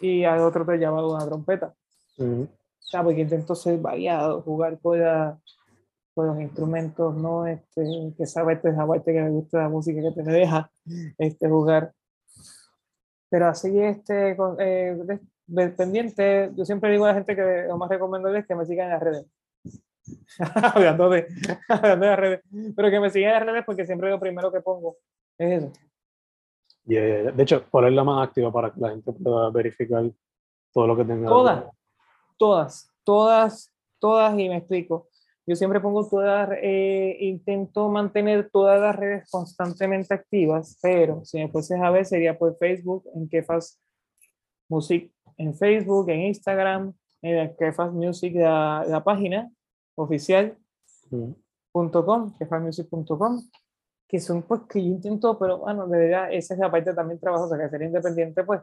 y 0.00 0.24
al 0.24 0.40
otro 0.40 0.64
te 0.64 0.78
llama 0.78 1.06
una 1.06 1.26
trompeta. 1.26 1.74
Mm. 2.16 2.40
O 2.44 2.48
sea, 2.80 3.04
porque 3.04 3.20
intento 3.20 3.54
ser 3.54 3.78
variado, 3.78 4.40
jugar 4.40 4.78
con, 4.80 4.98
la- 4.98 5.38
con 6.14 6.26
los 6.26 6.40
instrumentos, 6.40 7.14
¿no? 7.14 7.46
Este, 7.46 7.82
que 8.16 8.24
sabe 8.26 8.54
este 8.54 8.72
parte 8.72 9.12
que 9.12 9.20
me 9.20 9.28
gusta 9.30 9.58
la 9.58 9.68
música 9.68 10.00
que 10.00 10.10
te 10.12 10.22
me 10.22 10.32
deja 10.32 10.70
este, 11.18 11.50
jugar. 11.50 11.92
Pero 13.28 13.46
así, 13.46 13.78
este, 13.78 14.30
eh, 14.58 14.96
de- 15.04 15.20
de- 15.46 15.68
pendiente, 15.68 16.50
yo 16.56 16.64
siempre 16.64 16.90
digo 16.92 17.04
a 17.04 17.08
la 17.08 17.14
gente 17.14 17.36
que 17.36 17.64
lo 17.68 17.76
más 17.76 17.90
recomendable 17.90 18.38
es 18.38 18.46
que 18.46 18.54
me 18.54 18.64
sigan 18.64 18.86
en 18.86 18.92
las 18.94 19.02
redes. 19.02 19.26
hablando, 20.74 21.10
de, 21.10 21.26
hablando 21.68 22.06
de 22.06 22.16
redes. 22.16 22.40
Pero 22.76 22.90
que 22.90 23.00
me 23.00 23.10
sigan 23.10 23.42
en 23.42 23.48
redes 23.48 23.64
porque 23.64 23.86
siempre 23.86 24.10
lo 24.10 24.20
primero 24.20 24.52
que 24.52 24.60
pongo 24.60 24.96
es 25.38 25.62
eso. 25.62 25.72
Y, 26.84 26.96
eh, 26.96 27.32
de 27.32 27.42
hecho, 27.42 27.64
ponerla 27.70 28.04
más 28.04 28.26
activa 28.26 28.52
para 28.52 28.72
que 28.72 28.80
la 28.80 28.90
gente 28.90 29.12
pueda 29.12 29.50
verificar 29.50 30.04
todo 30.72 30.86
lo 30.86 30.96
que 30.96 31.04
tenga. 31.04 31.28
Todas, 31.28 31.64
todas, 32.36 32.90
todas, 33.04 33.72
todas, 33.98 34.38
y 34.38 34.48
me 34.48 34.56
explico. 34.56 35.08
Yo 35.46 35.56
siempre 35.56 35.80
pongo 35.80 36.08
todas, 36.08 36.50
eh, 36.62 37.16
intento 37.20 37.88
mantener 37.88 38.48
todas 38.50 38.80
las 38.80 38.94
redes 38.94 39.28
constantemente 39.30 40.14
activas, 40.14 40.78
pero 40.80 41.24
si 41.24 41.38
me 41.38 41.48
fueses 41.48 41.80
a 41.80 41.90
ver 41.90 42.06
sería 42.06 42.38
por 42.38 42.56
Facebook, 42.58 43.04
en 43.14 43.28
Kefas 43.28 43.80
Music, 44.68 45.12
en 45.36 45.54
Facebook, 45.54 46.08
en 46.10 46.20
Instagram, 46.22 46.94
en 47.22 47.56
Kefas 47.56 47.92
Music, 47.92 48.34
la, 48.36 48.84
la 48.86 49.02
página 49.02 49.50
oficial, 49.96 50.56
Mm. 51.10 51.32
.com, 51.72 52.32
kefasmusic.com, 52.38 53.42
que 54.08 54.18
son 54.20 54.42
pues 54.42 54.62
que 54.68 54.80
yo 54.82 54.88
intento, 54.88 55.38
pero 55.38 55.58
bueno, 55.58 55.86
de 55.86 55.98
verdad, 55.98 56.32
esa 56.32 56.54
es 56.54 56.60
la 56.60 56.70
parte 56.70 56.92
también 56.94 57.18
trabajosa, 57.20 57.58
que 57.58 57.68
ser 57.68 57.82
independiente, 57.82 58.44
pues 58.44 58.60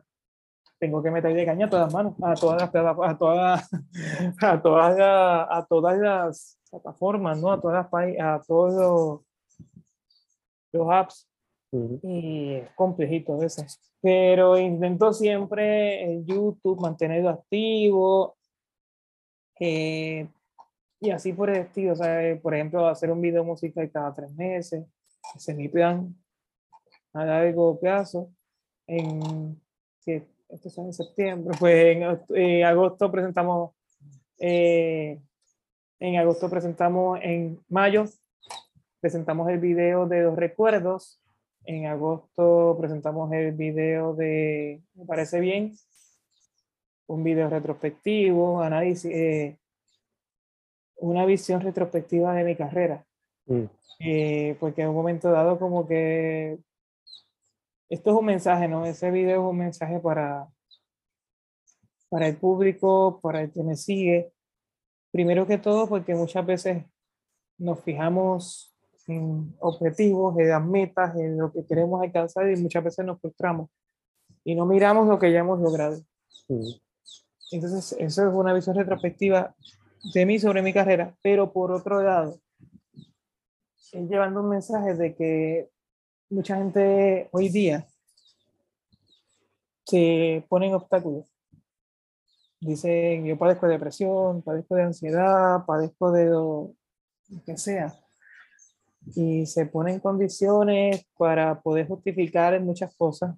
tengo 0.79 1.01
que 1.03 1.11
meterle 1.11 1.45
caña 1.45 1.65
a 1.65 1.69
todas 1.69 1.85
las 1.85 1.93
manos, 1.93 2.13
a 2.21 2.33
todas 2.35 2.61
las 2.73 2.85
a 2.99 3.17
todas, 3.17 3.69
a 4.41 4.61
todas, 4.61 4.97
las- 4.97 5.47
a 5.51 5.65
todas 5.67 5.97
las 5.99 6.59
plataformas, 6.71 7.39
¿no? 7.41 7.51
A 7.51 7.59
todas 7.59 7.85
las 7.91 8.15
a 8.21 8.41
todos 8.47 8.73
los, 8.73 9.19
los 10.73 10.91
apps, 10.91 11.25
Mm. 11.71 11.95
y 12.01 12.53
es 12.55 12.69
complejito 12.71 13.33
a 13.35 13.37
veces. 13.37 13.79
Pero 14.01 14.57
intento 14.57 15.13
siempre 15.13 16.03
en 16.03 16.25
YouTube 16.25 16.81
mantenerlo 16.81 17.29
activo, 17.29 18.37
eh, 19.59 20.27
y 20.99 21.11
así 21.11 21.33
por 21.33 21.49
el 21.49 21.57
estilo, 21.57 21.93
o 21.93 21.95
sea, 21.95 22.37
por 22.41 22.53
ejemplo, 22.53 22.87
hacer 22.87 23.11
un 23.11 23.21
video 23.21 23.43
musical 23.43 23.89
cada 23.91 24.13
tres 24.13 24.33
meses, 24.33 24.85
ese 25.35 25.51
es 25.51 25.57
mi 25.57 25.67
plan 25.67 26.15
a 27.13 27.25
largo 27.25 27.79
plazo. 27.79 28.31
En, 28.87 29.61
si 29.99 30.13
esto 30.49 30.67
es 30.67 30.77
en 30.77 30.93
septiembre, 30.93 31.55
pues 31.59 31.95
en, 31.95 32.19
en 32.35 32.65
agosto 32.65 33.11
presentamos, 33.11 33.71
eh, 34.39 35.19
en 35.99 36.15
agosto 36.17 36.49
presentamos, 36.49 37.19
en 37.21 37.59
mayo 37.69 38.05
presentamos 38.99 39.49
el 39.49 39.59
video 39.59 40.07
de 40.07 40.23
los 40.23 40.35
recuerdos, 40.35 41.21
en 41.65 41.85
agosto 41.85 42.75
presentamos 42.79 43.31
el 43.31 43.51
video 43.51 44.15
de, 44.15 44.81
me 44.95 45.05
parece 45.05 45.39
bien, 45.39 45.73
un 47.07 47.23
video 47.23 47.49
retrospectivo, 47.49 48.61
análisis, 48.61 49.11
eh, 49.11 49.58
una 50.99 51.25
visión 51.25 51.61
retrospectiva 51.61 52.33
de 52.33 52.43
mi 52.43 52.55
carrera. 52.55 53.05
Mm. 53.45 53.65
Eh, 53.99 54.55
porque 54.59 54.81
en 54.81 54.89
un 54.89 54.95
momento 54.95 55.29
dado 55.31 55.59
como 55.59 55.87
que 55.87 56.57
esto 57.89 58.11
es 58.11 58.15
un 58.15 58.25
mensaje, 58.25 58.67
¿no? 58.67 58.85
Ese 58.85 59.11
video 59.11 59.41
es 59.41 59.51
un 59.51 59.57
mensaje 59.57 59.99
para, 59.99 60.47
para 62.07 62.27
el 62.27 62.37
público, 62.37 63.19
para 63.21 63.41
el 63.41 63.51
que 63.51 63.63
me 63.63 63.75
sigue. 63.75 64.31
Primero 65.11 65.47
que 65.47 65.57
todo 65.57 65.87
porque 65.87 66.13
muchas 66.13 66.45
veces 66.45 66.85
nos 67.57 67.81
fijamos 67.81 68.75
en 69.07 69.55
objetivos, 69.59 70.37
en 70.37 70.49
las 70.49 70.63
metas, 70.63 71.15
en 71.15 71.37
lo 71.37 71.51
que 71.51 71.65
queremos 71.65 72.01
alcanzar 72.01 72.49
y 72.49 72.55
muchas 72.57 72.83
veces 72.83 73.05
nos 73.05 73.19
frustramos 73.19 73.69
y 74.43 74.55
no 74.55 74.65
miramos 74.65 75.07
lo 75.07 75.17
que 75.17 75.31
ya 75.31 75.39
hemos 75.39 75.59
logrado. 75.59 75.99
Mm. 76.47 76.69
Entonces, 77.51 77.95
eso 77.99 78.27
es 78.27 78.33
una 78.33 78.53
visión 78.53 78.75
retrospectiva 78.75 79.55
de 80.13 80.25
mí 80.25 80.39
sobre 80.39 80.61
mi 80.61 80.73
carrera, 80.73 81.15
pero 81.21 81.51
por 81.51 81.71
otro 81.71 82.01
lado, 82.01 82.39
es 83.91 84.09
llevando 84.09 84.41
un 84.41 84.49
mensaje 84.49 84.93
de 84.95 85.15
que 85.15 85.69
mucha 86.29 86.57
gente 86.57 87.27
hoy 87.31 87.49
día 87.49 87.87
se 89.85 90.45
ponen 90.47 90.73
obstáculos. 90.73 91.25
Dicen, 92.61 93.25
yo 93.25 93.37
padezco 93.37 93.65
de 93.65 93.73
depresión, 93.73 94.41
padezco 94.41 94.75
de 94.75 94.83
ansiedad, 94.83 95.65
padezco 95.65 96.11
de 96.11 96.25
lo 96.25 96.73
que 97.45 97.57
sea. 97.57 97.97
Y 99.15 99.45
se 99.45 99.65
ponen 99.65 99.99
condiciones 99.99 101.05
para 101.17 101.59
poder 101.61 101.87
justificar 101.87 102.59
muchas 102.61 102.93
cosas. 102.95 103.35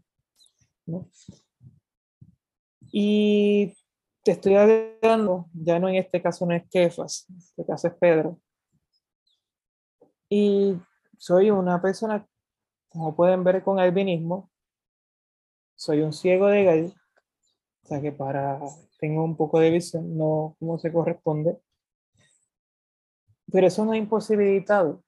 ¿no? 0.86 1.08
Y 2.92 3.74
te 4.24 4.32
estoy 4.32 4.56
hablando, 4.56 5.48
ya 5.54 5.80
no 5.80 5.90
en 5.90 5.96
este 5.96 6.22
caso 6.22 6.46
no 6.46 6.54
es 6.54 6.70
Kefas, 6.70 7.26
en 7.30 7.38
este 7.38 7.66
caso 7.66 7.88
es 7.88 7.94
Pedro. 7.96 8.40
Y 10.30 10.80
soy 11.18 11.52
una 11.52 11.82
persona, 11.82 12.28
como 12.90 13.16
pueden 13.16 13.44
ver 13.44 13.64
con 13.64 13.80
albinismo, 13.80 14.52
soy 15.76 16.02
un 16.02 16.14
ciego 16.14 16.48
de 16.48 16.64
gay, 16.64 16.94
o 17.84 17.88
sea 17.88 18.02
que 18.02 18.12
para, 18.12 18.60
tengo 19.00 19.24
un 19.24 19.36
poco 19.36 19.60
de 19.60 19.72
visión, 19.72 20.16
no 20.16 20.56
como 20.60 20.78
se 20.78 20.94
corresponde. 20.94 21.60
Pero 23.52 23.68
eso 23.68 23.84
no 23.84 23.92
ha 23.92 23.98
imposibilitado 23.98 25.04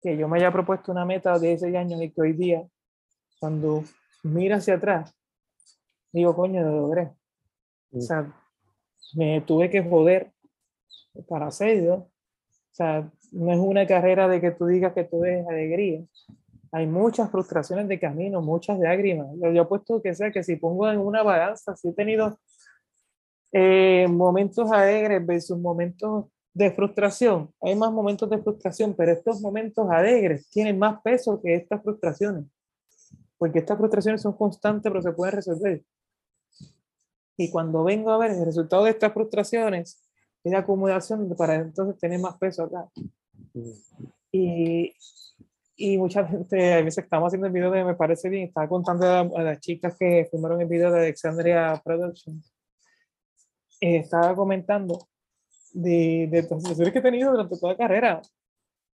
que 0.00 0.16
yo 0.16 0.28
me 0.28 0.38
haya 0.38 0.52
propuesto 0.52 0.92
una 0.92 1.04
meta 1.04 1.38
de 1.38 1.48
16 1.48 1.76
años 1.76 2.02
y 2.02 2.10
que 2.10 2.20
hoy 2.20 2.32
día, 2.34 2.68
cuando 3.40 3.82
miro 4.22 4.56
hacia 4.56 4.74
atrás, 4.74 5.12
digo, 6.12 6.36
coño, 6.36 6.62
lo 6.62 6.82
logré. 6.82 7.17
O 7.92 8.00
sea, 8.00 8.32
me 9.14 9.40
tuve 9.40 9.70
que 9.70 9.82
joder 9.82 10.32
para 11.28 11.46
hacerlo. 11.46 11.94
O 11.94 12.74
sea, 12.74 13.10
no 13.32 13.52
es 13.52 13.58
una 13.58 13.86
carrera 13.86 14.28
de 14.28 14.40
que 14.40 14.50
tú 14.50 14.66
digas 14.66 14.92
que 14.92 15.04
todo 15.04 15.24
es 15.24 15.46
alegría. 15.46 16.04
Hay 16.70 16.86
muchas 16.86 17.30
frustraciones 17.30 17.88
de 17.88 17.98
camino, 17.98 18.42
muchas 18.42 18.78
lágrimas. 18.78 19.28
Yo, 19.42 19.50
yo 19.50 19.62
apuesto 19.62 20.02
que 20.02 20.14
sea 20.14 20.30
que 20.30 20.44
si 20.44 20.56
pongo 20.56 20.90
en 20.90 20.98
una 20.98 21.22
balanza, 21.22 21.74
si 21.76 21.88
he 21.88 21.92
tenido 21.92 22.38
eh, 23.52 24.06
momentos 24.08 24.70
alegres 24.70 25.24
versus 25.24 25.58
momentos 25.58 26.26
de 26.52 26.70
frustración. 26.70 27.50
Hay 27.62 27.74
más 27.74 27.90
momentos 27.92 28.28
de 28.28 28.38
frustración, 28.38 28.94
pero 28.94 29.12
estos 29.12 29.40
momentos 29.40 29.88
alegres 29.90 30.48
tienen 30.50 30.78
más 30.78 31.00
peso 31.02 31.40
que 31.40 31.54
estas 31.54 31.82
frustraciones. 31.82 32.44
Porque 33.38 33.60
estas 33.60 33.78
frustraciones 33.78 34.20
son 34.20 34.32
constantes, 34.34 34.90
pero 34.90 35.02
se 35.02 35.12
pueden 35.12 35.36
resolver. 35.36 35.82
Y 37.40 37.50
cuando 37.50 37.84
vengo 37.84 38.10
a 38.10 38.18
ver 38.18 38.32
el 38.32 38.44
resultado 38.44 38.84
de 38.84 38.90
estas 38.90 39.12
frustraciones, 39.12 40.04
es 40.42 40.52
la 40.52 40.58
acumulación 40.58 41.34
para 41.36 41.54
entonces 41.54 41.96
tener 41.98 42.18
más 42.18 42.36
peso 42.36 42.64
acá. 42.64 42.88
Y, 44.32 44.92
y 45.76 45.96
mucha 45.98 46.26
gente, 46.26 46.74
a 46.74 46.82
veces 46.82 47.04
estamos 47.04 47.28
haciendo 47.28 47.46
el 47.46 47.52
video 47.52 47.70
de 47.70 47.84
Me 47.84 47.94
Parece 47.94 48.28
Bien, 48.28 48.48
estaba 48.48 48.68
contando 48.68 49.06
a, 49.06 49.20
a 49.20 49.42
las 49.42 49.60
chicas 49.60 49.96
que 49.96 50.26
filmaron 50.28 50.60
el 50.60 50.66
video 50.66 50.90
de 50.90 50.98
Alexandria 50.98 51.80
Productions. 51.84 52.52
Eh, 53.80 53.98
estaba 53.98 54.34
comentando 54.34 55.08
de, 55.72 56.26
de 56.28 56.42
las 56.42 56.48
situaciones 56.48 56.92
que 56.92 56.98
he 56.98 57.02
tenido 57.02 57.30
durante 57.30 57.56
toda 57.56 57.72
la 57.74 57.78
carrera, 57.78 58.22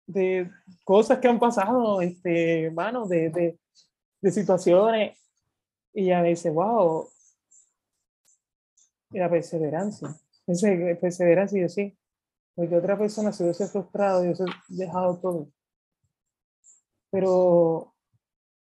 de 0.06 0.50
cosas 0.82 1.18
que 1.18 1.28
han 1.28 1.38
pasado, 1.38 2.00
este, 2.00 2.70
mano, 2.70 3.06
de, 3.06 3.28
de, 3.28 3.58
de 4.22 4.30
situaciones. 4.30 5.18
Y 5.92 6.04
ella 6.04 6.22
me 6.22 6.30
dice, 6.30 6.48
wow, 6.48 7.06
la 9.10 9.28
perseverancia. 9.28 10.08
Perseverancia, 10.46 11.60
yo 11.60 11.68
sí, 11.68 11.96
porque 12.54 12.76
otra 12.76 12.98
persona 12.98 13.32
se 13.32 13.44
hubiese 13.44 13.66
frustrado 13.68 14.22
y 14.22 14.26
hubiese 14.26 14.44
dejado 14.68 15.18
todo. 15.18 15.52
Pero 17.10 17.94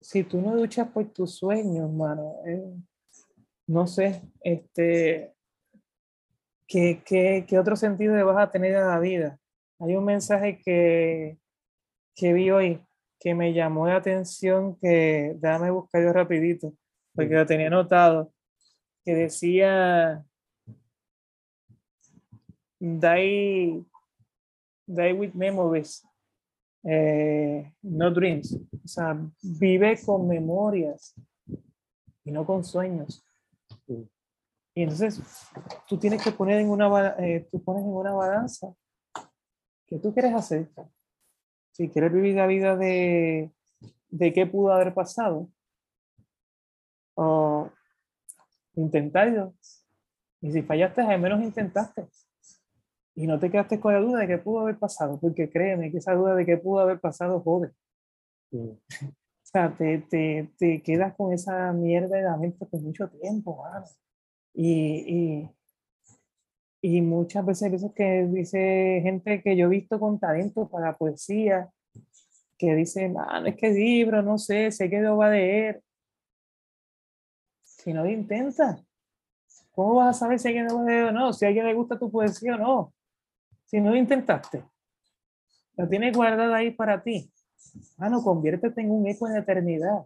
si 0.01 0.23
tú 0.23 0.41
no 0.41 0.55
luchas 0.55 0.89
por 0.89 1.05
tus 1.11 1.35
sueños, 1.35 1.91
mano, 1.91 2.35
eh, 2.45 2.75
no 3.67 3.87
sé, 3.87 4.21
este, 4.41 5.35
¿qué, 6.67 7.01
qué, 7.05 7.45
qué 7.47 7.59
otro 7.59 7.75
sentido 7.75 8.15
le 8.15 8.23
vas 8.23 8.37
a 8.37 8.51
tener 8.51 8.75
a 8.75 8.87
la 8.87 8.99
vida? 8.99 9.39
Hay 9.79 9.95
un 9.95 10.05
mensaje 10.05 10.59
que, 10.63 11.37
que 12.15 12.33
vi 12.33 12.51
hoy 12.51 12.85
que 13.19 13.33
me 13.33 13.53
llamó 13.53 13.87
la 13.87 13.97
atención, 13.97 14.77
que 14.77 15.35
déjame 15.37 15.71
buscar 15.71 16.03
yo 16.03 16.13
rapidito, 16.13 16.73
porque 17.13 17.33
lo 17.33 17.45
tenía 17.45 17.67
anotado, 17.67 18.31
que 19.05 19.13
decía, 19.13 20.25
die, 22.79 23.85
die 24.87 25.13
with 25.13 25.33
memories, 25.33 26.03
eh, 26.83 27.71
no 27.83 28.11
dreams. 28.11 28.53
O 28.53 28.87
sea, 28.87 29.15
vive 29.41 29.99
con 30.03 30.27
memorias 30.27 31.13
y 32.23 32.31
no 32.31 32.45
con 32.45 32.63
sueños. 32.63 33.23
Y 33.87 34.81
entonces 34.81 35.21
tú 35.87 35.97
tienes 35.97 36.21
que 36.23 36.31
poner 36.31 36.59
en 36.59 36.69
una, 36.69 37.15
eh, 37.19 37.47
tú 37.51 37.63
pones 37.63 37.83
en 37.83 37.89
una 37.89 38.13
balanza 38.13 38.75
qué 39.87 39.99
tú 39.99 40.11
quieres 40.13 40.33
hacer. 40.33 40.69
Si 41.71 41.89
quieres 41.89 42.11
vivir 42.11 42.35
la 42.35 42.47
vida 42.47 42.75
de, 42.75 43.51
de 44.09 44.33
qué 44.33 44.45
pudo 44.47 44.73
haber 44.73 44.93
pasado, 44.93 45.49
o 47.15 47.54
intentarlo. 48.75 49.53
Y 50.41 50.51
si 50.51 50.61
fallaste, 50.61 51.01
al 51.01 51.19
menos 51.19 51.41
intentaste. 51.41 52.07
Y 53.15 53.27
no 53.27 53.39
te 53.39 53.49
quedaste 53.49 53.79
con 53.79 53.93
la 53.93 53.99
duda 53.99 54.19
de 54.19 54.27
qué 54.27 54.37
pudo 54.37 54.59
haber 54.59 54.77
pasado, 54.77 55.17
porque 55.19 55.49
créeme 55.49 55.89
que 55.89 55.99
esa 55.99 56.13
duda 56.13 56.35
de 56.35 56.45
qué 56.45 56.57
pudo 56.57 56.81
haber 56.81 56.99
pasado 56.99 57.39
jode. 57.39 57.71
o 58.51 58.77
sea, 59.41 59.73
te, 59.75 59.99
te, 59.99 60.51
te, 60.57 60.81
quedas 60.83 61.15
con 61.15 61.33
esa 61.33 61.71
mierda 61.71 62.17
de 62.17 62.23
la 62.23 62.35
mente 62.37 62.65
por 62.65 62.81
mucho 62.81 63.07
tiempo, 63.09 63.63
mano. 63.63 63.85
Y, 64.53 65.49
y, 66.81 66.97
y, 66.97 67.01
muchas 67.01 67.45
veces, 67.45 67.71
veces 67.71 67.91
que 67.95 68.27
dice 68.27 68.99
gente 69.01 69.41
que 69.41 69.55
yo 69.55 69.67
he 69.67 69.69
visto 69.69 69.99
con 69.99 70.19
talento 70.19 70.69
para 70.69 70.97
poesía, 70.97 71.69
que 72.57 72.75
dice, 72.75 73.09
mano, 73.09 73.47
es 73.47 73.55
que 73.55 73.69
libro, 73.69 74.21
no 74.21 74.37
sé, 74.37 74.71
sé 74.71 74.89
que 74.89 75.01
lo 75.01 75.17
va 75.17 75.27
a 75.27 75.31
leer. 75.31 75.81
Si 77.85 77.93
no 77.93 78.03
lo 78.03 78.09
intenta, 78.09 78.83
¿cómo 79.71 79.93
vas 79.93 80.15
a 80.15 80.19
saber 80.19 80.39
si 80.39 80.47
a 80.47 80.49
alguien 80.49 80.65
lo 80.65 80.77
va 80.77 80.81
a 80.81 80.85
leer 80.85 81.03
o 81.03 81.11
no? 81.11 81.31
Si 81.31 81.45
a 81.45 81.49
alguien 81.49 81.67
le 81.67 81.75
gusta 81.75 81.99
tu 81.99 82.09
poesía 82.09 82.55
o 82.55 82.57
no. 82.57 82.93
Si 83.65 83.79
no 83.79 83.91
lo 83.91 83.95
intentaste, 83.95 84.63
lo 85.77 85.87
tienes 85.87 86.17
guardada 86.17 86.55
ahí 86.55 86.71
para 86.71 87.03
ti. 87.03 87.31
Mano, 87.97 88.23
conviértete 88.23 88.81
en 88.81 88.89
un 88.89 89.05
eco 89.07 89.27
en 89.27 89.33
la 89.33 89.39
eternidad. 89.41 90.03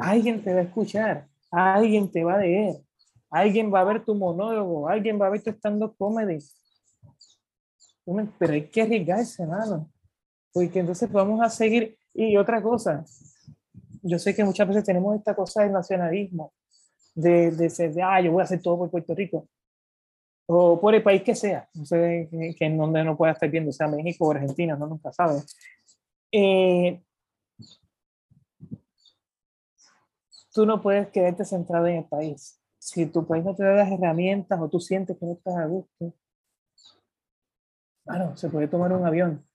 Alguien 0.00 0.42
te 0.42 0.52
va 0.52 0.58
a 0.58 0.64
escuchar, 0.64 1.28
alguien 1.52 2.10
te 2.10 2.24
va 2.24 2.34
a 2.34 2.38
leer, 2.38 2.82
alguien 3.30 3.72
va 3.72 3.80
a 3.80 3.84
ver 3.84 4.04
tu 4.04 4.16
monólogo, 4.16 4.88
alguien 4.88 5.20
va 5.20 5.28
a 5.28 5.30
ver 5.30 5.42
tu 5.42 5.50
stand-up 5.50 5.94
comedy. 5.96 6.38
Pero 8.40 8.52
hay 8.54 8.66
que 8.66 8.82
arriesgarse, 8.82 9.46
mano. 9.46 9.88
Porque 10.52 10.80
entonces 10.80 11.10
vamos 11.12 11.40
a 11.42 11.48
seguir. 11.48 11.96
Y 12.12 12.36
otra 12.36 12.60
cosa, 12.60 13.04
yo 14.02 14.18
sé 14.18 14.34
que 14.34 14.42
muchas 14.42 14.66
veces 14.66 14.82
tenemos 14.82 15.14
esta 15.16 15.36
cosa 15.36 15.62
del 15.62 15.70
nacionalismo, 15.70 16.52
de, 17.18 17.50
de 17.50 17.70
ser, 17.70 17.92
de, 17.92 18.02
ah, 18.02 18.20
yo 18.20 18.32
voy 18.32 18.42
a 18.42 18.44
hacer 18.44 18.62
todo 18.62 18.78
por 18.78 18.90
Puerto 18.90 19.14
Rico 19.14 19.48
o 20.46 20.80
por 20.80 20.94
el 20.94 21.02
país 21.02 21.22
que 21.22 21.34
sea, 21.34 21.68
no 21.74 21.84
sé 21.84 22.28
que 22.30 22.64
en 22.64 22.78
donde 22.78 23.04
no 23.04 23.16
pueda 23.16 23.32
estar 23.32 23.50
viendo, 23.50 23.70
sea 23.70 23.86
México 23.86 24.26
o 24.26 24.30
Argentina, 24.30 24.76
no 24.76 24.86
nunca 24.86 25.12
sabe. 25.12 25.42
Eh, 26.32 27.02
tú 30.54 30.64
no 30.64 30.80
puedes 30.80 31.08
quedarte 31.08 31.44
centrado 31.44 31.86
en 31.86 31.96
el 31.96 32.04
país. 32.04 32.58
Si 32.78 33.04
tu 33.06 33.26
país 33.26 33.44
no 33.44 33.54
te 33.54 33.62
da 33.62 33.74
las 33.74 33.92
herramientas 33.92 34.58
o 34.58 34.68
tú 34.70 34.80
sientes 34.80 35.18
que 35.18 35.26
no 35.26 35.32
estás 35.32 35.56
a 35.56 35.66
gusto, 35.66 36.14
bueno, 38.06 38.34
se 38.36 38.48
puede 38.48 38.68
tomar 38.68 38.90
un 38.92 39.06
avión 39.06 39.46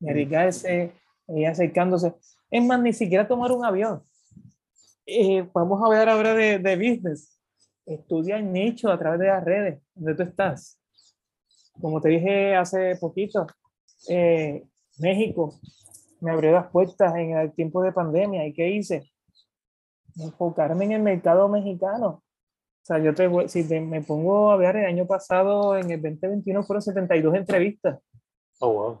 y 0.00 0.10
arriesgarse 0.10 0.92
y 1.28 1.44
acercándose. 1.44 2.14
Es 2.50 2.64
más, 2.64 2.80
ni 2.80 2.92
siquiera 2.92 3.28
tomar 3.28 3.52
un 3.52 3.64
avión. 3.64 4.02
Eh, 5.12 5.48
vamos 5.52 5.82
a 5.82 5.86
hablar 5.86 6.08
ahora 6.08 6.34
de, 6.34 6.58
de 6.58 6.76
business 6.76 7.40
estudia 7.94 8.36
el 8.36 8.52
nicho 8.52 8.90
a 8.90 8.98
través 8.98 9.20
de 9.20 9.26
las 9.26 9.44
redes 9.44 9.82
donde 9.94 10.14
tú 10.14 10.22
estás. 10.22 10.78
Como 11.80 12.00
te 12.00 12.10
dije 12.10 12.54
hace 12.56 12.96
poquito, 12.96 13.46
eh, 14.08 14.64
México 14.98 15.58
me 16.20 16.30
abrió 16.30 16.52
las 16.52 16.68
puertas 16.68 17.14
en 17.16 17.36
el 17.36 17.52
tiempo 17.52 17.82
de 17.82 17.92
pandemia. 17.92 18.46
¿Y 18.46 18.52
qué 18.52 18.70
hice? 18.70 19.10
Enfocarme 20.16 20.84
en 20.84 20.92
el 20.92 21.02
mercado 21.02 21.48
mexicano. 21.48 22.22
O 22.82 22.84
sea, 22.84 22.98
yo 22.98 23.14
te, 23.14 23.48
si 23.48 23.62
me 23.80 24.02
pongo 24.02 24.50
a 24.50 24.56
ver, 24.56 24.76
el 24.76 24.86
año 24.86 25.06
pasado, 25.06 25.76
en 25.76 25.90
el 25.90 26.02
2021, 26.02 26.62
fueron 26.62 26.82
72 26.82 27.34
entrevistas. 27.34 27.98
Oh, 28.58 28.72
wow. 28.72 28.98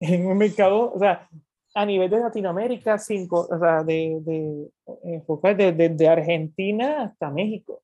En 0.00 0.26
un 0.26 0.38
mercado, 0.38 0.92
o 0.92 0.98
sea, 0.98 1.28
a 1.74 1.86
nivel 1.86 2.10
de 2.10 2.20
Latinoamérica, 2.20 2.98
cinco, 2.98 3.46
o 3.50 3.58
sea, 3.58 3.84
de, 3.84 4.18
de 4.22 4.70
enfocar 5.04 5.56
desde 5.56 5.88
de 5.88 6.08
Argentina 6.08 7.02
hasta 7.02 7.30
México 7.30 7.82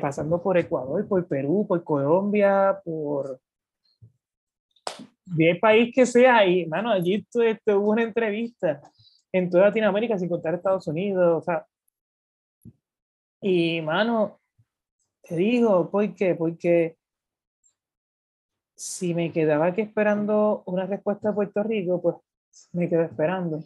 pasando 0.00 0.42
por 0.42 0.56
Ecuador, 0.58 1.06
por 1.06 1.26
Perú, 1.26 1.66
por 1.68 1.82
Colombia, 1.84 2.80
por 2.84 3.40
de 5.26 5.56
país 5.56 5.94
que 5.94 6.04
sea, 6.04 6.46
y 6.46 6.66
mano, 6.66 6.90
allí 6.90 7.24
tuve 7.30 7.58
una 7.76 8.02
entrevista 8.02 8.80
en 9.32 9.50
toda 9.50 9.66
Latinoamérica, 9.66 10.18
sin 10.18 10.28
contar 10.28 10.54
Estados 10.54 10.86
Unidos, 10.86 11.42
o 11.42 11.44
sea, 11.44 11.66
y 13.40 13.80
mano, 13.82 14.40
te 15.22 15.36
digo, 15.36 15.90
¿por 15.90 16.14
qué? 16.14 16.34
Porque 16.34 16.96
si 18.76 19.14
me 19.14 19.32
quedaba 19.32 19.66
aquí 19.66 19.80
esperando 19.82 20.62
una 20.66 20.86
respuesta 20.86 21.28
de 21.28 21.34
Puerto 21.34 21.62
Rico, 21.62 22.02
pues 22.02 22.16
me 22.72 22.88
quedo 22.88 23.02
esperando. 23.02 23.62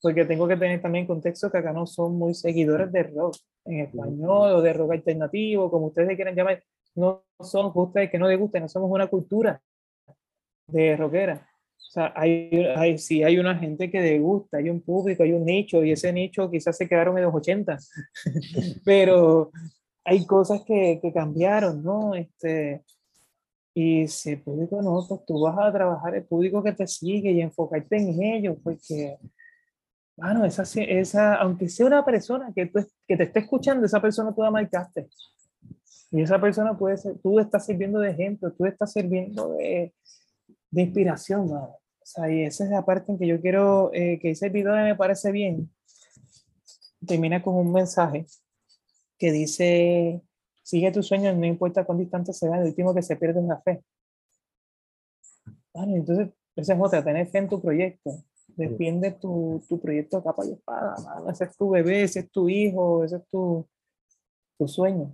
Porque 0.00 0.24
tengo 0.24 0.46
que 0.46 0.56
tener 0.56 0.82
también 0.82 1.06
contexto 1.06 1.50
que 1.50 1.58
acá 1.58 1.72
no 1.72 1.86
son 1.86 2.16
muy 2.16 2.34
seguidores 2.34 2.92
de 2.92 3.04
rock 3.04 3.36
en 3.64 3.80
español 3.80 4.52
o 4.52 4.62
de 4.62 4.72
rock 4.72 4.92
alternativo, 4.92 5.70
como 5.70 5.86
ustedes 5.86 6.14
quieran 6.14 6.34
llamar, 6.34 6.62
no 6.94 7.24
son 7.40 7.72
ustedes 7.74 8.10
que 8.10 8.18
no 8.18 8.28
les 8.28 8.38
gusten, 8.38 8.62
no 8.62 8.68
somos 8.68 8.90
una 8.90 9.06
cultura 9.06 9.60
de 10.66 10.96
rockera. 10.96 11.48
O 11.76 11.90
sea, 11.94 12.12
hay, 12.16 12.50
hay, 12.76 12.98
sí 12.98 13.22
hay 13.22 13.38
una 13.38 13.56
gente 13.56 13.90
que 13.90 14.00
le 14.00 14.18
gusta, 14.18 14.58
hay 14.58 14.68
un 14.68 14.80
público, 14.80 15.22
hay 15.22 15.32
un 15.32 15.44
nicho, 15.44 15.84
y 15.84 15.92
ese 15.92 16.12
nicho 16.12 16.50
quizás 16.50 16.76
se 16.76 16.88
quedaron 16.88 17.16
en 17.16 17.24
los 17.24 17.34
80, 17.34 17.78
pero 18.84 19.50
hay 20.04 20.26
cosas 20.26 20.62
que, 20.66 20.98
que 21.00 21.12
cambiaron, 21.12 21.82
¿no? 21.82 22.14
Este, 22.14 22.82
y 23.74 24.06
si 24.06 24.30
el 24.30 24.42
público 24.42 24.80
no, 24.80 25.04
pues 25.08 25.20
tú 25.26 25.40
vas 25.40 25.58
a 25.58 25.72
trabajar 25.72 26.14
el 26.14 26.24
público 26.24 26.62
que 26.62 26.72
te 26.72 26.86
sigue 26.86 27.32
y 27.32 27.40
enfocarte 27.40 27.96
en 27.96 28.22
ellos, 28.22 28.56
porque 28.62 29.18
bueno, 30.16 30.44
esa, 30.44 30.62
esa, 30.82 31.34
aunque 31.34 31.68
sea 31.68 31.86
una 31.86 32.04
persona 32.04 32.52
que, 32.54 32.66
tú, 32.66 32.86
que 33.06 33.16
te 33.16 33.24
esté 33.24 33.40
escuchando, 33.40 33.84
esa 33.84 34.00
persona 34.00 34.32
tú 34.32 34.42
la 34.42 34.50
marcaste. 34.50 35.08
Y 36.12 36.22
esa 36.22 36.40
persona 36.40 36.78
puede 36.78 36.96
ser, 36.96 37.18
tú 37.18 37.40
estás 37.40 37.66
sirviendo 37.66 37.98
de 37.98 38.10
ejemplo, 38.10 38.52
tú 38.52 38.64
estás 38.64 38.92
sirviendo 38.92 39.54
de, 39.54 39.92
de 40.70 40.82
inspiración, 40.82 41.50
O 41.50 41.80
sea, 42.04 42.30
y 42.30 42.44
esa 42.44 42.64
es 42.64 42.70
la 42.70 42.84
parte 42.84 43.10
en 43.10 43.18
que 43.18 43.26
yo 43.26 43.40
quiero 43.40 43.90
eh, 43.92 44.20
que 44.22 44.30
ese 44.30 44.48
video 44.50 44.74
me 44.74 44.94
parece 44.94 45.32
bien. 45.32 45.68
Termina 47.04 47.42
con 47.42 47.56
un 47.56 47.72
mensaje 47.72 48.26
que 49.18 49.32
dice, 49.32 50.22
sigue 50.64 50.90
tus 50.90 51.06
sueños, 51.06 51.36
no 51.36 51.46
importa 51.46 51.84
cuán 51.84 51.98
distante 51.98 52.32
sea, 52.32 52.58
el 52.58 52.68
último 52.68 52.94
que 52.94 53.02
se 53.02 53.16
pierde 53.16 53.40
es 53.40 53.46
la 53.46 53.60
fe. 53.60 53.84
Entonces, 55.74 56.30
esa 56.56 56.74
es 56.74 56.80
otra, 56.80 57.04
tener 57.04 57.26
fe 57.28 57.38
en 57.38 57.48
tu 57.48 57.60
proyecto. 57.60 58.10
Defiende 58.56 59.10
tu, 59.12 59.62
tu 59.68 59.80
proyecto 59.80 60.22
capa 60.22 60.44
y 60.46 60.52
espada, 60.52 60.94
mano. 61.04 61.30
Ese 61.30 61.44
es 61.44 61.56
tu 61.56 61.70
bebé, 61.70 62.04
ese 62.04 62.20
es 62.20 62.30
tu 62.30 62.48
hijo, 62.48 63.02
ese 63.04 63.16
es 63.16 63.28
tu, 63.28 63.66
tu 64.56 64.68
sueño. 64.68 65.12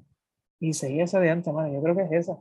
Y 0.60 0.74
seguir 0.74 1.08
de 1.08 1.30
antes, 1.30 1.52
mano. 1.52 1.72
Yo 1.72 1.82
creo 1.82 1.96
que 1.96 2.02
es 2.02 2.12
esa. 2.12 2.38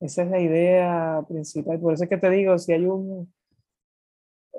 Esa 0.00 0.22
es 0.22 0.30
la 0.30 0.40
idea 0.40 1.24
principal. 1.28 1.78
Por 1.78 1.92
eso 1.92 2.04
es 2.04 2.10
que 2.10 2.16
te 2.16 2.30
digo, 2.30 2.58
si 2.58 2.72
hay 2.72 2.86
un... 2.86 3.32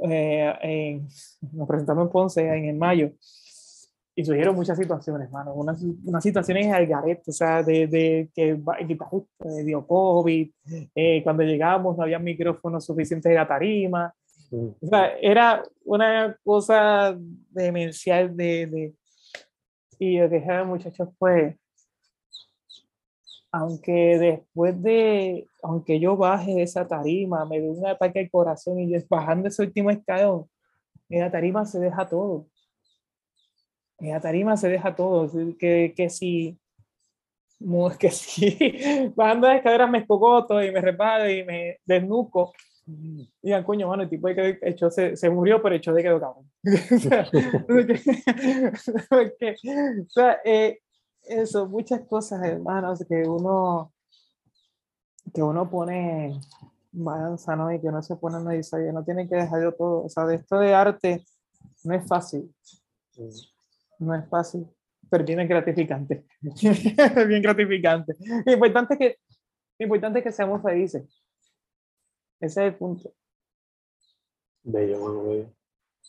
Eh, 0.03 0.53
en- 0.61 1.07
nos 1.51 1.67
presentamos 1.67 2.05
en 2.05 2.11
Ponce 2.11 2.41
en 2.47 2.65
el 2.65 2.75
mayo 2.77 3.11
y 4.19 4.25
surgieron 4.25 4.53
muchas 4.53 4.77
situaciones, 4.77 5.31
mano. 5.31 5.53
Unas, 5.53 5.81
unas 5.81 6.21
situaciones 6.21 6.69
al 6.73 6.85
garete, 6.85 7.31
o 7.31 7.31
sea, 7.31 7.63
de, 7.63 7.87
de 7.87 8.29
que 8.35 8.49
el 8.49 8.63
guitarrista 8.85 9.49
dio 9.63 9.87
COVID, 9.87 10.51
eh, 10.93 11.23
cuando 11.23 11.43
llegamos 11.43 11.95
no 11.95 12.03
había 12.03 12.19
micrófonos 12.19 12.85
suficientes 12.85 13.29
en 13.29 13.35
la 13.37 13.47
tarima. 13.47 14.13
Mm. 14.51 14.67
O 14.81 14.87
sea, 14.87 15.17
era 15.21 15.63
una 15.85 16.37
cosa 16.43 17.17
demencial 17.49 18.35
de, 18.35 18.67
de... 18.67 18.93
Y 19.99 20.19
lo 20.19 20.29
que 20.29 20.43
los 20.45 20.67
muchachos 20.67 21.07
fue, 21.17 21.57
aunque 23.53 24.17
después 24.19 24.83
de, 24.83 25.47
aunque 25.63 25.97
yo 25.97 26.17
baje 26.17 26.55
de 26.55 26.63
esa 26.63 26.85
tarima, 26.85 27.45
me 27.45 27.61
dé 27.61 27.69
un 27.69 27.87
ataque 27.87 28.19
al 28.19 28.29
corazón 28.29 28.81
y 28.81 28.91
yo 28.91 28.99
bajando 29.09 29.47
ese 29.47 29.61
último 29.61 29.89
escalón, 29.91 30.49
en 31.07 31.21
la 31.21 31.31
tarima 31.31 31.65
se 31.65 31.79
deja 31.79 32.05
todo. 32.05 32.47
En 33.99 34.11
la 34.11 34.19
tarima 34.19 34.55
se 34.57 34.69
deja 34.69 34.95
todo. 34.95 35.29
Que, 35.57 35.93
que 35.95 36.09
si, 36.09 36.57
que 37.99 38.11
si 38.11 39.11
bajando 39.15 39.47
las 39.47 39.57
escaleras 39.57 39.89
me 39.89 39.99
escogoto 39.99 40.63
y 40.63 40.71
me 40.71 40.81
reparo 40.81 41.29
y 41.29 41.43
me 41.43 41.77
desnuco, 41.85 42.53
digan, 43.41 43.63
coño, 43.63 43.87
mano, 43.87 44.03
el 44.03 44.09
tipo 44.09 44.27
de 44.27 44.35
que 44.35 44.59
echó, 44.63 44.89
se, 44.89 45.15
se 45.15 45.29
murió, 45.29 45.61
pero 45.61 45.75
echó 45.75 45.93
de 45.93 46.01
quedó 46.03 46.19
cabrón. 46.19 46.49
O 46.65 46.97
sea, 46.99 47.27
porque- 49.09 49.55
o 50.05 50.09
sea, 50.09 50.39
eh, 50.43 50.79
eso, 51.23 51.67
muchas 51.67 52.01
cosas, 52.07 52.43
hermanos, 52.43 53.05
que 53.07 53.27
uno, 53.27 53.93
que 55.33 55.43
uno 55.43 55.69
pone 55.69 56.25
en 56.27 56.39
balanza, 56.91 57.55
¿no? 57.55 57.71
Y 57.71 57.79
que 57.79 57.91
no 57.91 58.01
se 58.01 58.15
pone 58.15 58.37
a 58.37 58.39
analizar, 58.39 58.81
y 58.81 58.91
no 58.91 59.03
tiene 59.03 59.27
que 59.29 59.35
dejarlo 59.35 59.73
todo. 59.75 60.05
O 60.05 60.09
sea, 60.09 60.25
de 60.25 60.35
esto 60.35 60.57
de 60.57 60.73
arte 60.73 61.23
no 61.83 61.93
es 61.93 62.07
fácil, 62.07 62.51
no 63.99 64.15
es 64.15 64.27
fácil, 64.29 64.67
pero 65.09 65.23
bien 65.25 65.47
gratificante. 65.47 66.25
bien 67.27 67.41
gratificante. 67.41 68.13
Lo 68.45 68.53
importante 68.53 68.93
es 68.95 68.99
que, 68.99 69.17
lo 69.79 69.85
importante 69.85 70.19
es 70.19 70.25
que 70.25 70.31
seamos 70.31 70.61
felices. 70.61 71.03
Ese 72.39 72.61
es 72.67 72.73
el 72.73 72.75
punto. 72.75 73.13
Bello, 74.63 74.99
mano, 74.99 75.23
bello. 75.25 75.53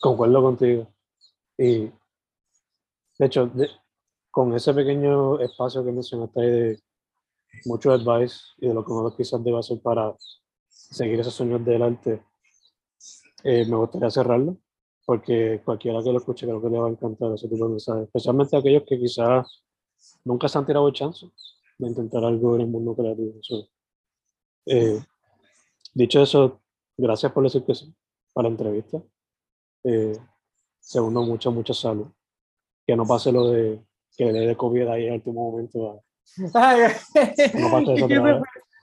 Concuerdo 0.01 0.43
contigo. 0.43 0.95
Y, 1.59 1.91
de 3.18 3.26
hecho, 3.26 3.47
de- 3.47 3.70
con 4.30 4.55
ese 4.55 4.72
pequeño 4.72 5.41
espacio 5.41 5.84
que 5.84 5.93
mencionaste 5.93 6.41
de 6.41 6.82
mucho 7.66 7.91
advice 7.93 8.38
y 8.59 8.68
de 8.68 8.74
lo 8.74 8.84
que 8.84 8.93
uno 8.93 9.14
quizás 9.16 9.43
debe 9.43 9.59
hacer 9.59 9.80
para 9.82 10.14
seguir 10.68 11.18
esos 11.20 11.34
sueños 11.34 11.64
del 11.64 11.82
arte, 11.82 12.22
eh, 13.43 13.66
me 13.66 13.76
gustaría 13.76 14.11
cerrarlo, 14.11 14.57
porque 15.05 15.61
cualquiera 15.65 16.03
que 16.03 16.13
lo 16.13 16.19
escuche 16.19 16.47
creo 16.47 16.61
que 16.61 16.69
le 16.69 16.79
va 16.79 16.87
a 16.87 16.91
encantar 16.91 17.33
ese 17.33 17.49
tipo 17.49 17.65
de 17.65 17.71
mensajes, 17.73 18.05
especialmente 18.05 18.57
aquellos 18.57 18.85
que 18.87 18.99
quizás 18.99 19.63
nunca 20.25 20.49
se 20.49 20.59
han 20.59 20.67
tirado 20.67 20.89
el 20.89 20.95
chance 20.95 21.27
de 21.79 21.89
intentar 21.89 22.25
algo 22.25 22.55
en 22.55 22.63
el 22.63 22.67
mundo 22.67 22.95
creativo. 22.95 23.35
So, 23.43 23.69
eh, 24.67 25.01
dicho 25.95 26.23
eso, 26.23 26.61
gracias 26.97 27.33
por 27.33 27.45
decir 27.45 27.65
que 27.65 27.75
sí 27.75 27.95
para 28.33 28.49
la 28.49 28.53
entrevista. 28.53 29.03
Eh, 29.85 30.17
segundo, 30.79 31.23
mucha, 31.23 31.51
mucha 31.51 31.75
salud. 31.75 32.07
Que 32.87 32.97
no 32.97 33.07
pase 33.07 33.33
lo 33.33 33.49
de 33.49 33.81
que 34.17 34.33
le 34.33 34.47
dé 34.47 34.57
COVID 34.57 34.89
ahí 34.89 35.05
en 35.05 35.09
el 35.09 35.15
último 35.17 35.51
momento. 35.51 36.03
Ay, 36.55 36.93
No 37.55 37.71
pasa 37.71 37.93
eso 37.95 38.05
otra 38.05 38.23
vez. 38.23 38.43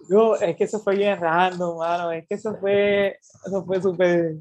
no, 0.10 0.36
es 0.36 0.56
que 0.56 0.64
eso 0.64 0.80
fue 0.80 0.96
bien 0.96 1.20
random, 1.20 1.78
mano. 1.78 2.12
Es 2.12 2.28
que 2.28 2.36
eso 2.36 2.56
fue, 2.60 3.18
eso 3.46 3.66
fue 3.66 3.82
súper. 3.82 4.36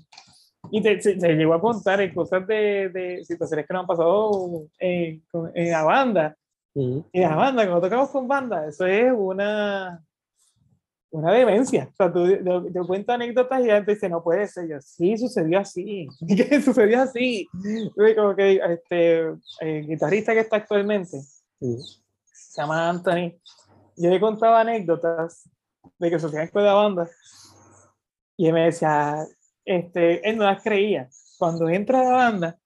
Y 0.70 0.82
te- 0.82 1.00
se, 1.00 1.18
se 1.20 1.28
llegó 1.34 1.54
a 1.54 1.60
contar 1.60 2.00
en 2.00 2.14
cosas 2.14 2.46
de, 2.46 2.88
de 2.90 3.24
situaciones 3.24 3.66
que 3.66 3.72
nos 3.74 3.80
han 3.82 3.86
pasado 3.86 4.66
en, 4.78 5.22
con- 5.30 5.50
en 5.54 5.70
la 5.70 5.82
banda. 5.84 6.36
En 7.12 7.22
la 7.22 7.34
banda, 7.34 7.62
cuando 7.66 7.80
tocamos 7.80 8.10
con 8.10 8.28
banda, 8.28 8.66
eso 8.68 8.84
es 8.86 9.12
una. 9.16 10.02
Una 11.10 11.32
demencia. 11.32 11.88
O 11.90 11.94
sea, 11.96 12.12
tú 12.12 12.26
yo, 12.26 12.68
yo 12.68 12.86
cuento 12.86 13.12
anécdotas 13.12 13.60
y 13.62 13.66
la 13.68 13.76
gente 13.76 13.94
dice, 13.94 14.08
no 14.08 14.22
puede 14.22 14.46
ser. 14.48 14.68
Yo, 14.68 14.76
sí, 14.80 15.16
sucedió 15.16 15.60
así. 15.60 16.08
¿Qué 16.26 16.60
sucedió 16.60 17.00
así? 17.02 17.48
Como 18.16 18.34
que 18.34 18.56
este, 18.56 19.20
el 19.60 19.86
guitarrista 19.86 20.34
que 20.34 20.40
está 20.40 20.56
actualmente, 20.56 21.18
se 21.60 22.60
llama 22.60 22.90
Anthony. 22.90 23.32
Yo 23.96 24.10
le 24.10 24.20
contaba 24.20 24.60
anécdotas 24.60 25.48
de 25.98 26.10
que 26.10 26.18
fue 26.18 26.62
de 26.62 26.68
la 26.68 26.74
banda 26.74 27.08
y 28.36 28.48
él 28.48 28.52
me 28.52 28.64
decía, 28.66 29.24
este, 29.66 30.26
él 30.28 30.38
no 30.38 30.44
las 30.44 30.62
creía. 30.62 31.10
Cuando 31.38 31.68
entra 31.68 32.02
la 32.02 32.10
banda, 32.10 32.58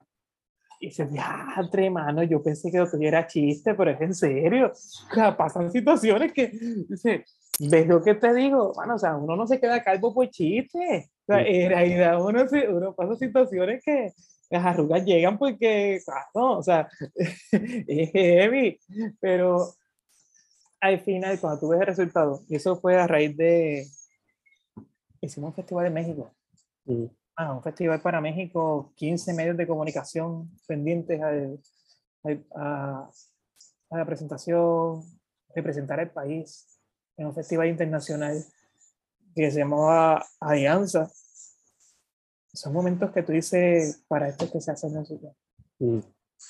y 0.79 0.87
dice, 0.87 1.07
diatre, 1.07 1.91
mano, 1.91 2.23
yo 2.23 2.43
pensé 2.43 2.71
que 2.71 2.79
lo 2.79 2.91
tuviera 2.91 3.27
chiste, 3.27 3.75
pero 3.75 3.91
es 3.91 4.01
en 4.01 4.15
serio. 4.15 4.73
O 4.73 5.15
sea, 5.15 5.37
pasan 5.37 5.71
situaciones 5.71 6.33
que, 6.33 6.53
dice, 6.89 7.27
¿ves 7.59 7.87
lo 7.87 8.03
que 8.03 8.15
te 8.15 8.33
digo? 8.33 8.73
Mano, 8.75 8.95
o 8.95 8.99
sea, 8.99 9.17
uno 9.17 9.37
no 9.37 9.47
se 9.47 9.61
queda 9.61 9.83
calvo 9.83 10.15
por 10.15 10.31
chiste. 10.31 11.11
O 11.27 11.33
sea, 11.33 11.43
en 11.43 11.69
realidad 11.69 12.25
uno, 12.25 12.47
uno 12.71 12.95
pasa 12.95 13.15
situaciones 13.17 13.83
que 13.85 14.13
las 14.49 14.65
arrugas 14.65 15.05
llegan 15.05 15.39
porque, 15.39 16.01
claro, 16.05 16.59
o 16.59 16.63
sea, 16.63 16.89
es 17.53 18.11
heavy, 18.13 18.81
pero 19.21 19.75
al 20.81 20.99
final, 21.01 21.39
cuando 21.39 21.61
tú 21.61 21.69
ves 21.69 21.81
el 21.81 21.87
resultado, 21.89 22.41
y 22.49 22.57
eso 22.57 22.81
fue 22.81 22.99
a 22.99 23.07
raíz 23.07 23.37
de, 23.37 23.87
hicimos 25.21 25.49
un 25.49 25.55
festival 25.55 25.87
en 25.87 25.95
México, 25.95 26.33
Ah, 27.37 27.53
un 27.55 27.63
festival 27.63 28.01
para 28.03 28.21
México, 28.21 28.93
15 28.97 29.33
medios 29.33 29.57
de 29.57 29.67
comunicación 29.67 30.51
pendientes 30.67 31.21
al- 31.23 31.59
al- 32.25 32.47
a, 32.55 33.11
a 33.91 33.97
la 33.99 34.05
presentación, 34.05 35.03
representar 35.55 36.01
el 36.01 36.11
país 36.11 36.67
en 37.17 37.27
un 37.27 37.35
festival 37.35 37.69
internacional 37.69 38.43
que 39.35 39.51
se 39.51 39.59
llamaba 39.61 40.25
Alianza. 40.41 41.11
Son 42.53 42.73
momentos 42.73 43.11
que 43.13 43.23
tú 43.23 43.33
dices, 43.33 44.03
para 44.09 44.29
esto 44.29 44.45
es 44.45 44.51
que 44.51 44.61
se 44.61 44.71
hace 44.73 44.89
música 44.89 45.29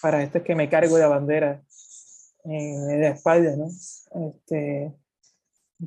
para 0.03 0.23
esto 0.23 0.39
es 0.39 0.45
que 0.45 0.55
me 0.55 0.69
cargo 0.69 0.99
la 0.99 1.09
bandera 1.09 1.63
en 2.45 3.01
la 3.01 3.09
espalda, 3.11 3.55
¿no? 3.57 3.67
Este, 4.29 4.95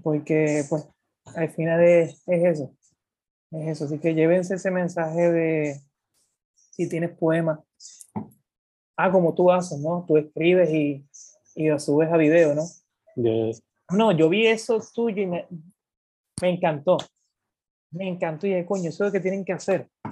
porque, 0.02 0.64
pues, 0.70 0.88
al 1.36 1.50
final 1.50 1.84
es, 1.84 2.22
es 2.28 2.46
eso, 2.46 2.76
es 3.62 3.68
eso. 3.70 3.86
Así 3.86 4.00
que 4.00 4.14
llévense 4.14 4.56
ese 4.56 4.72
mensaje 4.72 5.32
de, 5.32 5.82
si 6.72 6.90
tienes 6.90 7.12
poemas, 7.18 7.60
ah, 8.98 9.12
como 9.12 9.34
tú 9.34 9.52
haces, 9.52 9.80
¿no? 9.80 10.06
Tú 10.08 10.18
escribes 10.18 10.70
y, 10.72 11.06
y 11.56 11.68
lo 11.68 11.80
subes 11.80 12.12
a 12.12 12.18
video, 12.18 12.56
¿no? 12.56 12.64
No, 13.92 14.12
yo 14.12 14.30
vi 14.30 14.48
eso 14.48 14.82
tuyo 14.94 15.22
y 15.22 15.28
me, 15.28 15.48
me 16.42 16.50
encantó. 16.50 16.98
Me 17.92 18.08
encantó 18.08 18.48
y 18.48 18.52
dije, 18.52 18.66
coño, 18.66 18.90
eso 18.90 19.04
es 19.04 19.10
lo 19.10 19.12
que 19.12 19.20
tienen 19.20 19.46
que 19.46 19.54
hacer. 19.54 19.88
O 20.04 20.12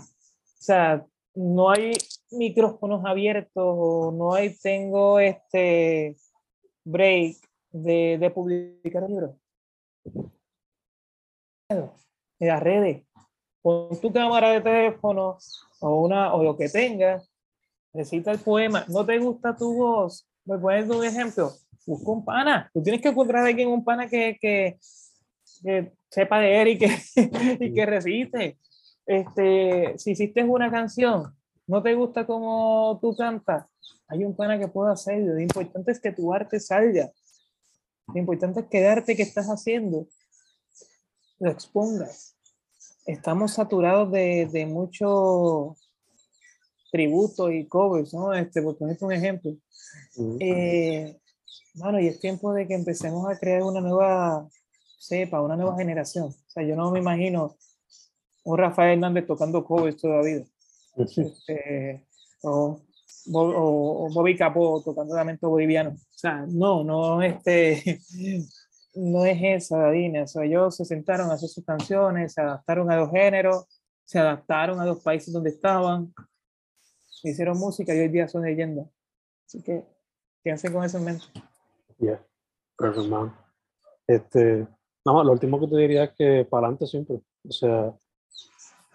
sea, 0.64 1.06
no 1.34 1.72
hay 1.72 1.94
micrófonos 2.32 3.04
abiertos 3.06 3.52
o 3.56 4.12
no 4.12 4.34
hay, 4.34 4.56
tengo 4.58 5.20
este 5.20 6.16
break 6.84 7.38
de, 7.72 8.18
de 8.20 8.30
publicar 8.30 9.10
libros. 9.10 9.36
En 11.70 12.48
las 12.48 12.62
redes, 12.62 13.04
con 13.62 14.00
tu 14.00 14.12
cámara 14.12 14.50
de 14.52 14.62
teléfono 14.62 15.38
o, 15.80 16.02
una, 16.02 16.34
o 16.34 16.44
lo 16.44 16.58
que 16.58 16.70
tengas, 16.70 17.30
recita 17.94 18.32
el 18.32 18.40
poema. 18.40 18.86
¿No 18.88 19.06
te 19.06 19.18
gusta 19.20 19.56
tu 19.56 19.74
voz? 19.74 20.28
¿Me 20.46 20.58
pones 20.58 20.90
un 20.90 21.04
ejemplo? 21.04 21.52
Busca 21.86 22.12
un 22.12 22.26
pana. 22.26 22.70
Tú 22.74 22.82
tienes 22.82 23.02
que 23.02 23.10
encontrar 23.10 23.44
a 23.44 23.48
alguien, 23.48 23.70
un 23.70 23.84
pana 23.84 24.08
que, 24.08 24.38
que, 24.40 24.78
que 25.64 25.94
sepa 26.10 26.40
leer 26.40 26.68
y 26.70 26.78
que, 26.78 26.98
y 27.60 27.74
que 27.74 27.86
recite. 27.86 28.58
Este, 29.06 29.98
si 29.98 30.12
hiciste 30.12 30.44
una 30.44 30.72
canción, 30.72 31.36
no 31.68 31.82
te 31.82 31.94
gusta 31.96 32.26
como 32.26 33.00
tú 33.02 33.16
cantas, 33.16 33.66
hay 34.08 34.26
un 34.26 34.36
pana 34.36 34.60
que 34.60 34.68
puede 34.68 34.92
hacerlo. 34.92 35.34
Lo 35.34 35.40
importante 35.40 35.92
es 35.92 36.00
que 36.00 36.12
tu 36.12 36.34
arte 36.34 36.60
salga. 36.60 37.12
Lo 38.08 38.20
importante 38.20 38.60
es 38.60 38.66
que 38.68 38.80
el 38.80 38.88
arte 38.88 39.16
que 39.16 39.24
estás 39.24 39.48
haciendo 39.48 40.08
lo 41.40 41.50
expongas. 41.50 42.36
Estamos 43.06 43.54
saturados 43.54 44.12
de, 44.12 44.48
de 44.52 44.66
mucho 44.66 45.76
tributo 46.92 47.50
y 47.52 47.68
covers, 47.68 48.14
¿no? 48.14 48.34
Este, 48.34 48.62
por 48.62 48.78
ponerte 48.78 49.06
un 49.06 49.14
ejemplo. 49.14 49.52
ujú. 50.18 50.38
Eh, 50.40 51.18
bueno, 51.74 52.00
y 52.00 52.08
es 52.08 52.20
tiempo 52.20 52.54
de 52.54 52.68
que 52.68 52.74
empecemos 52.74 53.28
a 53.30 53.40
crear 53.40 53.64
una 53.64 53.80
nueva 53.80 54.48
cepa, 55.00 55.42
una 55.42 55.56
nueva 55.56 55.78
generación. 55.78 56.26
O 56.26 56.50
sea, 56.50 56.64
yo 56.64 56.76
no 56.76 56.92
me 56.92 57.00
imagino 57.00 57.56
un 58.44 58.58
Rafael 58.58 58.94
Hernández 58.94 59.26
tocando 59.26 59.64
covers 59.64 59.98
todavía. 59.98 60.44
Este, 60.98 62.06
o, 62.44 62.82
o, 63.34 64.06
o 64.06 64.10
Bobby 64.14 64.36
Capó 64.36 64.82
tocando 64.84 65.16
lamento 65.16 65.50
boliviano. 65.50 65.92
O 65.92 66.18
sea, 66.18 66.46
no, 66.48 66.84
no, 66.84 67.22
este, 67.22 68.02
no 68.94 69.26
es 69.26 69.38
esa 69.42 69.90
línea. 69.92 70.24
O 70.24 70.28
sea, 70.28 70.44
ellos 70.44 70.76
se 70.76 70.86
sentaron 70.86 71.30
a 71.30 71.34
hacer 71.34 71.50
sus 71.50 71.66
canciones, 71.66 72.34
se 72.34 72.42
adaptaron 72.42 72.92
a 72.92 72.98
dos 72.98 73.12
géneros, 73.12 73.66
se 74.04 74.20
adaptaron 74.20 74.80
a 74.80 74.86
los 74.86 75.02
países 75.02 75.34
donde 75.34 75.52
estaban, 75.52 76.14
hicieron 77.24 77.58
música 77.58 77.94
y 77.96 78.00
hoy 78.00 78.10
día 78.10 78.28
son 78.28 78.44
leyendas. 78.44 78.88
Así 79.46 79.62
que 79.62 79.86
quédense 80.44 80.72
con 80.72 80.84
eso 80.84 80.98
en 80.98 81.06
mente. 81.06 81.26
Yeah, 82.00 82.22
perfect, 82.78 83.08
man. 83.08 83.36
Este, 84.08 84.68
nada 85.06 85.24
lo 85.24 85.32
último 85.32 85.60
que 85.60 85.68
te 85.68 85.78
diría 85.78 86.06
es 86.06 86.12
que 86.18 86.48
para 86.50 86.68
adelante 86.68 86.88
siempre. 86.88 87.22
O 87.48 87.52
sea, 87.52 87.94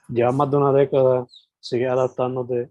llevas 0.08 0.34
más 0.34 0.50
de 0.50 0.56
una 0.56 0.72
década, 0.72 1.26
sigues 1.60 1.90
adaptándote 1.90 2.70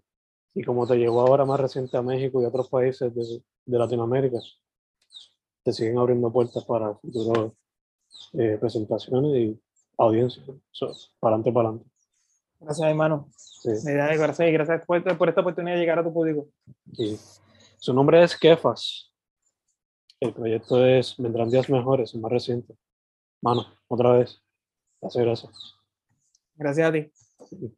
y 0.54 0.64
como 0.64 0.88
te 0.88 0.96
llegó 0.96 1.22
ahora 1.22 1.46
más 1.46 1.60
reciente 1.60 1.98
a 1.98 2.02
México 2.02 2.42
y 2.42 2.46
a 2.46 2.50
otros 2.50 2.70
países 2.70 3.14
de, 3.14 3.44
de 3.66 3.78
Latinoamérica, 3.78 4.40
te 5.66 5.74
siguen 5.74 5.98
abriendo 5.98 6.32
puertas 6.32 6.64
para 6.64 6.94
futuras 6.94 7.52
eh, 8.34 8.58
presentaciones 8.60 9.36
y 9.36 9.62
audiencias. 9.98 10.46
So, 10.70 10.94
para 11.20 11.36
adelante, 11.36 11.52
para 11.52 11.70
adelante. 11.70 11.92
Gracias, 12.60 12.88
hermano. 12.88 13.28
Sí. 13.36 13.72
Y 13.72 14.52
gracias 14.52 14.86
por, 14.86 15.18
por 15.18 15.30
esta 15.30 15.42
oportunidad 15.42 15.76
de 15.76 15.82
llegar 15.82 15.98
a 15.98 16.04
tu 16.04 16.14
público. 16.14 16.48
Su 17.78 17.94
nombre 17.94 18.24
es 18.24 18.38
Kefas. 18.38 19.12
El 20.20 20.34
proyecto 20.34 20.86
es 20.86 21.16
Vendrán 21.18 21.50
días 21.50 21.70
mejores, 21.70 22.14
el 22.14 22.22
más 22.22 22.32
reciente. 22.32 22.76
Mano, 23.42 23.66
otra 23.88 24.12
vez. 24.12 24.40
Gracias, 25.02 25.26
gracias. 25.26 25.76
Gracias 26.56 26.88
a 26.88 26.92
ti. 26.92 27.12
Sí. 27.50 27.76